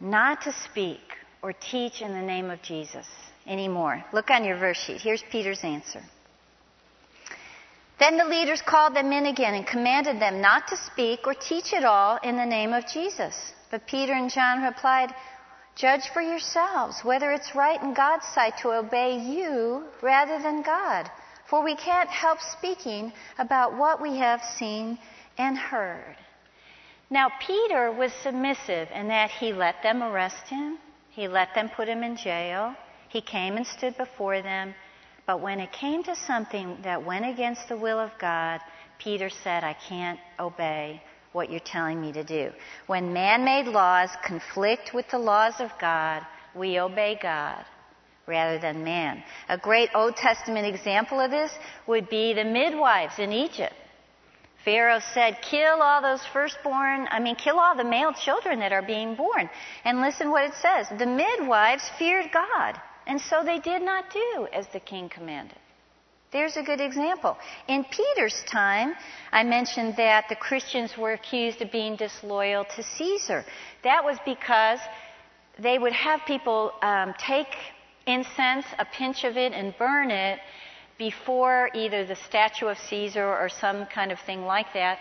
not 0.00 0.42
to 0.42 0.52
speak 0.52 1.00
or 1.42 1.52
teach 1.52 2.02
in 2.02 2.12
the 2.12 2.20
name 2.20 2.50
of 2.50 2.60
Jesus 2.62 3.06
anymore. 3.46 4.04
Look 4.12 4.30
on 4.30 4.44
your 4.44 4.58
verse 4.58 4.78
sheet. 4.78 5.00
Here's 5.00 5.22
Peter's 5.30 5.64
answer. 5.64 6.02
Then 8.00 8.16
the 8.16 8.24
leaders 8.24 8.62
called 8.62 8.94
them 8.94 9.12
in 9.12 9.26
again 9.26 9.52
and 9.54 9.66
commanded 9.66 10.18
them 10.20 10.40
not 10.40 10.66
to 10.68 10.76
speak 10.76 11.26
or 11.26 11.34
teach 11.34 11.74
at 11.74 11.84
all 11.84 12.16
in 12.24 12.36
the 12.36 12.46
name 12.46 12.72
of 12.72 12.86
Jesus. 12.86 13.52
But 13.70 13.86
Peter 13.86 14.14
and 14.14 14.30
John 14.30 14.62
replied, 14.62 15.14
Judge 15.76 16.08
for 16.08 16.22
yourselves 16.22 17.04
whether 17.04 17.30
it's 17.30 17.54
right 17.54 17.80
in 17.82 17.92
God's 17.92 18.26
sight 18.26 18.56
to 18.62 18.72
obey 18.72 19.18
you 19.18 19.84
rather 20.00 20.42
than 20.42 20.62
God. 20.62 21.10
For 21.48 21.62
we 21.62 21.76
can't 21.76 22.08
help 22.08 22.40
speaking 22.40 23.12
about 23.38 23.76
what 23.76 24.00
we 24.00 24.16
have 24.16 24.42
seen 24.42 24.98
and 25.36 25.58
heard. 25.58 26.16
Now, 27.10 27.30
Peter 27.38 27.92
was 27.92 28.12
submissive 28.22 28.88
in 28.94 29.08
that 29.08 29.30
he 29.30 29.52
let 29.52 29.82
them 29.82 30.02
arrest 30.02 30.48
him, 30.48 30.78
he 31.10 31.28
let 31.28 31.54
them 31.54 31.68
put 31.68 31.88
him 31.88 32.02
in 32.02 32.16
jail, 32.16 32.74
he 33.08 33.20
came 33.20 33.56
and 33.56 33.66
stood 33.66 33.96
before 33.98 34.40
them. 34.40 34.74
But 35.30 35.42
when 35.42 35.60
it 35.60 35.70
came 35.70 36.02
to 36.02 36.16
something 36.16 36.78
that 36.82 37.06
went 37.06 37.24
against 37.24 37.68
the 37.68 37.76
will 37.76 38.00
of 38.00 38.10
God, 38.20 38.58
Peter 38.98 39.30
said, 39.30 39.62
I 39.62 39.74
can't 39.74 40.18
obey 40.40 41.00
what 41.30 41.52
you're 41.52 41.60
telling 41.60 42.00
me 42.00 42.10
to 42.10 42.24
do. 42.24 42.50
When 42.88 43.12
man 43.12 43.44
made 43.44 43.66
laws 43.66 44.10
conflict 44.24 44.90
with 44.92 45.08
the 45.08 45.20
laws 45.20 45.60
of 45.60 45.70
God, 45.80 46.26
we 46.52 46.80
obey 46.80 47.16
God 47.22 47.64
rather 48.26 48.58
than 48.58 48.82
man. 48.82 49.22
A 49.48 49.56
great 49.56 49.90
Old 49.94 50.16
Testament 50.16 50.66
example 50.66 51.20
of 51.20 51.30
this 51.30 51.52
would 51.86 52.08
be 52.08 52.34
the 52.34 52.42
midwives 52.42 53.20
in 53.20 53.30
Egypt. 53.32 53.74
Pharaoh 54.64 54.98
said, 55.14 55.38
kill 55.42 55.80
all 55.80 56.02
those 56.02 56.26
firstborn, 56.32 57.06
I 57.08 57.20
mean, 57.20 57.36
kill 57.36 57.60
all 57.60 57.76
the 57.76 57.84
male 57.84 58.12
children 58.12 58.58
that 58.58 58.72
are 58.72 58.82
being 58.82 59.14
born. 59.14 59.48
And 59.84 60.00
listen 60.00 60.32
what 60.32 60.46
it 60.46 60.54
says. 60.54 60.88
The 60.98 61.06
midwives 61.06 61.88
feared 62.00 62.32
God, 62.32 62.80
and 63.06 63.20
so 63.20 63.42
they 63.44 63.58
did 63.58 63.82
not 63.82 64.10
do 64.12 64.48
as 64.52 64.66
the 64.72 64.80
king 64.80 65.08
commanded. 65.08 65.58
There's 66.32 66.56
a 66.56 66.62
good 66.62 66.80
example. 66.80 67.36
In 67.66 67.84
Peter's 67.84 68.44
time, 68.44 68.94
I 69.32 69.42
mentioned 69.42 69.96
that 69.96 70.26
the 70.28 70.36
Christians 70.36 70.96
were 70.96 71.12
accused 71.12 71.60
of 71.60 71.72
being 71.72 71.96
disloyal 71.96 72.64
to 72.76 72.82
Caesar. 72.82 73.44
That 73.82 74.04
was 74.04 74.16
because 74.24 74.78
they 75.58 75.78
would 75.78 75.92
have 75.92 76.20
people 76.26 76.72
um, 76.82 77.14
take 77.18 77.48
incense, 78.06 78.64
a 78.78 78.84
pinch 78.84 79.24
of 79.24 79.36
it, 79.36 79.52
and 79.52 79.76
burn 79.76 80.12
it 80.12 80.38
before 80.98 81.70
either 81.74 82.04
the 82.04 82.14
statue 82.14 82.66
of 82.66 82.78
Caesar 82.78 83.24
or 83.24 83.48
some 83.48 83.86
kind 83.86 84.12
of 84.12 84.20
thing 84.20 84.42
like 84.42 84.72
that 84.74 84.98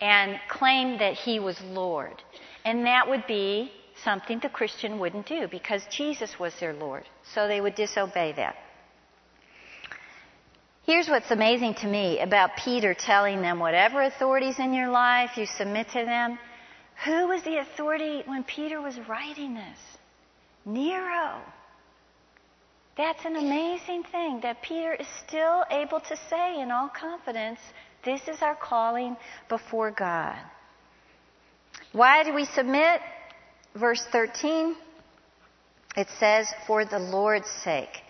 and 0.00 0.40
claim 0.48 0.98
that 0.98 1.14
he 1.14 1.38
was 1.38 1.60
Lord. 1.62 2.20
And 2.64 2.86
that 2.86 3.08
would 3.08 3.24
be 3.28 3.70
something 4.02 4.40
the 4.40 4.48
Christian 4.48 4.98
wouldn't 4.98 5.26
do 5.26 5.46
because 5.48 5.82
Jesus 5.90 6.40
was 6.40 6.52
their 6.58 6.72
Lord. 6.72 7.04
So 7.34 7.48
they 7.48 7.60
would 7.60 7.74
disobey 7.74 8.32
that. 8.36 8.56
Here's 10.84 11.08
what's 11.08 11.30
amazing 11.30 11.74
to 11.74 11.86
me 11.86 12.18
about 12.20 12.56
Peter 12.56 12.92
telling 12.92 13.40
them 13.40 13.60
whatever 13.60 14.02
authorities 14.02 14.58
in 14.58 14.74
your 14.74 14.88
life, 14.88 15.30
you 15.36 15.46
submit 15.46 15.86
to 15.90 16.04
them. 16.04 16.38
Who 17.04 17.28
was 17.28 17.42
the 17.44 17.58
authority 17.58 18.22
when 18.26 18.42
Peter 18.44 18.80
was 18.80 18.98
writing 19.08 19.54
this? 19.54 19.78
Nero. 20.64 21.40
That's 22.96 23.24
an 23.24 23.36
amazing 23.36 24.04
thing 24.10 24.40
that 24.42 24.62
Peter 24.62 24.92
is 24.94 25.06
still 25.26 25.64
able 25.70 26.00
to 26.00 26.16
say 26.28 26.60
in 26.60 26.70
all 26.70 26.88
confidence 26.88 27.60
this 28.04 28.20
is 28.28 28.42
our 28.42 28.56
calling 28.56 29.16
before 29.48 29.92
God. 29.92 30.36
Why 31.92 32.24
do 32.24 32.34
we 32.34 32.44
submit? 32.44 33.00
Verse 33.74 34.04
13, 34.10 34.74
it 35.96 36.08
says, 36.18 36.46
for 36.66 36.84
the 36.84 36.98
Lord's 36.98 37.50
sake. 37.64 38.02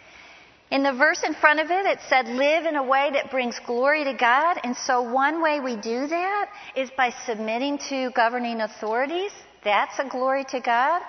In 0.71 0.83
the 0.83 0.93
verse 0.95 1.23
in 1.23 1.35
front 1.35 1.61
of 1.61 1.71
it, 1.71 1.85
it 1.85 1.99
said, 2.09 2.27
live 2.29 2.65
in 2.65 2.77
a 2.77 2.83
way 2.83 3.11
that 3.13 3.31
brings 3.31 3.59
glory 3.67 4.05
to 4.05 4.15
God. 4.15 4.59
And 4.65 4.75
so 4.75 5.03
one 5.03 5.43
way 5.43 5.61
we 5.61 5.77
do 5.77 6.07
that 6.07 6.49
is 6.75 6.91
by 6.97 7.13
submitting 7.27 7.79
to 7.91 8.11
governing 8.13 8.63
authorities. 8.63 9.33
That's 9.65 9.99
a 9.99 10.09
glory 10.09 10.45
to 10.45 10.61
God. 10.61 11.03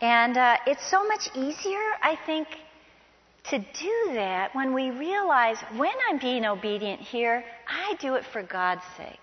And 0.00 0.36
uh, 0.36 0.56
it's 0.66 0.88
so 0.88 1.04
much 1.06 1.28
easier, 1.34 1.82
I 2.00 2.16
think, 2.26 2.46
to 3.50 3.58
do 3.58 4.12
that 4.14 4.54
when 4.54 4.72
we 4.72 4.90
realize 4.90 5.56
when 5.76 5.94
I'm 6.08 6.18
being 6.18 6.44
obedient 6.44 7.00
here, 7.00 7.42
I 7.66 7.94
do 8.00 8.14
it 8.14 8.24
for 8.32 8.42
God's 8.42 8.82
sake. 8.96 9.18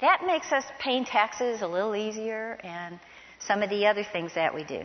That 0.00 0.22
makes 0.26 0.50
us 0.50 0.64
paying 0.80 1.04
taxes 1.04 1.62
a 1.62 1.66
little 1.68 1.94
easier 1.94 2.58
and 2.64 2.98
some 3.46 3.62
of 3.62 3.70
the 3.70 3.86
other 3.86 4.04
things 4.12 4.34
that 4.34 4.54
we 4.54 4.64
do. 4.64 4.80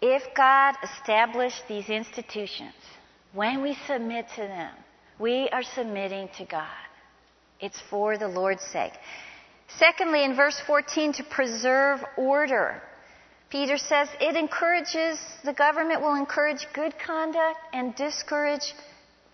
If 0.00 0.22
God 0.34 0.76
established 0.82 1.62
these 1.68 1.88
institutions, 1.88 2.74
when 3.32 3.62
we 3.62 3.76
submit 3.86 4.26
to 4.36 4.42
them, 4.42 4.74
we 5.18 5.48
are 5.50 5.62
submitting 5.62 6.28
to 6.38 6.44
God. 6.44 6.66
It's 7.60 7.80
for 7.90 8.16
the 8.16 8.28
Lord's 8.28 8.62
sake. 8.62 8.92
Secondly, 9.66 10.24
in 10.24 10.36
verse 10.36 10.60
14, 10.66 11.14
to 11.14 11.24
preserve 11.24 12.00
order. 12.16 12.80
Peter 13.50 13.76
says 13.76 14.08
it 14.20 14.36
encourages, 14.36 15.18
the 15.44 15.52
government 15.52 16.00
will 16.00 16.14
encourage 16.14 16.66
good 16.72 16.94
conduct 16.98 17.58
and 17.72 17.94
discourage 17.96 18.74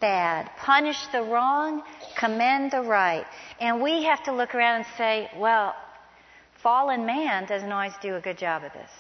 bad. 0.01 0.51
Punish 0.57 1.07
the 1.13 1.23
wrong, 1.23 1.83
commend 2.19 2.71
the 2.71 2.83
right. 2.83 3.27
And 3.61 3.83
we 3.83 4.05
have 4.05 4.23
to 4.25 4.33
look 4.33 4.55
around 4.55 4.77
and 4.77 4.87
say, 4.97 5.31
well, 5.37 5.75
fallen 6.63 7.05
man 7.05 7.47
doesn't 7.47 7.71
always 7.71 7.95
do 8.01 8.17
a 8.17 8.21
good 8.21 8.39
job 8.39 8.65
of 8.65 8.73
this. 8.73 8.91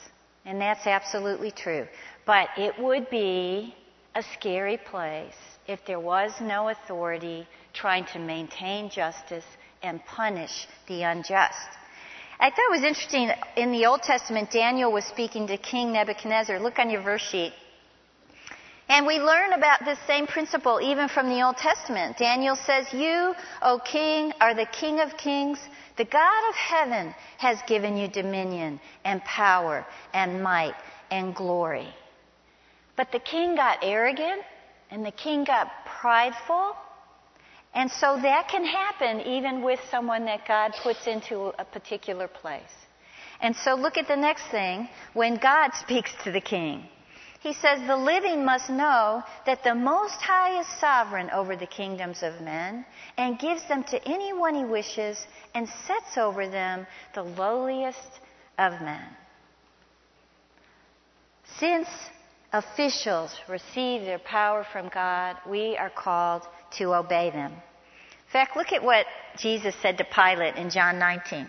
And 0.44 0.60
that's 0.60 0.86
absolutely 0.86 1.50
true. 1.50 1.86
But 2.26 2.48
it 2.56 2.78
would 2.78 3.08
be 3.10 3.74
a 4.14 4.22
scary 4.22 4.76
place 4.76 5.34
if 5.66 5.80
there 5.86 6.00
was 6.00 6.32
no 6.40 6.68
authority 6.68 7.46
trying 7.72 8.04
to 8.06 8.18
maintain 8.18 8.90
justice 8.90 9.44
and 9.82 10.04
punish 10.06 10.66
the 10.86 11.02
unjust. 11.02 11.68
I 12.38 12.50
thought 12.50 12.58
it 12.58 12.70
was 12.70 12.84
interesting 12.84 13.30
in 13.56 13.72
the 13.72 13.86
Old 13.86 14.02
Testament, 14.02 14.50
Daniel 14.50 14.92
was 14.92 15.04
speaking 15.04 15.46
to 15.46 15.56
King 15.56 15.92
Nebuchadnezzar. 15.92 16.58
Look 16.58 16.78
on 16.78 16.90
your 16.90 17.02
verse 17.02 17.22
sheet. 17.22 17.52
And 18.88 19.06
we 19.06 19.18
learn 19.18 19.54
about 19.54 19.84
this 19.84 19.98
same 20.06 20.26
principle 20.26 20.78
even 20.82 21.08
from 21.08 21.28
the 21.28 21.42
Old 21.42 21.56
Testament. 21.56 22.18
Daniel 22.18 22.54
says, 22.54 22.86
You, 22.92 23.34
O 23.62 23.78
king, 23.78 24.32
are 24.40 24.54
the 24.54 24.66
king 24.66 25.00
of 25.00 25.16
kings. 25.16 25.58
The 25.96 26.04
God 26.04 26.48
of 26.48 26.54
heaven 26.54 27.14
has 27.38 27.58
given 27.66 27.96
you 27.96 28.08
dominion 28.08 28.80
and 29.04 29.22
power 29.24 29.86
and 30.12 30.42
might 30.42 30.74
and 31.10 31.34
glory. 31.34 31.88
But 32.96 33.12
the 33.12 33.20
king 33.20 33.56
got 33.56 33.78
arrogant 33.82 34.42
and 34.90 35.04
the 35.04 35.12
king 35.12 35.44
got 35.44 35.70
prideful 36.00 36.76
and 37.74 37.90
so 37.90 38.18
that 38.22 38.48
can 38.48 38.64
happen 38.64 39.20
even 39.22 39.62
with 39.62 39.80
someone 39.90 40.24
that 40.26 40.46
God 40.46 40.72
puts 40.82 41.06
into 41.06 41.52
a 41.58 41.64
particular 41.64 42.28
place. 42.28 42.62
And 43.40 43.54
so 43.56 43.74
look 43.74 43.96
at 43.96 44.06
the 44.06 44.16
next 44.16 44.46
thing 44.50 44.88
when 45.12 45.36
God 45.36 45.72
speaks 45.80 46.12
to 46.22 46.30
the 46.30 46.40
king. 46.40 46.88
He 47.44 47.52
says, 47.52 47.86
The 47.86 47.96
living 47.96 48.42
must 48.42 48.70
know 48.70 49.22
that 49.44 49.62
the 49.62 49.74
Most 49.74 50.22
High 50.22 50.60
is 50.60 50.66
sovereign 50.80 51.28
over 51.28 51.56
the 51.56 51.66
kingdoms 51.66 52.22
of 52.22 52.40
men 52.40 52.86
and 53.18 53.38
gives 53.38 53.68
them 53.68 53.84
to 53.84 54.02
anyone 54.08 54.54
he 54.54 54.64
wishes 54.64 55.26
and 55.54 55.68
sets 55.86 56.16
over 56.16 56.48
them 56.48 56.86
the 57.14 57.22
lowliest 57.22 58.08
of 58.58 58.80
men. 58.80 59.04
Since 61.58 61.86
officials 62.50 63.38
receive 63.46 64.00
their 64.00 64.20
power 64.20 64.64
from 64.72 64.88
God, 64.88 65.36
we 65.46 65.76
are 65.76 65.90
called 65.90 66.44
to 66.78 66.94
obey 66.94 67.28
them. 67.28 67.52
In 67.52 68.32
fact, 68.32 68.56
look 68.56 68.72
at 68.72 68.82
what 68.82 69.04
Jesus 69.36 69.74
said 69.82 69.98
to 69.98 70.04
Pilate 70.04 70.56
in 70.56 70.70
John 70.70 70.98
19. 70.98 71.46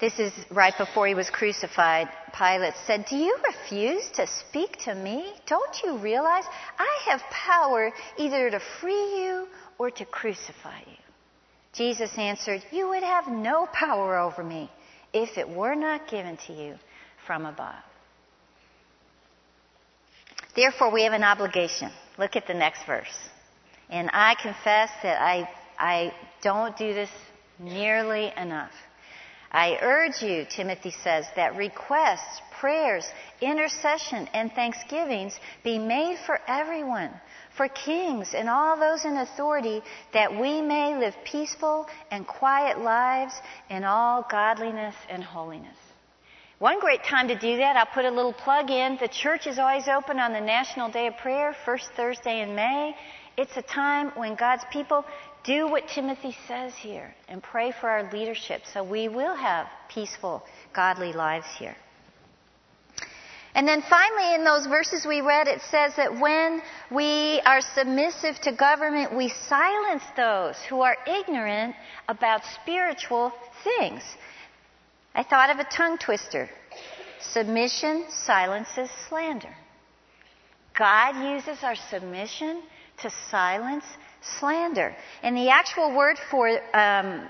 This 0.00 0.18
is 0.20 0.32
right 0.50 0.76
before 0.78 1.08
he 1.08 1.14
was 1.14 1.28
crucified. 1.28 2.08
Pilate 2.36 2.74
said, 2.86 3.06
Do 3.06 3.16
you 3.16 3.36
refuse 3.44 4.08
to 4.14 4.26
speak 4.26 4.78
to 4.84 4.94
me? 4.94 5.32
Don't 5.46 5.82
you 5.82 5.98
realize 5.98 6.44
I 6.78 6.98
have 7.06 7.20
power 7.30 7.92
either 8.16 8.50
to 8.50 8.60
free 8.80 9.22
you 9.22 9.48
or 9.76 9.90
to 9.90 10.04
crucify 10.04 10.78
you? 10.86 10.96
Jesus 11.72 12.16
answered, 12.16 12.62
You 12.70 12.88
would 12.90 13.02
have 13.02 13.26
no 13.26 13.66
power 13.72 14.16
over 14.18 14.44
me 14.44 14.70
if 15.12 15.36
it 15.36 15.48
were 15.48 15.74
not 15.74 16.08
given 16.08 16.36
to 16.46 16.52
you 16.52 16.76
from 17.26 17.44
above. 17.44 17.74
Therefore, 20.54 20.92
we 20.92 21.04
have 21.04 21.12
an 21.12 21.24
obligation. 21.24 21.90
Look 22.18 22.36
at 22.36 22.46
the 22.46 22.54
next 22.54 22.84
verse. 22.84 23.16
And 23.90 24.10
I 24.12 24.34
confess 24.34 24.90
that 25.02 25.20
I, 25.20 25.48
I 25.78 26.12
don't 26.42 26.76
do 26.76 26.94
this 26.94 27.10
nearly 27.58 28.32
enough. 28.36 28.72
I 29.50 29.78
urge 29.80 30.22
you, 30.22 30.46
Timothy 30.48 30.90
says, 31.02 31.26
that 31.36 31.56
requests, 31.56 32.42
prayers, 32.60 33.06
intercession, 33.40 34.28
and 34.34 34.52
thanksgivings 34.52 35.38
be 35.64 35.78
made 35.78 36.18
for 36.26 36.38
everyone, 36.46 37.10
for 37.56 37.68
kings 37.68 38.34
and 38.34 38.48
all 38.48 38.78
those 38.78 39.04
in 39.04 39.16
authority, 39.16 39.82
that 40.12 40.38
we 40.38 40.60
may 40.60 40.98
live 40.98 41.14
peaceful 41.24 41.86
and 42.10 42.26
quiet 42.26 42.78
lives 42.78 43.34
in 43.70 43.84
all 43.84 44.26
godliness 44.30 44.94
and 45.08 45.24
holiness. 45.24 45.76
One 46.58 46.80
great 46.80 47.04
time 47.04 47.28
to 47.28 47.38
do 47.38 47.58
that, 47.58 47.76
I'll 47.76 47.86
put 47.86 48.04
a 48.04 48.10
little 48.10 48.32
plug 48.32 48.68
in. 48.70 48.98
The 49.00 49.08
church 49.08 49.46
is 49.46 49.58
always 49.60 49.86
open 49.86 50.18
on 50.18 50.32
the 50.32 50.40
National 50.40 50.90
Day 50.90 51.06
of 51.06 51.16
Prayer, 51.16 51.54
first 51.64 51.88
Thursday 51.96 52.42
in 52.42 52.56
May. 52.56 52.96
It's 53.36 53.56
a 53.56 53.62
time 53.62 54.10
when 54.16 54.34
God's 54.34 54.64
people 54.72 55.04
do 55.48 55.66
what 55.66 55.88
Timothy 55.88 56.36
says 56.46 56.74
here 56.76 57.14
and 57.26 57.42
pray 57.42 57.72
for 57.72 57.88
our 57.88 58.12
leadership 58.12 58.60
so 58.74 58.84
we 58.84 59.08
will 59.08 59.34
have 59.34 59.66
peaceful, 59.88 60.42
godly 60.74 61.14
lives 61.14 61.46
here. 61.58 61.74
And 63.54 63.66
then 63.66 63.82
finally, 63.88 64.34
in 64.34 64.44
those 64.44 64.66
verses 64.66 65.06
we 65.06 65.22
read, 65.22 65.48
it 65.48 65.62
says 65.62 65.96
that 65.96 66.20
when 66.20 66.60
we 66.90 67.40
are 67.46 67.62
submissive 67.62 68.38
to 68.42 68.52
government, 68.52 69.16
we 69.16 69.30
silence 69.30 70.02
those 70.16 70.56
who 70.68 70.82
are 70.82 70.96
ignorant 71.06 71.74
about 72.08 72.42
spiritual 72.62 73.32
things. 73.64 74.02
I 75.14 75.22
thought 75.22 75.48
of 75.48 75.58
a 75.58 75.64
tongue 75.64 75.96
twister. 75.96 76.50
Submission 77.20 78.04
silences 78.10 78.90
slander. 79.08 79.56
God 80.78 81.34
uses 81.34 81.64
our 81.64 81.74
submission 81.74 82.62
to 82.98 83.10
silence 83.30 83.86
slander. 84.22 84.94
And 85.22 85.36
the 85.36 85.50
actual 85.50 85.94
word 85.94 86.18
for 86.30 86.48
um, 86.74 87.28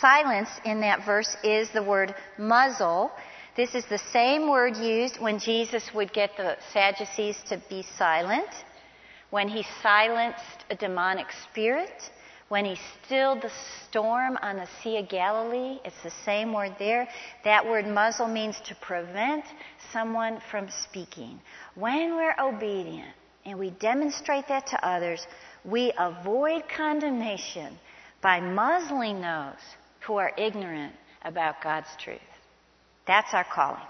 silence 0.00 0.48
in 0.64 0.80
that 0.80 1.04
verse 1.04 1.36
is 1.42 1.70
the 1.70 1.82
word 1.82 2.14
muzzle. 2.38 3.10
This 3.56 3.74
is 3.74 3.84
the 3.86 3.98
same 3.98 4.48
word 4.48 4.76
used 4.76 5.20
when 5.20 5.38
Jesus 5.38 5.90
would 5.94 6.12
get 6.12 6.36
the 6.36 6.56
Sadducees 6.72 7.42
to 7.48 7.62
be 7.68 7.84
silent, 7.98 8.48
when 9.30 9.48
he 9.48 9.64
silenced 9.82 10.64
a 10.70 10.74
demonic 10.74 11.26
spirit, 11.50 12.10
when 12.48 12.66
he 12.66 12.76
stilled 13.06 13.40
the 13.40 13.50
storm 13.88 14.36
on 14.42 14.56
the 14.56 14.68
Sea 14.82 14.98
of 14.98 15.08
Galilee, 15.08 15.78
it's 15.86 16.02
the 16.02 16.12
same 16.24 16.52
word 16.52 16.76
there. 16.78 17.08
That 17.44 17.64
word 17.64 17.86
muzzle 17.86 18.28
means 18.28 18.60
to 18.66 18.74
prevent 18.74 19.46
someone 19.90 20.38
from 20.50 20.68
speaking. 20.68 21.40
When 21.74 22.14
we're 22.14 22.34
obedient 22.38 23.14
and 23.44 23.58
we 23.58 23.70
demonstrate 23.70 24.48
that 24.48 24.68
to 24.68 24.86
others, 24.86 25.26
we 25.64 25.92
avoid 25.98 26.64
condemnation 26.68 27.78
by 28.20 28.40
muzzling 28.40 29.20
those 29.20 29.60
who 30.06 30.16
are 30.16 30.32
ignorant 30.36 30.94
about 31.24 31.62
God's 31.62 31.88
truth. 31.98 32.20
That's 33.06 33.32
our 33.34 33.44
calling. 33.44 33.82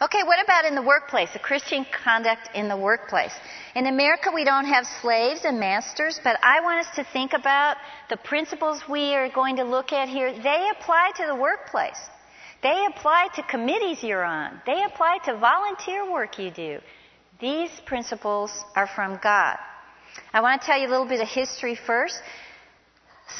Okay, 0.00 0.22
what 0.22 0.42
about 0.42 0.64
in 0.64 0.74
the 0.74 0.82
workplace? 0.82 1.30
A 1.34 1.38
Christian 1.38 1.84
conduct 2.04 2.50
in 2.54 2.68
the 2.68 2.76
workplace. 2.76 3.32
In 3.74 3.86
America, 3.86 4.30
we 4.32 4.44
don't 4.44 4.66
have 4.66 4.86
slaves 5.02 5.40
and 5.44 5.58
masters, 5.58 6.20
but 6.22 6.38
I 6.42 6.60
want 6.60 6.86
us 6.86 6.94
to 6.96 7.04
think 7.12 7.32
about 7.32 7.76
the 8.08 8.16
principles 8.16 8.82
we 8.88 9.14
are 9.14 9.28
going 9.28 9.56
to 9.56 9.64
look 9.64 9.92
at 9.92 10.08
here. 10.08 10.32
They 10.32 10.70
apply 10.78 11.10
to 11.16 11.26
the 11.26 11.34
workplace. 11.34 11.98
They 12.62 12.86
apply 12.88 13.28
to 13.34 13.42
committees 13.42 14.02
you're 14.02 14.24
on. 14.24 14.60
They 14.64 14.84
apply 14.84 15.18
to 15.24 15.38
volunteer 15.38 16.10
work 16.10 16.38
you 16.38 16.50
do. 16.50 16.78
These 17.40 17.70
principles 17.84 18.52
are 18.76 18.86
from 18.86 19.18
God. 19.22 19.58
I 20.32 20.40
want 20.40 20.60
to 20.60 20.66
tell 20.66 20.78
you 20.78 20.86
a 20.86 20.90
little 20.90 21.08
bit 21.08 21.20
of 21.20 21.28
history 21.28 21.74
first. 21.74 22.20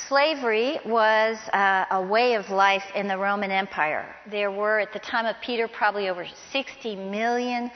Slavery 0.09 0.78
was 0.85 1.37
uh, 1.52 1.85
a 1.90 2.02
way 2.02 2.35
of 2.35 2.50
life 2.50 2.85
in 2.96 3.07
the 3.07 3.16
Roman 3.16 3.50
Empire. 3.50 4.16
There 4.30 4.50
were, 4.50 4.80
at 4.80 4.92
the 4.92 4.98
time 4.98 5.26
of 5.26 5.37
Peter, 5.42 5.68
probably 5.68 6.09
over 6.09 6.26
60 6.52 6.96
million 6.96 7.70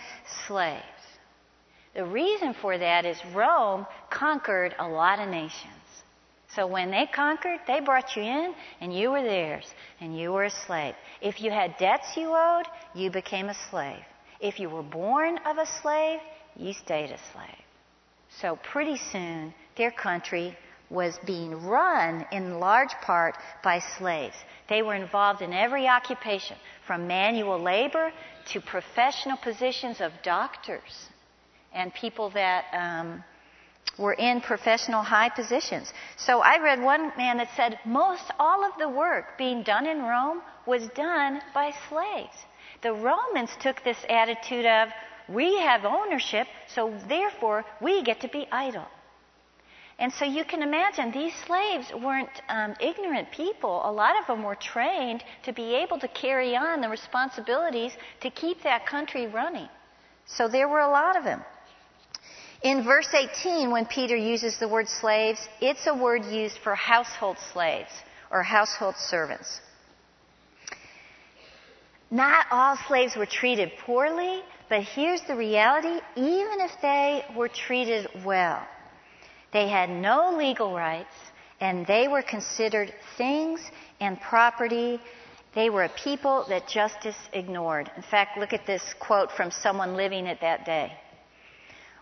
slaves. 0.46 0.82
The 1.94 2.04
reason 2.04 2.54
for 2.60 2.76
that 2.76 3.04
is 3.04 3.18
Rome 3.34 3.86
conquered 4.10 4.74
a 4.78 4.88
lot 4.88 5.20
of 5.20 5.28
nations. 5.28 5.72
So 6.54 6.66
when 6.66 6.90
they 6.90 7.06
conquered, 7.06 7.60
they 7.66 7.80
brought 7.80 8.16
you 8.16 8.22
in 8.22 8.54
and 8.80 8.92
you 8.92 9.10
were 9.10 9.22
theirs 9.22 9.66
and 10.00 10.18
you 10.18 10.32
were 10.32 10.44
a 10.44 10.50
slave. 10.50 10.94
If 11.20 11.40
you 11.40 11.50
had 11.50 11.76
debts 11.78 12.16
you 12.16 12.32
owed, 12.34 12.66
you 12.94 13.10
became 13.10 13.48
a 13.48 13.54
slave. 13.70 14.02
If 14.40 14.60
you 14.60 14.68
were 14.68 14.82
born 14.82 15.38
of 15.46 15.58
a 15.58 15.66
slave, 15.82 16.20
you 16.56 16.72
stayed 16.72 17.10
a 17.10 17.18
slave. 17.32 17.64
So 18.40 18.56
pretty 18.56 18.96
soon, 18.96 19.54
their 19.76 19.90
country 19.90 20.56
was 20.90 21.18
being 21.26 21.66
run 21.66 22.24
in 22.32 22.60
large 22.60 22.92
part 23.02 23.36
by 23.62 23.80
slaves. 23.98 24.36
They 24.68 24.82
were 24.82 24.94
involved 24.94 25.42
in 25.42 25.52
every 25.52 25.86
occupation, 25.86 26.56
from 26.86 27.06
manual 27.06 27.58
labor 27.60 28.12
to 28.52 28.60
professional 28.60 29.36
positions 29.36 30.00
of 30.00 30.12
doctors 30.22 31.08
and 31.72 31.92
people 31.92 32.30
that 32.30 32.64
um, 32.72 33.22
were 33.98 34.14
in 34.14 34.40
professional 34.40 35.02
high 35.02 35.28
positions. 35.28 35.92
So 36.16 36.40
I 36.40 36.58
read 36.62 36.80
one 36.80 37.12
man 37.18 37.36
that 37.38 37.50
said 37.56 37.78
most 37.84 38.24
all 38.38 38.64
of 38.64 38.72
the 38.78 38.88
work 38.88 39.36
being 39.36 39.62
done 39.62 39.86
in 39.86 40.02
Rome 40.02 40.40
was 40.66 40.88
done 40.94 41.40
by 41.52 41.72
slaves. 41.88 42.36
The 42.82 42.92
Romans 42.92 43.50
took 43.60 43.82
this 43.82 43.98
attitude 44.08 44.66
of, 44.66 44.88
we 45.28 45.58
have 45.60 45.84
ownership, 45.84 46.46
so 46.74 46.94
therefore 47.08 47.64
we 47.80 48.02
get 48.02 48.20
to 48.20 48.28
be 48.28 48.46
idle. 48.50 48.86
And 49.98 50.12
so 50.12 50.24
you 50.24 50.44
can 50.44 50.62
imagine 50.62 51.10
these 51.10 51.34
slaves 51.46 51.92
weren't 51.92 52.40
um, 52.48 52.76
ignorant 52.80 53.32
people. 53.32 53.82
A 53.84 53.90
lot 53.90 54.18
of 54.20 54.28
them 54.28 54.44
were 54.44 54.54
trained 54.54 55.24
to 55.42 55.52
be 55.52 55.74
able 55.74 55.98
to 55.98 56.06
carry 56.08 56.56
on 56.56 56.80
the 56.80 56.88
responsibilities 56.88 57.96
to 58.20 58.30
keep 58.30 58.62
that 58.62 58.86
country 58.86 59.26
running. 59.26 59.68
So 60.26 60.46
there 60.46 60.68
were 60.68 60.80
a 60.80 60.90
lot 60.90 61.16
of 61.16 61.24
them. 61.24 61.42
In 62.62 62.84
verse 62.84 63.12
18, 63.12 63.70
when 63.70 63.86
Peter 63.86 64.16
uses 64.16 64.58
the 64.58 64.68
word 64.68 64.88
slaves, 64.88 65.48
it's 65.60 65.86
a 65.88 65.94
word 65.94 66.24
used 66.24 66.58
for 66.58 66.74
household 66.76 67.38
slaves 67.52 67.90
or 68.30 68.42
household 68.42 68.96
servants. 68.96 69.60
Not 72.10 72.46
all 72.50 72.76
slaves 72.88 73.16
were 73.16 73.26
treated 73.26 73.72
poorly, 73.84 74.42
but 74.68 74.82
here's 74.82 75.20
the 75.22 75.36
reality 75.36 76.00
even 76.16 76.60
if 76.60 76.72
they 76.80 77.24
were 77.36 77.48
treated 77.48 78.08
well, 78.24 78.66
they 79.52 79.68
had 79.68 79.90
no 79.90 80.34
legal 80.36 80.74
rights, 80.74 81.14
and 81.60 81.86
they 81.86 82.08
were 82.08 82.22
considered 82.22 82.94
things 83.16 83.60
and 84.00 84.20
property. 84.20 85.00
They 85.54 85.70
were 85.70 85.84
a 85.84 85.88
people 85.88 86.46
that 86.48 86.68
justice 86.68 87.16
ignored. 87.32 87.90
In 87.96 88.02
fact, 88.02 88.38
look 88.38 88.52
at 88.52 88.66
this 88.66 88.94
quote 89.00 89.32
from 89.32 89.50
someone 89.50 89.96
living 89.96 90.26
it 90.26 90.40
that 90.40 90.64
day. 90.64 90.92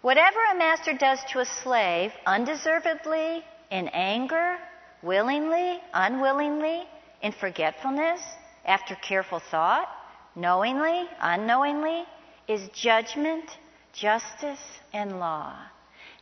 Whatever 0.02 0.38
a 0.52 0.58
master 0.58 0.92
does 0.92 1.18
to 1.32 1.40
a 1.40 1.44
slave, 1.44 2.12
undeservedly, 2.26 3.42
in 3.70 3.88
anger, 3.88 4.56
willingly, 5.02 5.80
unwillingly, 5.92 6.84
in 7.22 7.32
forgetfulness, 7.32 8.20
after 8.66 8.94
careful 8.96 9.40
thought, 9.50 9.88
knowingly, 10.34 11.08
unknowingly, 11.20 12.04
is 12.48 12.68
judgment, 12.74 13.44
justice, 13.92 14.60
and 14.92 15.18
law. 15.18 15.56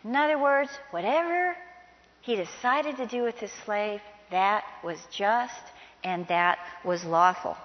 In 0.04 0.14
other 0.14 0.38
words, 0.38 0.70
whatever 0.90 1.56
he 2.20 2.36
decided 2.36 2.96
to 2.98 3.06
do 3.06 3.22
with 3.22 3.36
his 3.36 3.52
slave, 3.64 4.00
that 4.30 4.64
was 4.82 4.98
just 5.10 5.62
and 6.02 6.26
that 6.28 6.58
was 6.84 7.04
lawful. 7.04 7.56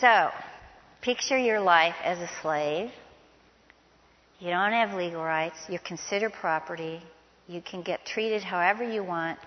So, 0.00 0.30
picture 1.00 1.38
your 1.38 1.60
life 1.60 1.94
as 2.04 2.18
a 2.18 2.28
slave. 2.42 2.90
You 4.38 4.50
don't 4.50 4.72
have 4.72 4.92
legal 4.94 5.22
rights. 5.22 5.56
You're 5.70 5.78
considered 5.78 6.34
property. 6.34 7.00
You 7.48 7.60
can 7.60 7.82
get 7.82 8.04
treated 8.04 8.42
however 8.42 8.84
you 8.84 9.02
want. 9.02 9.38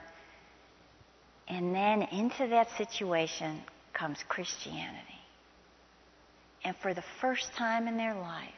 And 1.47 1.73
then 1.73 2.04
into 2.04 2.47
that 2.47 2.69
situation 2.77 3.62
comes 3.93 4.23
Christianity. 4.27 5.04
And 6.63 6.75
for 6.77 6.93
the 6.93 7.04
first 7.21 7.54
time 7.54 7.87
in 7.87 7.97
their 7.97 8.15
life, 8.15 8.50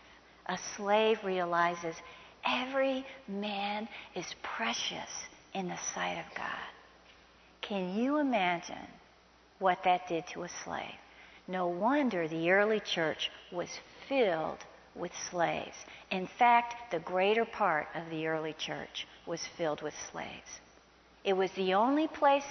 a 0.47 0.57
slave 0.75 1.19
realizes 1.23 1.95
every 2.45 3.05
man 3.27 3.87
is 4.15 4.25
precious 4.41 5.09
in 5.53 5.67
the 5.67 5.77
sight 5.93 6.17
of 6.17 6.35
God. 6.35 6.71
Can 7.61 7.95
you 7.95 8.17
imagine 8.17 8.87
what 9.59 9.83
that 9.83 10.07
did 10.07 10.25
to 10.33 10.43
a 10.43 10.49
slave? 10.63 10.95
No 11.47 11.67
wonder 11.67 12.27
the 12.27 12.51
early 12.51 12.79
church 12.79 13.29
was 13.51 13.69
filled 14.09 14.57
with 14.95 15.11
slaves. 15.29 15.75
In 16.11 16.27
fact, 16.39 16.91
the 16.91 16.99
greater 16.99 17.45
part 17.45 17.87
of 17.95 18.09
the 18.09 18.27
early 18.27 18.53
church 18.53 19.07
was 19.25 19.41
filled 19.57 19.81
with 19.81 19.93
slaves. 20.11 20.59
It 21.23 21.33
was 21.33 21.51
the 21.51 21.73
only 21.73 22.07
place 22.07 22.45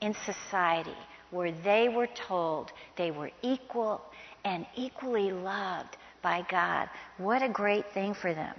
in 0.00 0.14
society 0.24 0.96
where 1.30 1.52
they 1.52 1.88
were 1.88 2.08
told 2.08 2.72
they 2.96 3.10
were 3.10 3.30
equal 3.42 4.02
and 4.44 4.66
equally 4.74 5.30
loved 5.30 5.96
by 6.22 6.44
God. 6.50 6.88
What 7.18 7.42
a 7.42 7.48
great 7.48 7.92
thing 7.92 8.14
for 8.14 8.34
them. 8.34 8.54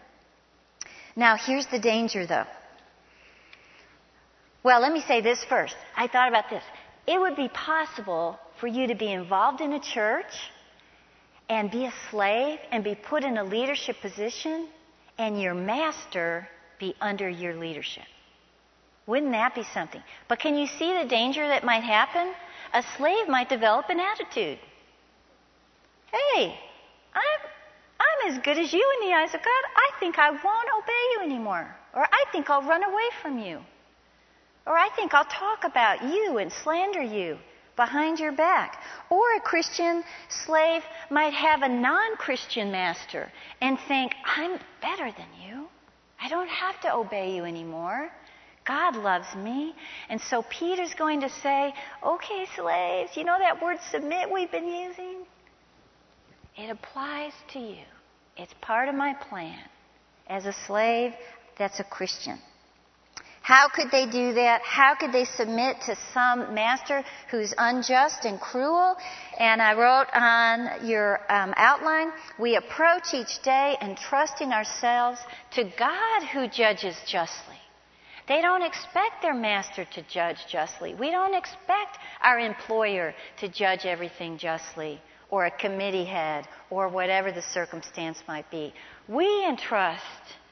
Now, 1.16 1.36
here's 1.36 1.68
the 1.68 1.80
danger, 1.80 2.26
though. 2.26 2.45
Well, 4.64 4.80
let 4.80 4.93
me 4.93 5.01
say 5.01 5.22
this 5.22 5.43
first. 5.43 5.76
I 5.97 6.07
thought 6.07 6.30
about 6.30 6.49
this. 6.49 6.64
It 7.07 7.20
would 7.20 7.36
be 7.36 7.49
possible 7.49 8.39
for 8.59 8.68
you 8.68 8.88
to 8.88 8.95
be 8.95 9.12
involved 9.12 9.59
in 9.59 9.74
a 9.74 9.80
church 9.80 10.51
and 11.52 11.70
be 11.70 11.84
a 11.84 11.93
slave 12.10 12.60
and 12.72 12.82
be 12.82 12.95
put 12.95 13.26
in 13.26 13.38
a 13.38 13.43
leadership 13.43 13.97
position 14.02 14.70
and 15.18 15.39
your 15.39 15.54
master 15.54 16.47
be 16.80 16.95
under 17.02 17.28
your 17.28 17.54
leadership. 17.54 18.06
Wouldn't 19.06 19.34
that 19.34 19.54
be 19.54 19.64
something? 19.74 20.02
But 20.30 20.39
can 20.39 20.56
you 20.58 20.66
see 20.66 20.93
the 20.93 21.10
danger 21.10 21.45
that 21.45 21.66
might 21.66 21.84
happen? 21.84 22.34
A 22.74 22.82
slave 22.95 23.28
might 23.28 23.49
develop 23.49 23.89
an 23.89 23.99
attitude. 23.99 24.60
Hey, 26.10 26.58
I'm, 27.14 27.41
I'm 27.99 28.32
as 28.32 28.39
good 28.45 28.58
as 28.58 28.72
you 28.72 28.86
in 29.02 29.10
the 29.10 29.14
eyes 29.14 29.34
of 29.34 29.41
God. 29.41 29.64
I 29.76 29.89
think 29.99 30.18
I 30.18 30.30
won't 30.30 30.70
obey 30.80 31.04
you 31.16 31.20
anymore. 31.22 31.76
Or 31.93 32.08
I 32.10 32.24
think 32.32 32.49
I'll 32.49 32.64
run 32.64 32.82
away 32.82 33.10
from 33.22 33.38
you. 33.39 33.60
Or 34.66 34.78
I 34.78 34.88
think 34.95 35.14
I'll 35.14 35.26
talk 35.26 35.66
about 35.66 36.02
you 36.02 36.38
and 36.38 36.49
slander 36.49 37.02
you 37.02 37.38
behind 37.86 38.19
your 38.19 38.32
back. 38.32 38.79
Or 39.09 39.25
a 39.36 39.41
Christian 39.41 40.03
slave 40.45 40.84
might 41.09 41.34
have 41.34 41.63
a 41.63 41.67
non 41.67 42.15
Christian 42.17 42.71
master 42.71 43.32
and 43.59 43.79
think, 43.88 44.13
I'm 44.23 44.59
better 44.82 45.09
than 45.19 45.32
you. 45.43 45.67
I 46.21 46.29
don't 46.29 46.49
have 46.49 46.79
to 46.82 46.93
obey 46.93 47.36
you 47.36 47.43
anymore. 47.43 48.11
God 48.67 48.95
loves 48.95 49.34
me. 49.36 49.73
And 50.09 50.21
so 50.21 50.45
Peter's 50.47 50.93
going 50.93 51.21
to 51.21 51.29
say, 51.29 51.73
okay, 52.05 52.45
slaves, 52.55 53.17
you 53.17 53.23
know 53.23 53.39
that 53.39 53.59
word 53.59 53.77
submit 53.89 54.32
we've 54.32 54.51
been 54.51 54.71
using? 54.86 55.25
It 56.55 56.69
applies 56.69 57.34
to 57.53 57.59
you. 57.59 57.86
It's 58.38 58.53
part 58.61 58.89
of 58.89 58.93
my 58.93 59.15
plan. 59.29 59.59
As 60.27 60.45
a 60.45 60.53
slave, 60.67 61.13
that's 61.57 61.79
a 61.79 61.84
Christian. 61.84 62.38
How 63.42 63.68
could 63.68 63.89
they 63.89 64.06
do 64.06 64.34
that? 64.34 64.62
How 64.62 64.94
could 64.94 65.12
they 65.12 65.26
submit 65.26 65.82
to 65.88 65.98
some 66.14 66.54
master 66.54 67.04
who's 67.32 67.54
unjust 67.58 68.26
and 68.26 68.39
cruel? 68.39 68.96
And 69.39 69.62
I 69.62 69.74
wrote 69.74 70.08
on 70.14 70.88
your 70.88 71.20
um, 71.28 71.54
outline, 71.58 72.12
we 72.38 72.56
approach 72.56 73.14
each 73.14 73.42
day 73.42 73.78
entrusting 73.82 74.52
ourselves 74.52 75.20
to 75.52 75.64
God 75.64 76.24
who 76.32 76.48
judges 76.48 76.96
justly. 77.08 77.58
They 78.28 78.42
don't 78.42 78.62
expect 78.62 79.24
their 79.24 79.34
master 79.34 79.86
to 79.86 80.04
judge 80.04 80.38
justly. 80.48 80.94
We 80.94 81.10
don't 81.10 81.34
expect 81.34 81.98
our 82.22 82.39
employer 82.39 83.16
to 83.39 83.50
judge 83.50 83.86
everything 83.86 84.38
justly, 84.38 85.02
or 85.32 85.48
a 85.48 85.52
committee 85.52 86.06
head, 86.06 86.48
or 86.70 86.88
whatever 86.88 87.32
the 87.32 87.42
circumstance 87.42 88.22
might 88.28 88.50
be. 88.52 88.74
We 89.08 89.46
entrust 89.48 90.06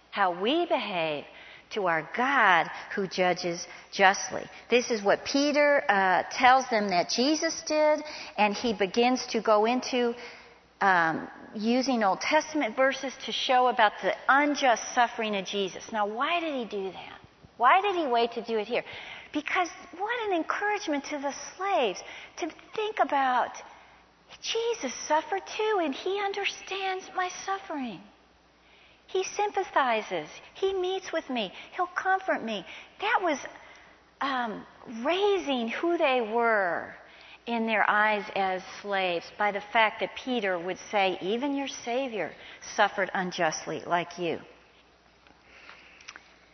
how 0.10 0.42
we 0.42 0.66
behave 0.66 1.26
to 1.72 1.88
our 1.88 2.10
God 2.16 2.70
who 2.96 3.08
judges 3.08 3.68
justly. 3.92 4.44
This 4.70 4.92
is 4.92 5.04
what 5.04 5.24
Peter 5.26 5.84
uh, 5.90 6.24
tells 6.32 6.68
them 6.70 6.90
that 6.90 7.10
Jesus 7.10 7.62
did, 7.68 8.04
and 8.38 8.54
he 8.54 8.74
begins 8.74 9.26
to 9.28 9.42
go 9.42 9.66
into 9.66 10.16
um, 10.82 11.28
using 11.56 12.04
Old 12.04 12.22
Testament 12.22 12.76
verses 12.76 13.14
to 13.26 13.32
show 13.32 13.68
about 13.68 13.94
the 14.02 14.14
unjust 14.28 14.94
suffering 14.94 15.36
of 15.36 15.46
Jesus. 15.46 15.92
Now, 15.92 16.08
why 16.08 16.40
did 16.40 16.54
he 16.56 16.66
do 16.66 16.92
that? 16.92 17.20
Why 17.58 17.82
did 17.82 17.96
he 17.96 18.08
wait 18.08 18.32
to 18.34 18.42
do 18.42 18.58
it 18.58 18.68
here? 18.68 18.84
Because 19.34 19.70
what 19.98 20.28
an 20.28 20.36
encouragement 20.36 21.04
to 21.06 21.20
the 21.20 21.34
slaves 21.58 22.02
to 22.38 22.50
think 22.76 22.98
about 23.00 23.52
Jesus 24.42 24.94
suffered 25.08 25.42
too, 25.58 25.80
and 25.84 25.94
he 25.94 26.20
understands 26.20 27.10
my 27.16 27.30
suffering. 27.46 28.00
He 29.10 29.24
sympathizes. 29.24 30.30
He 30.54 30.74
meets 30.74 31.12
with 31.12 31.30
me. 31.32 31.52
He'll 31.76 31.88
comfort 31.88 32.44
me. 32.44 32.64
That 33.02 33.20
was 33.24 33.40
um, 34.22 34.64
raising 35.04 35.70
who 35.70 35.98
they 35.98 36.22
were 36.22 36.94
in 37.48 37.66
their 37.66 37.90
eyes 37.90 38.24
as 38.36 38.62
slaves 38.84 39.26
by 39.40 39.52
the 39.52 39.64
fact 39.74 40.02
that 40.02 40.12
Peter 40.16 40.60
would 40.60 40.78
say, 40.92 41.18
Even 41.22 41.56
your 41.56 41.68
Savior 41.68 42.32
suffered 42.76 43.10
unjustly 43.16 43.82
like 43.88 44.20
you. 44.20 44.40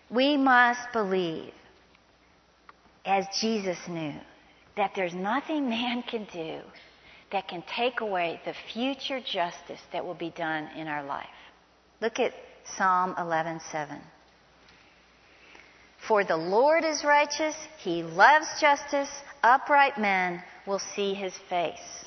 We 0.10 0.38
must 0.38 0.94
believe, 0.94 1.52
as 3.06 3.26
Jesus 3.42 3.80
knew, 3.90 4.14
that 4.78 4.92
there's 4.96 5.14
nothing 5.14 5.68
man 5.70 6.04
can 6.04 6.26
do 6.32 6.62
that 7.34 7.50
can 7.50 7.64
take 7.76 8.00
away 8.00 8.40
the 8.46 8.54
future 8.72 9.20
justice 9.20 9.82
that 9.92 10.06
will 10.06 10.14
be 10.14 10.30
done 10.30 10.70
in 10.78 10.88
our 10.88 11.04
life. 11.04 11.26
Look 12.02 12.20
at 12.20 12.34
Psalm 12.78 13.16
11:7. 13.16 14.02
For 16.08 16.24
the 16.24 16.38
Lord 16.38 16.84
is 16.84 17.04
righteous, 17.04 17.56
he 17.78 18.04
loves 18.04 18.48
justice, 18.60 19.10
upright 19.44 19.98
men 19.98 20.44
will 20.66 20.80
see 20.80 21.14
his 21.14 21.36
face. 21.50 22.06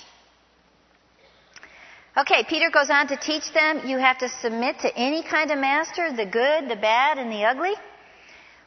Okay, 2.16 2.44
Peter 2.48 2.70
goes 2.70 2.90
on 2.90 3.06
to 3.08 3.16
teach 3.16 3.52
them 3.52 3.86
you 3.86 3.98
have 3.98 4.18
to 4.18 4.28
submit 4.28 4.80
to 4.80 4.96
any 4.96 5.22
kind 5.22 5.50
of 5.50 5.58
master, 5.58 6.12
the 6.12 6.26
good, 6.26 6.68
the 6.68 6.76
bad, 6.76 7.18
and 7.18 7.30
the 7.30 7.44
ugly. 7.44 7.74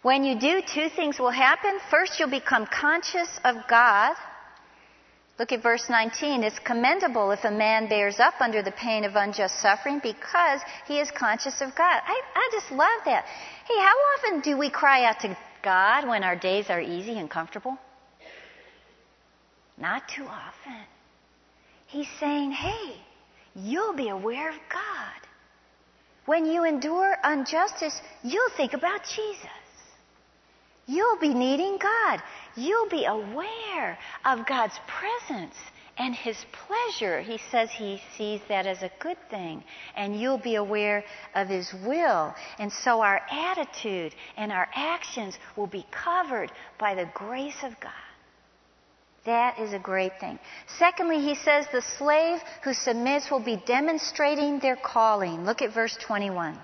When 0.01 0.23
you 0.23 0.39
do, 0.39 0.61
two 0.61 0.89
things 0.89 1.19
will 1.19 1.31
happen. 1.31 1.79
First, 1.89 2.19
you'll 2.19 2.29
become 2.29 2.65
conscious 2.65 3.39
of 3.43 3.55
God 3.67 4.15
Look 5.39 5.51
at 5.51 5.63
verse 5.63 5.89
19. 5.89 6.43
It's 6.43 6.59
commendable 6.59 7.31
if 7.31 7.43
a 7.43 7.51
man 7.51 7.87
bears 7.89 8.19
up 8.19 8.35
under 8.39 8.61
the 8.61 8.71
pain 8.71 9.05
of 9.05 9.15
unjust 9.15 9.59
suffering 9.59 9.99
because 10.03 10.61
he 10.87 10.99
is 10.99 11.09
conscious 11.11 11.61
of 11.61 11.73
God. 11.75 12.01
I, 12.05 12.21
I 12.35 12.49
just 12.51 12.71
love 12.71 13.01
that. 13.05 13.25
Hey, 13.67 13.77
how 13.79 13.95
often 14.17 14.41
do 14.41 14.57
we 14.57 14.69
cry 14.69 15.05
out 15.05 15.19
to 15.21 15.35
God 15.63 16.07
when 16.07 16.23
our 16.23 16.35
days 16.35 16.69
are 16.69 16.81
easy 16.81 17.17
and 17.17 17.29
comfortable? 17.29 17.77
Not 19.77 20.07
too 20.07 20.25
often. 20.25 20.85
He's 21.87 22.09
saying, 22.19 22.51
hey, 22.51 22.95
you'll 23.55 23.95
be 23.95 24.09
aware 24.09 24.49
of 24.49 24.55
God. 24.71 25.27
When 26.25 26.45
you 26.45 26.65
endure 26.65 27.17
injustice, 27.23 27.99
you'll 28.23 28.51
think 28.55 28.73
about 28.73 29.01
Jesus. 29.03 29.60
You'll 30.91 31.19
be 31.19 31.33
needing 31.33 31.77
God. 31.77 32.21
You'll 32.57 32.89
be 32.89 33.05
aware 33.05 33.97
of 34.25 34.45
God's 34.45 34.77
presence 34.87 35.55
and 35.97 36.13
His 36.13 36.35
pleasure. 36.67 37.21
He 37.21 37.39
says 37.49 37.69
He 37.71 38.01
sees 38.17 38.41
that 38.49 38.65
as 38.67 38.81
a 38.81 38.91
good 38.99 39.17
thing. 39.29 39.63
And 39.95 40.19
you'll 40.19 40.37
be 40.37 40.55
aware 40.55 41.05
of 41.33 41.47
His 41.47 41.73
will. 41.85 42.35
And 42.59 42.71
so 42.71 43.01
our 43.01 43.21
attitude 43.31 44.13
and 44.35 44.51
our 44.51 44.67
actions 44.75 45.37
will 45.55 45.67
be 45.67 45.85
covered 45.91 46.51
by 46.77 46.95
the 46.95 47.09
grace 47.13 47.63
of 47.63 47.79
God. 47.79 47.91
That 49.25 49.59
is 49.59 49.71
a 49.71 49.79
great 49.79 50.19
thing. 50.19 50.39
Secondly, 50.79 51.21
he 51.21 51.35
says 51.35 51.67
the 51.71 51.83
slave 51.83 52.41
who 52.63 52.73
submits 52.73 53.29
will 53.29 53.39
be 53.39 53.61
demonstrating 53.67 54.59
their 54.59 54.75
calling. 54.75 55.45
Look 55.45 55.61
at 55.61 55.73
verse 55.73 55.95
21. 56.01 56.57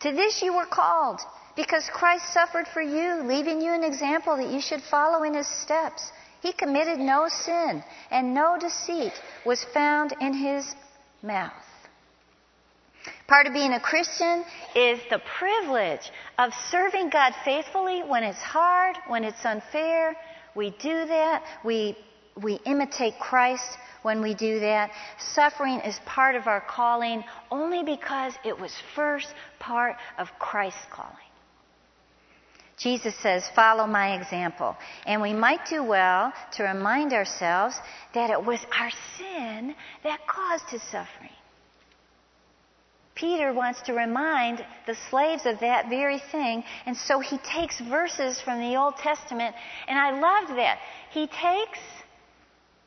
To 0.00 0.12
this 0.12 0.42
you 0.42 0.54
were 0.54 0.66
called 0.66 1.20
because 1.56 1.88
Christ 1.92 2.32
suffered 2.32 2.66
for 2.68 2.82
you, 2.82 3.22
leaving 3.24 3.60
you 3.60 3.72
an 3.72 3.84
example 3.84 4.36
that 4.36 4.50
you 4.50 4.60
should 4.60 4.82
follow 4.82 5.24
in 5.24 5.34
his 5.34 5.48
steps. 5.48 6.10
He 6.40 6.52
committed 6.52 6.98
no 6.98 7.28
sin, 7.28 7.84
and 8.10 8.34
no 8.34 8.56
deceit 8.58 9.12
was 9.44 9.64
found 9.74 10.14
in 10.20 10.32
his 10.32 10.74
mouth. 11.22 11.52
Part 13.26 13.46
of 13.46 13.52
being 13.52 13.72
a 13.72 13.80
Christian 13.80 14.44
is 14.74 15.00
the 15.08 15.20
privilege 15.38 16.10
of 16.38 16.52
serving 16.70 17.10
God 17.10 17.32
faithfully 17.44 18.02
when 18.02 18.24
it's 18.24 18.40
hard, 18.40 18.96
when 19.06 19.24
it's 19.24 19.44
unfair. 19.44 20.16
We 20.54 20.70
do 20.70 21.06
that. 21.06 21.44
We, 21.64 21.96
we 22.42 22.54
imitate 22.66 23.18
Christ 23.20 23.78
when 24.02 24.20
we 24.22 24.34
do 24.34 24.60
that. 24.60 24.90
Suffering 25.18 25.80
is 25.80 25.98
part 26.06 26.34
of 26.34 26.46
our 26.46 26.60
calling 26.60 27.22
only 27.50 27.84
because 27.84 28.34
it 28.44 28.58
was 28.58 28.74
first 28.94 29.32
part 29.58 29.96
of 30.18 30.28
Christ's 30.38 30.86
calling. 30.90 31.29
Jesus 32.80 33.14
says, 33.22 33.46
Follow 33.54 33.86
my 33.86 34.14
example. 34.14 34.74
And 35.06 35.20
we 35.20 35.34
might 35.34 35.66
do 35.68 35.84
well 35.84 36.32
to 36.52 36.64
remind 36.64 37.12
ourselves 37.12 37.76
that 38.14 38.30
it 38.30 38.44
was 38.44 38.60
our 38.78 38.90
sin 39.18 39.74
that 40.02 40.26
caused 40.26 40.68
his 40.70 40.82
suffering. 40.82 41.30
Peter 43.14 43.52
wants 43.52 43.82
to 43.82 43.92
remind 43.92 44.64
the 44.86 44.96
slaves 45.10 45.44
of 45.44 45.60
that 45.60 45.90
very 45.90 46.18
thing, 46.32 46.64
and 46.86 46.96
so 46.96 47.20
he 47.20 47.36
takes 47.38 47.78
verses 47.80 48.40
from 48.40 48.58
the 48.60 48.76
Old 48.76 48.96
Testament, 48.96 49.54
and 49.86 49.98
I 49.98 50.12
love 50.12 50.56
that. 50.56 50.78
He 51.10 51.26
takes 51.26 51.80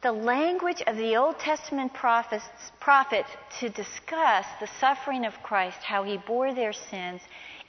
the 0.02 0.12
language 0.12 0.82
of 0.88 0.98
the 0.98 1.16
Old 1.18 1.38
Testament 1.38 1.94
prophets, 1.94 2.44
prophets 2.80 3.30
to 3.60 3.70
discuss 3.70 4.46
the 4.60 4.68
suffering 4.80 5.24
of 5.24 5.34
Christ, 5.44 5.78
how 5.84 6.04
he 6.04 6.18
bore 6.18 6.56
their 6.56 6.74
sins, 6.74 7.22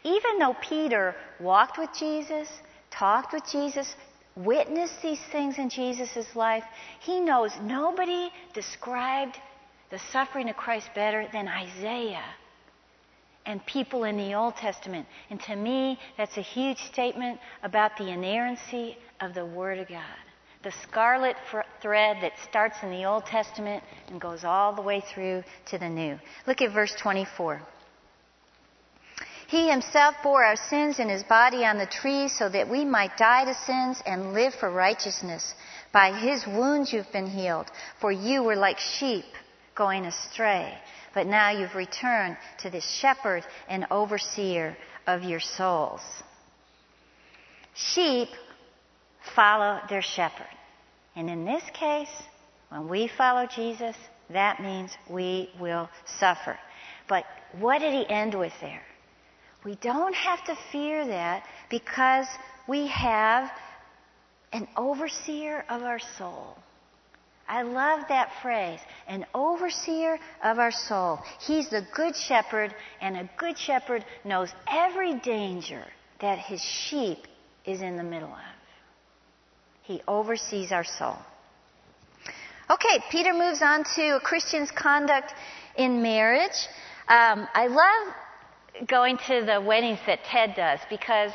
even 0.05 0.39
though 0.39 0.55
Peter 0.61 1.15
walked 1.41 1.79
with 1.79 1.91
Jesus, 1.99 2.49
talked 2.91 3.33
with 3.33 3.45
Jesus, 3.51 3.97
witnessed 4.37 5.01
these 5.03 5.21
things 5.33 5.59
in 5.59 5.71
Jesus' 5.71 6.37
life, 6.37 6.65
he 7.01 7.21
knows 7.21 7.53
nobody 7.63 8.31
described 8.53 9.37
the 9.91 9.99
suffering 10.13 10.49
of 10.51 10.57
Christ 10.57 10.91
better 10.95 11.27
than 11.33 11.49
Isaiah 11.49 12.25
and 13.47 13.65
people 13.67 14.05
in 14.05 14.17
the 14.17 14.35
Old 14.35 14.57
Testament. 14.57 15.07
And 15.31 15.41
to 15.43 15.57
me, 15.57 15.99
that's 16.17 16.37
a 16.37 16.43
huge 16.43 16.79
statement 16.79 17.39
about 17.63 17.97
the 17.97 18.09
inerrancy 18.09 18.97
of 19.21 19.35
the 19.35 19.45
Word 19.45 19.79
of 19.79 19.89
God. 19.89 20.03
The 20.63 20.73
scarlet 20.83 21.37
thread 21.83 22.19
that 22.23 22.33
starts 22.49 22.77
in 22.83 22.91
the 22.91 23.05
Old 23.05 23.27
Testament 23.27 23.85
and 24.09 24.21
goes 24.21 24.45
all 24.45 24.75
the 24.75 24.81
way 24.81 25.03
through 25.15 25.45
to 25.67 25.79
the 25.79 25.89
New. 25.89 26.19
Look 26.47 26.63
at 26.63 26.73
verse 26.73 26.95
24. 26.99 27.61
He 29.55 29.71
himself 29.71 30.17
bore 30.21 30.45
our 30.45 30.57
sins 30.57 30.99
in 30.99 31.09
his 31.09 31.23
body 31.23 31.65
on 31.65 31.79
the 31.79 31.87
tree 31.87 32.27
so 32.27 32.49
that 32.49 32.69
we 32.69 32.85
might 32.85 33.17
die 33.17 33.45
to 33.45 33.55
sins 33.55 34.03
and 34.05 34.33
live 34.33 34.53
for 34.53 34.69
righteousness. 34.69 35.55
By 35.93 36.11
his 36.11 36.45
wounds 36.45 36.93
you've 36.93 37.13
been 37.13 37.29
healed, 37.29 37.71
for 38.01 38.11
you 38.11 38.43
were 38.43 38.57
like 38.57 38.81
sheep 38.81 39.27
going 39.77 40.07
astray. 40.07 40.77
But 41.15 41.29
now 41.29 41.51
you've 41.51 41.77
returned 41.77 42.37
to 42.63 42.71
the 42.71 42.81
shepherd 42.81 43.47
and 43.69 43.87
overseer 43.93 44.77
of 45.07 45.23
your 45.23 45.39
souls. 45.39 46.03
Sheep 47.75 48.31
follow 49.37 49.79
their 49.89 50.03
shepherd. 50.03 50.57
And 51.15 51.31
in 51.31 51.45
this 51.45 51.63
case, 51.73 52.17
when 52.71 52.89
we 52.89 53.07
follow 53.07 53.47
Jesus, 53.47 53.95
that 54.31 54.61
means 54.61 54.91
we 55.09 55.49
will 55.61 55.89
suffer. 56.19 56.59
But 57.09 57.25
what 57.61 57.79
did 57.79 57.93
he 57.93 58.05
end 58.13 58.35
with 58.35 58.55
there? 58.61 58.83
We 59.65 59.77
don't 59.77 60.15
have 60.15 60.45
to 60.45 60.57
fear 60.71 61.07
that 61.07 61.45
because 61.71 62.27
we 62.69 62.87
have 62.89 63.51
an 64.53 64.69
overseer 64.77 65.65
of 65.69 65.83
our 65.83 65.99
soul. 66.19 66.57
I 67.49 67.63
love 67.63 68.01
that 68.09 68.31
phrase, 68.41 68.81
an 69.07 69.27
overseer 69.35 70.19
of 70.43 70.59
our 70.59 70.71
soul. 70.71 71.21
He's 71.41 71.69
the 71.69 71.87
good 71.95 72.17
shepherd, 72.17 72.75
and 73.01 73.17
a 73.17 73.29
good 73.37 73.59
shepherd 73.59 74.05
knows 74.25 74.51
every 74.67 75.19
danger 75.21 75.85
that 76.21 76.39
his 76.39 76.63
sheep 76.63 77.19
is 77.67 77.83
in 77.83 77.97
the 77.97 78.03
middle 78.03 78.33
of. 78.33 78.41
He 79.83 80.01
oversees 80.09 80.73
our 80.73 80.85
soul. 80.85 81.17
Okay, 82.71 83.05
Peter 83.11 83.35
moves 83.35 83.61
on 83.61 83.85
to 83.97 84.17
a 84.17 84.21
Christian's 84.21 84.71
conduct 84.71 85.35
in 85.77 86.01
marriage. 86.01 86.69
Um, 87.09 87.47
I 87.53 87.67
love 87.67 88.15
going 88.87 89.19
to 89.29 89.45
the 89.45 89.61
weddings 89.61 89.99
that 90.07 90.25
Ted 90.25 90.55
does 90.55 90.81
because 90.91 91.33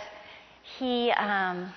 he 0.77 1.11
um, 1.11 1.73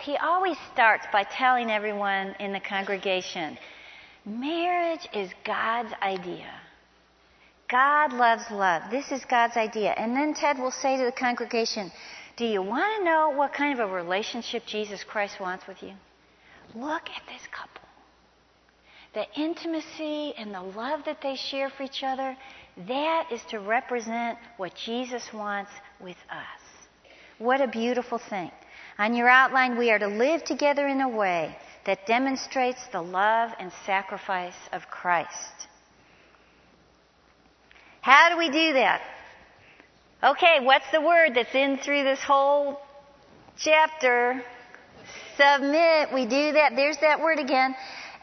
he 0.00 0.16
always 0.16 0.56
starts 0.72 1.06
by 1.12 1.24
telling 1.24 1.70
everyone 1.70 2.34
in 2.38 2.52
the 2.52 2.60
congregation, 2.60 3.58
marriage 4.24 5.08
is 5.14 5.30
God's 5.44 5.92
idea. 6.02 6.50
God 7.68 8.12
loves 8.12 8.44
love. 8.50 8.82
This 8.90 9.10
is 9.10 9.24
God's 9.24 9.56
idea. 9.56 9.90
And 9.96 10.14
then 10.14 10.34
Ted 10.34 10.58
will 10.58 10.70
say 10.70 10.96
to 10.98 11.04
the 11.04 11.12
congregation, 11.12 11.90
Do 12.36 12.44
you 12.44 12.62
want 12.62 12.98
to 12.98 13.04
know 13.04 13.30
what 13.30 13.52
kind 13.52 13.78
of 13.78 13.88
a 13.88 13.92
relationship 13.92 14.64
Jesus 14.66 15.02
Christ 15.02 15.40
wants 15.40 15.66
with 15.66 15.82
you? 15.82 15.92
Look 16.74 17.08
at 17.08 17.22
this 17.26 17.46
couple 17.50 17.82
the 19.16 19.26
intimacy 19.40 20.34
and 20.36 20.52
the 20.52 20.60
love 20.60 21.00
that 21.06 21.22
they 21.22 21.34
share 21.34 21.70
for 21.70 21.84
each 21.84 22.04
other, 22.04 22.36
that 22.76 23.28
is 23.32 23.40
to 23.50 23.58
represent 23.58 24.38
what 24.56 24.74
Jesus 24.74 25.32
wants 25.32 25.70
with 26.00 26.16
us. 26.30 26.76
What 27.38 27.60
a 27.60 27.68
beautiful 27.68 28.18
thing. 28.18 28.50
On 28.98 29.14
your 29.14 29.28
outline, 29.28 29.76
we 29.76 29.90
are 29.90 29.98
to 29.98 30.08
live 30.08 30.44
together 30.44 30.86
in 30.86 31.00
a 31.00 31.08
way 31.08 31.56
that 31.84 32.06
demonstrates 32.06 32.80
the 32.92 33.00
love 33.00 33.50
and 33.58 33.70
sacrifice 33.84 34.56
of 34.72 34.88
Christ. 34.90 35.68
How 38.00 38.30
do 38.30 38.38
we 38.38 38.48
do 38.48 38.72
that? 38.74 39.02
Okay, 40.22 40.60
what's 40.62 40.90
the 40.92 41.00
word 41.00 41.34
that's 41.34 41.54
in 41.54 41.78
through 41.78 42.04
this 42.04 42.20
whole 42.20 42.80
chapter? 43.58 44.42
Submit. 45.36 46.12
We 46.14 46.24
do 46.24 46.52
that. 46.52 46.72
There's 46.74 46.98
that 46.98 47.20
word 47.20 47.38
again. 47.38 47.74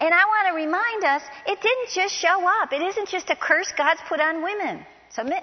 And 0.04 0.14
I 0.14 0.26
want 0.26 0.48
to 0.50 0.54
remind 0.54 1.06
us, 1.06 1.22
it 1.48 1.62
didn't 1.62 1.90
just 1.96 2.14
show 2.14 2.46
up. 2.46 2.74
It 2.74 2.82
isn't 2.82 3.08
just 3.08 3.30
a 3.30 3.38
curse 3.38 3.72
God's 3.78 4.02
put 4.10 4.20
on 4.20 4.44
women. 4.44 4.86
Submit. 5.10 5.42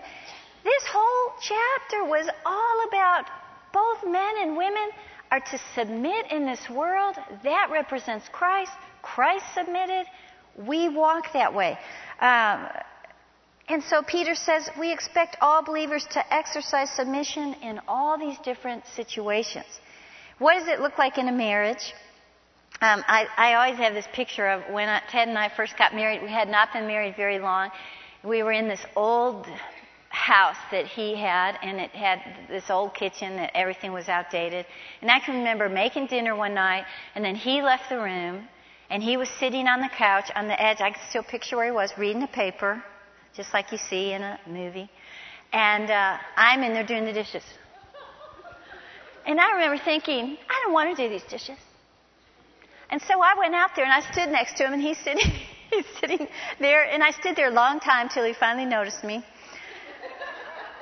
This 0.62 0.84
whole 0.92 1.32
chapter 1.40 2.04
was 2.04 2.28
all 2.44 2.84
about 2.86 3.24
both 3.72 4.04
men 4.04 4.34
and 4.42 4.58
women 4.58 4.90
are 5.30 5.40
to 5.40 5.58
submit 5.74 6.30
in 6.30 6.44
this 6.44 6.60
world. 6.68 7.16
That 7.42 7.68
represents 7.72 8.28
Christ. 8.28 8.72
Christ 9.00 9.46
submitted. 9.54 10.04
We 10.68 10.90
walk 10.90 11.32
that 11.32 11.54
way. 11.54 11.78
Um, 12.20 12.68
and 13.66 13.82
so 13.82 14.02
Peter 14.02 14.34
says 14.34 14.68
we 14.78 14.92
expect 14.92 15.38
all 15.40 15.64
believers 15.64 16.06
to 16.10 16.34
exercise 16.34 16.90
submission 16.90 17.54
in 17.62 17.80
all 17.88 18.18
these 18.18 18.36
different 18.44 18.84
situations. 18.94 19.80
What 20.38 20.58
does 20.58 20.68
it 20.68 20.80
look 20.80 20.98
like 20.98 21.16
in 21.16 21.28
a 21.28 21.32
marriage? 21.32 21.94
Um, 22.82 23.04
I, 23.06 23.26
I 23.36 23.54
always 23.54 23.78
have 23.78 23.92
this 23.92 24.08
picture 24.14 24.48
of 24.48 24.72
when 24.72 24.88
I, 24.88 25.02
Ted 25.10 25.28
and 25.28 25.36
I 25.36 25.50
first 25.54 25.76
got 25.76 25.94
married. 25.94 26.22
We 26.22 26.30
had 26.30 26.48
not 26.48 26.72
been 26.72 26.86
married 26.86 27.14
very 27.14 27.38
long. 27.38 27.70
We 28.24 28.42
were 28.42 28.52
in 28.52 28.68
this 28.68 28.80
old 28.96 29.46
house 30.08 30.56
that 30.70 30.86
he 30.86 31.14
had, 31.14 31.58
and 31.62 31.78
it 31.78 31.90
had 31.90 32.20
this 32.48 32.70
old 32.70 32.94
kitchen 32.94 33.36
that 33.36 33.54
everything 33.54 33.92
was 33.92 34.08
outdated. 34.08 34.64
And 35.02 35.10
I 35.10 35.20
can 35.20 35.36
remember 35.36 35.68
making 35.68 36.06
dinner 36.06 36.34
one 36.34 36.54
night, 36.54 36.86
and 37.14 37.22
then 37.22 37.34
he 37.34 37.60
left 37.60 37.90
the 37.90 37.98
room, 37.98 38.48
and 38.88 39.02
he 39.02 39.18
was 39.18 39.28
sitting 39.28 39.66
on 39.66 39.80
the 39.80 39.90
couch 39.90 40.30
on 40.34 40.48
the 40.48 40.60
edge. 40.60 40.80
I 40.80 40.90
can 40.90 41.00
still 41.10 41.22
picture 41.22 41.58
where 41.58 41.66
he 41.66 41.72
was, 41.72 41.92
reading 41.98 42.22
a 42.22 42.28
paper, 42.28 42.82
just 43.36 43.52
like 43.52 43.72
you 43.72 43.78
see 43.78 44.12
in 44.12 44.22
a 44.22 44.40
movie. 44.46 44.90
And 45.52 45.90
uh, 45.90 46.16
I'm 46.34 46.62
in 46.62 46.72
there 46.72 46.86
doing 46.86 47.04
the 47.04 47.12
dishes. 47.12 47.44
And 49.26 49.38
I 49.38 49.52
remember 49.52 49.76
thinking, 49.84 50.38
I 50.48 50.62
don't 50.64 50.72
want 50.72 50.96
to 50.96 51.02
do 51.02 51.10
these 51.10 51.24
dishes. 51.24 51.58
And 52.90 53.00
so 53.02 53.22
I 53.22 53.34
went 53.38 53.54
out 53.54 53.70
there 53.76 53.84
and 53.84 53.94
I 53.94 54.00
stood 54.12 54.30
next 54.30 54.56
to 54.56 54.64
him, 54.64 54.72
and 54.72 54.82
he's 54.82 54.98
sitting, 54.98 55.30
he's 55.70 55.86
sitting 56.00 56.26
there, 56.58 56.82
and 56.82 57.02
I 57.02 57.12
stood 57.12 57.36
there 57.36 57.48
a 57.48 57.52
long 57.52 57.80
time 57.80 58.08
till 58.08 58.24
he 58.24 58.32
finally 58.32 58.66
noticed 58.66 59.04
me. 59.04 59.24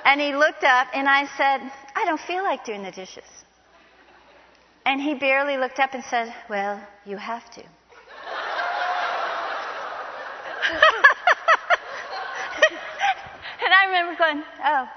And 0.05 0.19
he 0.19 0.35
looked 0.35 0.63
up, 0.63 0.87
and 0.93 1.07
I 1.07 1.25
said, 1.37 1.61
I 1.95 2.05
don't 2.05 2.19
feel 2.19 2.43
like 2.43 2.65
doing 2.65 2.81
the 2.81 2.91
dishes. 2.91 3.23
And 4.85 4.99
he 4.99 5.13
barely 5.13 5.57
looked 5.57 5.79
up 5.79 5.93
and 5.93 6.03
said, 6.03 6.33
Well, 6.49 6.81
you 7.05 7.17
have 7.17 7.51
to. 7.51 7.61
and 7.61 7.69
I 13.71 13.85
remember 13.85 14.15
going, 14.17 14.41
Oh 14.63 14.89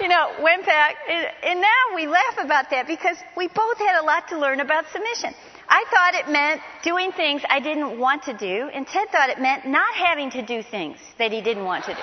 you 0.00 0.08
know, 0.08 0.32
went 0.42 0.66
back. 0.66 0.96
And 1.42 1.60
now 1.60 1.94
we 1.94 2.06
laugh 2.06 2.38
about 2.38 2.70
that 2.70 2.86
because 2.86 3.16
we 3.36 3.48
both 3.48 3.78
had 3.78 4.00
a 4.00 4.04
lot 4.04 4.28
to 4.28 4.38
learn 4.38 4.60
about 4.60 4.84
submission. 4.90 5.34
I 5.68 5.84
thought 5.90 6.14
it 6.14 6.28
meant 6.30 6.60
doing 6.82 7.12
things 7.12 7.42
I 7.48 7.60
didn't 7.60 7.98
want 7.98 8.24
to 8.24 8.34
do, 8.34 8.68
and 8.72 8.86
Ted 8.86 9.08
thought 9.10 9.30
it 9.30 9.40
meant 9.40 9.66
not 9.66 9.94
having 9.94 10.30
to 10.32 10.42
do 10.42 10.62
things 10.62 10.98
that 11.18 11.32
he 11.32 11.40
didn't 11.40 11.64
want 11.64 11.84
to 11.86 11.94
do. 11.94 12.00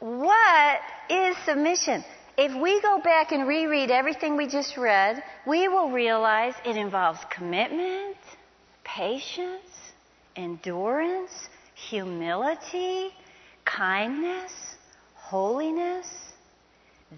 what 0.00 0.80
is 1.08 1.36
submission? 1.44 2.04
If 2.36 2.54
we 2.60 2.80
go 2.82 3.00
back 3.00 3.32
and 3.32 3.48
reread 3.48 3.90
everything 3.90 4.36
we 4.36 4.46
just 4.46 4.76
read, 4.76 5.22
we 5.46 5.68
will 5.68 5.90
realize 5.90 6.54
it 6.64 6.76
involves 6.76 7.20
commitment, 7.30 8.16
patience, 8.84 9.62
endurance, 10.36 11.48
humility, 11.74 13.10
kindness, 13.64 14.52
holiness. 15.14 16.08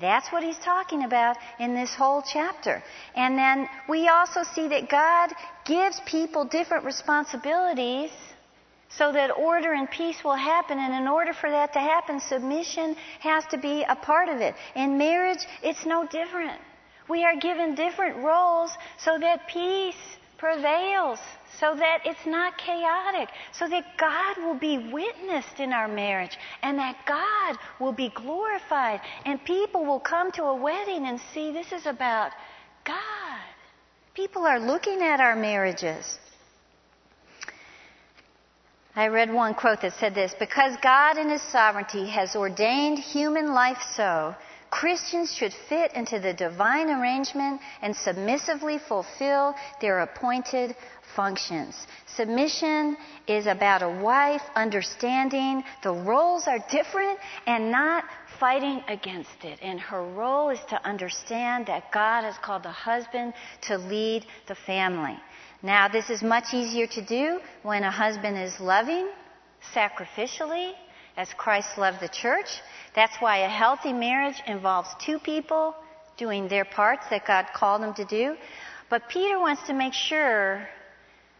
That's 0.00 0.30
what 0.32 0.42
he's 0.42 0.58
talking 0.58 1.04
about 1.04 1.36
in 1.60 1.74
this 1.74 1.94
whole 1.94 2.22
chapter. 2.22 2.82
And 3.14 3.38
then 3.38 3.68
we 3.88 4.08
also 4.08 4.42
see 4.42 4.68
that 4.68 4.88
God 4.88 5.30
gives 5.64 6.00
people 6.06 6.44
different 6.44 6.84
responsibilities 6.84 8.10
so 8.88 9.12
that 9.12 9.30
order 9.30 9.72
and 9.72 9.90
peace 9.90 10.22
will 10.24 10.36
happen. 10.36 10.78
And 10.78 10.94
in 10.94 11.08
order 11.08 11.32
for 11.32 11.50
that 11.50 11.72
to 11.74 11.78
happen, 11.78 12.20
submission 12.20 12.96
has 13.20 13.44
to 13.46 13.58
be 13.58 13.84
a 13.88 13.96
part 13.96 14.28
of 14.28 14.40
it. 14.40 14.54
In 14.74 14.98
marriage, 14.98 15.44
it's 15.62 15.86
no 15.86 16.06
different. 16.06 16.60
We 17.08 17.24
are 17.24 17.36
given 17.36 17.74
different 17.74 18.16
roles 18.16 18.70
so 18.98 19.18
that 19.18 19.46
peace 19.48 19.94
prevails 20.44 21.18
so 21.58 21.74
that 21.74 22.00
it's 22.04 22.26
not 22.26 22.58
chaotic, 22.58 23.30
so 23.52 23.66
that 23.66 23.84
God 23.96 24.44
will 24.44 24.58
be 24.58 24.90
witnessed 24.92 25.58
in 25.58 25.72
our 25.72 25.88
marriage 25.88 26.36
and 26.62 26.78
that 26.78 26.96
God 27.06 27.56
will 27.80 27.92
be 27.92 28.10
glorified 28.10 29.00
and 29.24 29.42
people 29.44 29.86
will 29.86 30.00
come 30.00 30.30
to 30.32 30.42
a 30.42 30.54
wedding 30.54 31.06
and 31.06 31.18
see 31.32 31.50
this 31.50 31.72
is 31.72 31.86
about 31.86 32.32
God. 32.84 33.40
People 34.12 34.44
are 34.44 34.60
looking 34.60 35.00
at 35.00 35.18
our 35.18 35.34
marriages. 35.34 36.18
I 38.94 39.08
read 39.08 39.32
one 39.32 39.54
quote 39.54 39.80
that 39.80 39.94
said 39.94 40.14
this 40.14 40.34
Because 40.38 40.76
God 40.82 41.16
in 41.16 41.30
His 41.30 41.42
sovereignty 41.50 42.06
has 42.10 42.36
ordained 42.36 42.98
human 42.98 43.54
life 43.54 43.82
so, 43.96 44.34
Christians 44.74 45.32
should 45.32 45.54
fit 45.68 45.92
into 45.94 46.18
the 46.18 46.34
divine 46.34 46.90
arrangement 46.90 47.60
and 47.80 47.94
submissively 47.94 48.78
fulfill 48.78 49.54
their 49.80 50.00
appointed 50.00 50.74
functions. 51.14 51.86
Submission 52.16 52.96
is 53.28 53.46
about 53.46 53.84
a 53.84 54.02
wife 54.02 54.42
understanding 54.56 55.62
the 55.84 55.92
roles 55.92 56.48
are 56.48 56.58
different 56.72 57.20
and 57.46 57.70
not 57.70 58.02
fighting 58.40 58.82
against 58.88 59.44
it. 59.44 59.60
And 59.62 59.78
her 59.78 60.02
role 60.02 60.50
is 60.50 60.58
to 60.70 60.84
understand 60.84 61.66
that 61.66 61.92
God 61.92 62.24
has 62.24 62.34
called 62.38 62.64
the 62.64 62.70
husband 62.70 63.32
to 63.68 63.78
lead 63.78 64.26
the 64.48 64.56
family. 64.56 65.16
Now, 65.62 65.86
this 65.86 66.10
is 66.10 66.20
much 66.20 66.52
easier 66.52 66.88
to 66.88 67.00
do 67.00 67.38
when 67.62 67.84
a 67.84 67.92
husband 67.92 68.36
is 68.38 68.58
loving 68.58 69.08
sacrificially 69.72 70.72
as 71.16 71.32
Christ 71.34 71.78
loved 71.78 72.00
the 72.00 72.08
church. 72.08 72.60
That's 72.94 73.16
why 73.20 73.38
a 73.38 73.48
healthy 73.48 73.92
marriage 73.92 74.42
involves 74.46 74.88
two 75.00 75.18
people 75.18 75.74
doing 76.16 76.48
their 76.48 76.64
parts 76.64 77.06
that 77.10 77.26
God 77.26 77.46
called 77.54 77.82
them 77.82 77.94
to 77.94 78.04
do. 78.04 78.36
But 78.90 79.08
Peter 79.08 79.38
wants 79.38 79.62
to 79.66 79.74
make 79.74 79.92
sure 79.92 80.68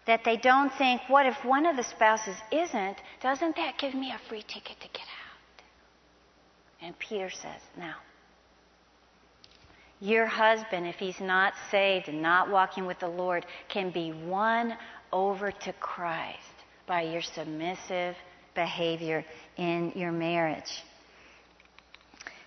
that 0.07 0.25
they 0.25 0.37
don't 0.37 0.73
think, 0.75 1.01
what 1.09 1.27
if 1.27 1.45
one 1.45 1.67
of 1.67 1.77
the 1.77 1.83
spouses 1.83 2.37
isn't? 2.51 2.97
Doesn't 3.23 3.57
that 3.57 3.79
give 3.79 3.95
me 3.95 4.13
a 4.13 4.29
free 4.29 4.43
ticket 4.43 4.81
to 4.81 4.89
get 4.89 5.03
out? 5.03 5.63
And 6.83 6.99
Peter 6.99 7.31
says, 7.31 7.61
now, 7.79 7.95
your 10.01 10.27
husband, 10.27 10.87
if 10.87 10.97
he's 10.97 11.21
not 11.21 11.55
saved 11.71 12.09
and 12.09 12.21
not 12.21 12.51
walking 12.51 12.85
with 12.85 12.99
the 12.99 13.09
Lord, 13.09 13.47
can 13.69 13.91
be 13.91 14.13
won 14.13 14.77
over 15.13 15.51
to 15.51 15.73
Christ 15.75 16.39
by 16.87 17.03
your 17.03 17.23
submissive 17.23 18.15
behavior 18.55 19.25
in 19.57 19.93
your 19.95 20.13
marriage. 20.13 20.83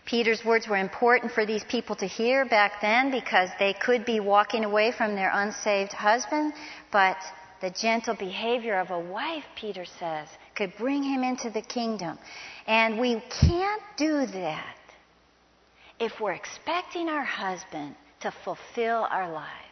Peter's 0.06 0.44
words 0.46 0.68
were 0.70 0.78
important 0.78 1.34
for 1.34 1.46
these 1.46 1.66
people 1.66 1.96
to 1.98 2.08
hear 2.08 2.46
back 2.46 2.80
then 2.82 3.12
because 3.12 3.50
they 3.60 3.74
could 3.74 4.06
be 4.06 4.22
walking 4.22 4.64
away 4.64 4.92
from 4.92 5.16
their 5.16 5.30
unsaved 5.34 5.92
husband, 5.92 6.54
but 6.92 7.18
the 7.60 7.70
gentle 7.72 8.16
behavior 8.16 8.80
of 8.80 8.92
a 8.92 9.00
wife, 9.00 9.44
Peter 9.56 9.84
says, 10.00 10.30
could 10.56 10.72
bring 10.78 11.04
him 11.04 11.24
into 11.24 11.50
the 11.50 11.62
kingdom. 11.62 12.18
And 12.68 13.00
we 13.00 13.22
can't 13.42 13.82
do 13.98 14.26
that 14.28 14.78
if 16.00 16.22
we're 16.22 16.34
expecting 16.34 17.10
our 17.10 17.24
husband 17.24 17.96
to 18.22 18.32
fulfill 18.44 19.08
our 19.10 19.30
lives. 19.30 19.67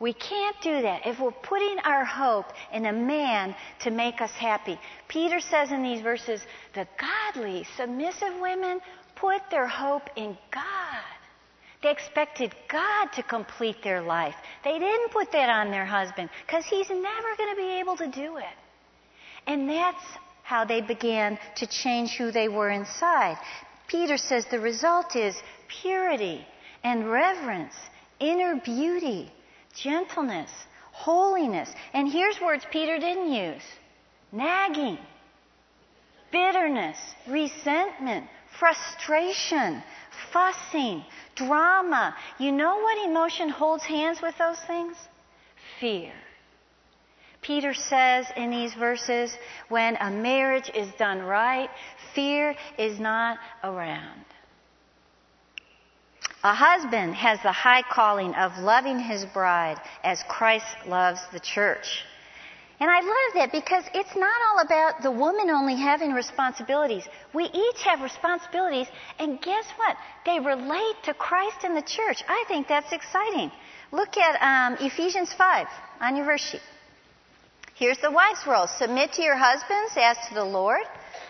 We 0.00 0.14
can't 0.14 0.56
do 0.62 0.80
that 0.80 1.06
if 1.06 1.20
we're 1.20 1.30
putting 1.30 1.78
our 1.84 2.06
hope 2.06 2.46
in 2.72 2.86
a 2.86 2.92
man 2.92 3.54
to 3.80 3.90
make 3.90 4.22
us 4.22 4.30
happy. 4.32 4.80
Peter 5.08 5.40
says 5.40 5.70
in 5.70 5.82
these 5.82 6.00
verses, 6.00 6.40
the 6.74 6.88
godly, 6.98 7.66
submissive 7.76 8.40
women 8.40 8.80
put 9.14 9.42
their 9.50 9.66
hope 9.66 10.08
in 10.16 10.38
God. 10.50 10.64
They 11.82 11.90
expected 11.90 12.54
God 12.68 13.08
to 13.14 13.22
complete 13.22 13.82
their 13.82 14.00
life. 14.00 14.34
They 14.64 14.78
didn't 14.78 15.12
put 15.12 15.32
that 15.32 15.50
on 15.50 15.70
their 15.70 15.86
husband 15.86 16.30
because 16.46 16.64
he's 16.64 16.88
never 16.88 17.36
going 17.36 17.54
to 17.54 17.56
be 17.56 17.78
able 17.80 17.96
to 17.98 18.08
do 18.08 18.38
it. 18.38 18.56
And 19.46 19.68
that's 19.68 20.04
how 20.42 20.64
they 20.64 20.80
began 20.80 21.38
to 21.56 21.66
change 21.66 22.16
who 22.16 22.30
they 22.32 22.48
were 22.48 22.70
inside. 22.70 23.36
Peter 23.86 24.16
says 24.16 24.46
the 24.50 24.60
result 24.60 25.14
is 25.14 25.36
purity 25.82 26.46
and 26.84 27.10
reverence, 27.10 27.74
inner 28.18 28.56
beauty, 28.56 29.30
gentleness, 29.74 30.50
holiness. 30.92 31.70
And 31.92 32.10
here's 32.10 32.40
words 32.40 32.64
Peter 32.70 32.98
didn't 32.98 33.32
use 33.32 33.62
nagging, 34.32 34.98
bitterness, 36.30 36.98
resentment, 37.28 38.26
frustration, 38.58 39.82
fussing, 40.32 41.04
drama. 41.34 42.14
You 42.38 42.52
know 42.52 42.76
what 42.78 43.08
emotion 43.08 43.48
holds 43.48 43.84
hands 43.84 44.20
with 44.22 44.36
those 44.38 44.60
things? 44.66 44.96
Fear. 45.80 46.12
Peter 47.42 47.72
says 47.72 48.26
in 48.36 48.50
these 48.50 48.74
verses 48.74 49.34
when 49.68 49.96
a 49.96 50.10
marriage 50.10 50.70
is 50.74 50.88
done 50.98 51.22
right, 51.22 51.70
fear 52.14 52.54
is 52.78 53.00
not 53.00 53.38
around. 53.64 54.24
A 56.42 56.54
husband 56.54 57.14
has 57.16 57.38
the 57.42 57.52
high 57.52 57.82
calling 57.82 58.34
of 58.34 58.56
loving 58.58 58.98
his 58.98 59.26
bride 59.26 59.78
as 60.02 60.22
Christ 60.26 60.74
loves 60.86 61.20
the 61.32 61.40
church. 61.40 62.04
And 62.80 62.90
I 62.90 63.00
love 63.00 63.32
that 63.34 63.52
because 63.52 63.84
it's 63.92 64.16
not 64.16 64.38
all 64.48 64.60
about 64.60 65.02
the 65.02 65.10
woman 65.10 65.50
only 65.50 65.76
having 65.76 66.12
responsibilities. 66.14 67.06
We 67.34 67.44
each 67.44 67.82
have 67.82 68.00
responsibilities, 68.00 68.86
and 69.18 69.38
guess 69.42 69.66
what? 69.76 69.98
They 70.24 70.40
relate 70.40 70.96
to 71.04 71.12
Christ 71.12 71.58
and 71.62 71.76
the 71.76 71.82
church. 71.82 72.24
I 72.26 72.44
think 72.48 72.68
that's 72.68 72.90
exciting. 72.90 73.52
Look 73.92 74.16
at 74.16 74.40
um, 74.40 74.78
Ephesians 74.80 75.34
5 75.34 75.66
on 76.00 76.16
your 76.16 76.24
verse 76.24 76.40
sheet. 76.40 76.62
Here's 77.74 77.98
the 77.98 78.10
wife's 78.10 78.46
role 78.46 78.66
Submit 78.66 79.12
to 79.12 79.22
your 79.22 79.36
husbands 79.36 79.92
as 79.98 80.16
to 80.28 80.34
the 80.34 80.44
Lord. 80.44 80.86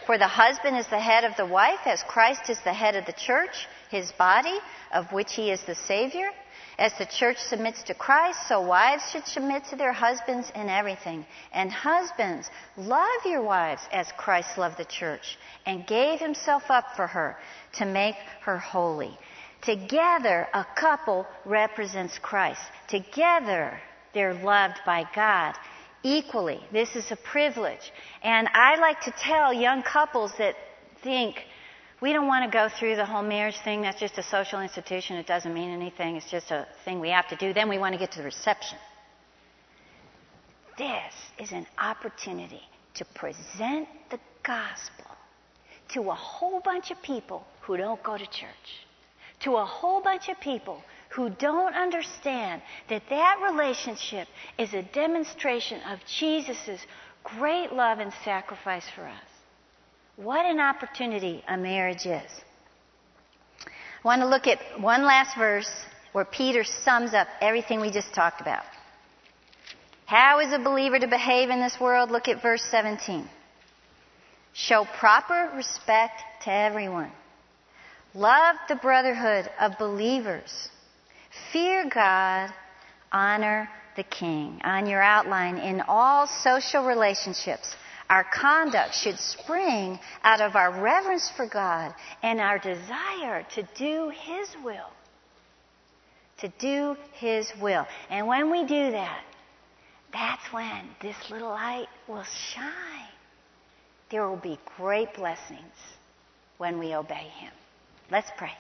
For 0.07 0.19
the 0.19 0.29
husband 0.29 0.77
is 0.77 0.87
the 0.87 1.01
head 1.01 1.25
of 1.25 1.37
the 1.37 1.47
wife, 1.47 1.81
as 1.85 2.03
Christ 2.05 2.49
is 2.49 2.59
the 2.65 2.73
head 2.73 2.95
of 2.95 3.07
the 3.07 3.13
church, 3.13 3.67
his 3.91 4.12
body, 4.12 4.59
of 4.93 5.11
which 5.12 5.34
he 5.34 5.51
is 5.51 5.62
the 5.64 5.74
Savior. 5.74 6.30
As 6.78 6.95
the 6.99 7.05
church 7.05 7.36
submits 7.36 7.82
to 7.84 7.95
Christ, 7.95 8.49
so 8.49 8.62
wives 8.62 9.03
should 9.11 9.26
submit 9.26 9.64
to 9.66 9.76
their 9.76 9.93
husbands 9.93 10.51
in 10.55 10.70
everything. 10.70 11.26
And 11.53 11.70
husbands, 11.70 12.49
love 12.76 13.26
your 13.26 13.43
wives 13.43 13.82
as 13.93 14.11
Christ 14.16 14.57
loved 14.57 14.78
the 14.78 14.86
church 14.86 15.36
and 15.66 15.86
gave 15.86 16.20
himself 16.20 16.62
up 16.70 16.97
for 16.97 17.07
her 17.07 17.36
to 17.74 17.84
make 17.84 18.14
her 18.43 18.57
holy. 18.57 19.18
Together, 19.61 20.49
a 20.55 20.64
couple 20.74 21.26
represents 21.45 22.18
Christ. 22.18 22.62
Together, 22.88 23.78
they're 24.14 24.34
loved 24.34 24.80
by 24.86 25.05
God 25.14 25.55
equally. 26.03 26.61
This 26.72 26.97
is 26.97 27.11
a 27.11 27.16
privilege. 27.16 27.93
And 28.22 28.49
I 28.55 28.76
like 28.76 29.03
to 29.03 29.11
tell 29.11 29.53
young 29.53 29.82
couples 29.82 30.32
that 30.38 30.55
think 31.03 31.36
we 32.01 32.13
don't 32.13 32.27
want 32.27 32.51
to 32.51 32.51
go 32.51 32.69
through 32.69 32.97
the 32.97 33.05
whole 33.05 33.23
marriage 33.23 33.59
thing. 33.63 33.83
That's 33.83 34.01
just 34.01 34.17
a 34.19 34.23
social 34.23 34.61
institution. 34.61 35.17
It 35.17 35.27
doesn't 35.27 35.53
mean 35.53 35.71
anything. 35.71 36.17
It's 36.17 36.31
just 36.31 36.51
a 36.51 36.67
thing 36.85 37.01
we 37.01 37.11
have 37.11 37.29
to 37.29 37.37
do. 37.37 37.53
Then 37.53 37.69
we 37.69 37.79
want 37.79 37.93
to 37.93 37.99
get 37.99 38.13
to 38.13 38.19
the 38.19 38.25
reception. 38.25 38.79
This 40.79 41.15
is 41.39 41.53
an 41.53 41.67
opportunity 41.79 42.63
to 42.95 43.05
present 43.15 43.87
the 44.11 44.19
gospel 44.43 45.05
to 45.91 46.11
a 46.11 46.15
whole 46.15 46.61
bunch 46.61 46.91
of 46.91 47.03
people 47.03 47.45
who 47.63 47.77
don't 47.77 48.03
go 48.03 48.17
to 48.17 48.25
church, 48.25 48.87
to 49.41 49.57
a 49.57 49.65
whole 49.65 50.03
bunch 50.03 50.29
of 50.29 50.41
people 50.41 50.83
who 51.11 51.29
don't 51.29 51.75
understand 51.75 52.63
that 52.89 53.03
that 53.11 53.37
relationship 53.51 54.29
is 54.57 54.73
a 54.73 54.83
demonstration 54.83 55.81
of 55.83 55.99
Jesus' 56.07 56.87
great 57.25 57.73
love 57.73 57.99
and 57.99 58.13
sacrifice 58.25 58.89
for 58.95 59.05
us. 59.05 59.30
What 60.23 60.45
an 60.45 60.61
opportunity 60.61 61.43
a 61.49 61.57
marriage 61.57 62.05
is. 62.05 62.31
I 63.64 64.05
want 64.05 64.21
to 64.21 64.29
look 64.29 64.47
at 64.47 64.59
one 64.79 65.03
last 65.03 65.35
verse 65.35 65.71
where 66.12 66.27
Peter 66.27 66.62
sums 66.62 67.14
up 67.14 67.27
everything 67.41 67.81
we 67.81 67.91
just 67.91 68.12
talked 68.12 68.43
about. 68.43 68.64
How 70.05 70.41
is 70.41 70.53
a 70.53 70.59
believer 70.59 70.99
to 70.99 71.09
behave 71.09 71.49
in 71.49 71.59
this 71.59 71.81
world? 71.81 72.11
Look 72.11 72.29
at 72.29 72.43
verse 72.43 72.62
17. 72.71 73.27
Show 74.53 74.85
proper 74.99 75.53
respect 75.57 76.21
to 76.45 76.53
everyone. 76.53 77.12
Love 78.12 78.57
the 78.68 78.77
brotherhood 78.77 79.49
of 79.59 79.79
believers. 79.79 80.68
Fear 81.51 81.89
God, 81.95 82.53
honor 83.11 83.71
the 83.97 84.03
king. 84.03 84.61
On 84.64 84.87
your 84.87 85.01
outline, 85.01 85.57
in 85.57 85.81
all 85.81 86.27
social 86.27 86.85
relationships, 86.85 87.75
our 88.11 88.25
conduct 88.25 88.93
should 88.93 89.19
spring 89.19 89.99
out 90.25 90.41
of 90.41 90.57
our 90.57 90.83
reverence 90.83 91.31
for 91.37 91.47
God 91.47 91.95
and 92.25 92.41
our 92.41 92.59
desire 92.59 93.47
to 93.55 93.63
do 93.77 94.11
His 94.11 94.49
will. 94.65 94.91
To 96.41 96.49
do 96.59 96.97
His 97.15 97.51
will. 97.63 97.87
And 98.11 98.27
when 98.27 98.51
we 98.51 98.67
do 98.67 98.91
that, 98.91 99.23
that's 100.13 100.53
when 100.53 100.89
this 101.01 101.15
little 101.31 101.51
light 101.51 101.87
will 102.09 102.25
shine. 102.53 103.09
There 104.11 104.29
will 104.29 104.37
be 104.37 104.59
great 104.77 105.15
blessings 105.15 105.61
when 106.59 106.81
we 106.81 106.97
obey 106.97 107.29
Him. 107.39 107.53
Let's 108.11 108.31
pray. 108.37 108.51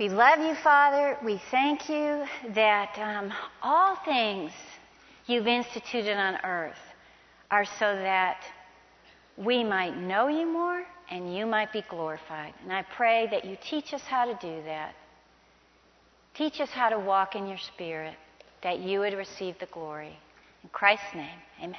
We 0.00 0.08
love 0.08 0.40
you, 0.40 0.54
Father. 0.56 1.16
We 1.24 1.40
thank 1.52 1.88
you 1.88 2.24
that 2.52 2.98
um, 2.98 3.32
all 3.62 3.96
things 4.04 4.50
you've 5.26 5.46
instituted 5.46 6.16
on 6.16 6.36
earth 6.42 6.74
are 7.50 7.64
so 7.64 7.94
that 7.94 8.42
we 9.36 9.62
might 9.62 9.96
know 9.96 10.28
you 10.28 10.46
more 10.46 10.84
and 11.10 11.34
you 11.34 11.46
might 11.46 11.72
be 11.72 11.82
glorified. 11.88 12.54
And 12.62 12.72
I 12.72 12.82
pray 12.82 13.28
that 13.30 13.44
you 13.44 13.56
teach 13.62 13.92
us 13.94 14.02
how 14.02 14.24
to 14.24 14.34
do 14.40 14.62
that. 14.64 14.94
Teach 16.34 16.60
us 16.60 16.70
how 16.70 16.88
to 16.88 16.98
walk 16.98 17.34
in 17.36 17.46
your 17.46 17.58
spirit, 17.58 18.14
that 18.62 18.80
you 18.80 19.00
would 19.00 19.14
receive 19.14 19.58
the 19.58 19.66
glory. 19.66 20.18
In 20.62 20.68
Christ's 20.70 21.14
name, 21.14 21.38
amen. 21.62 21.76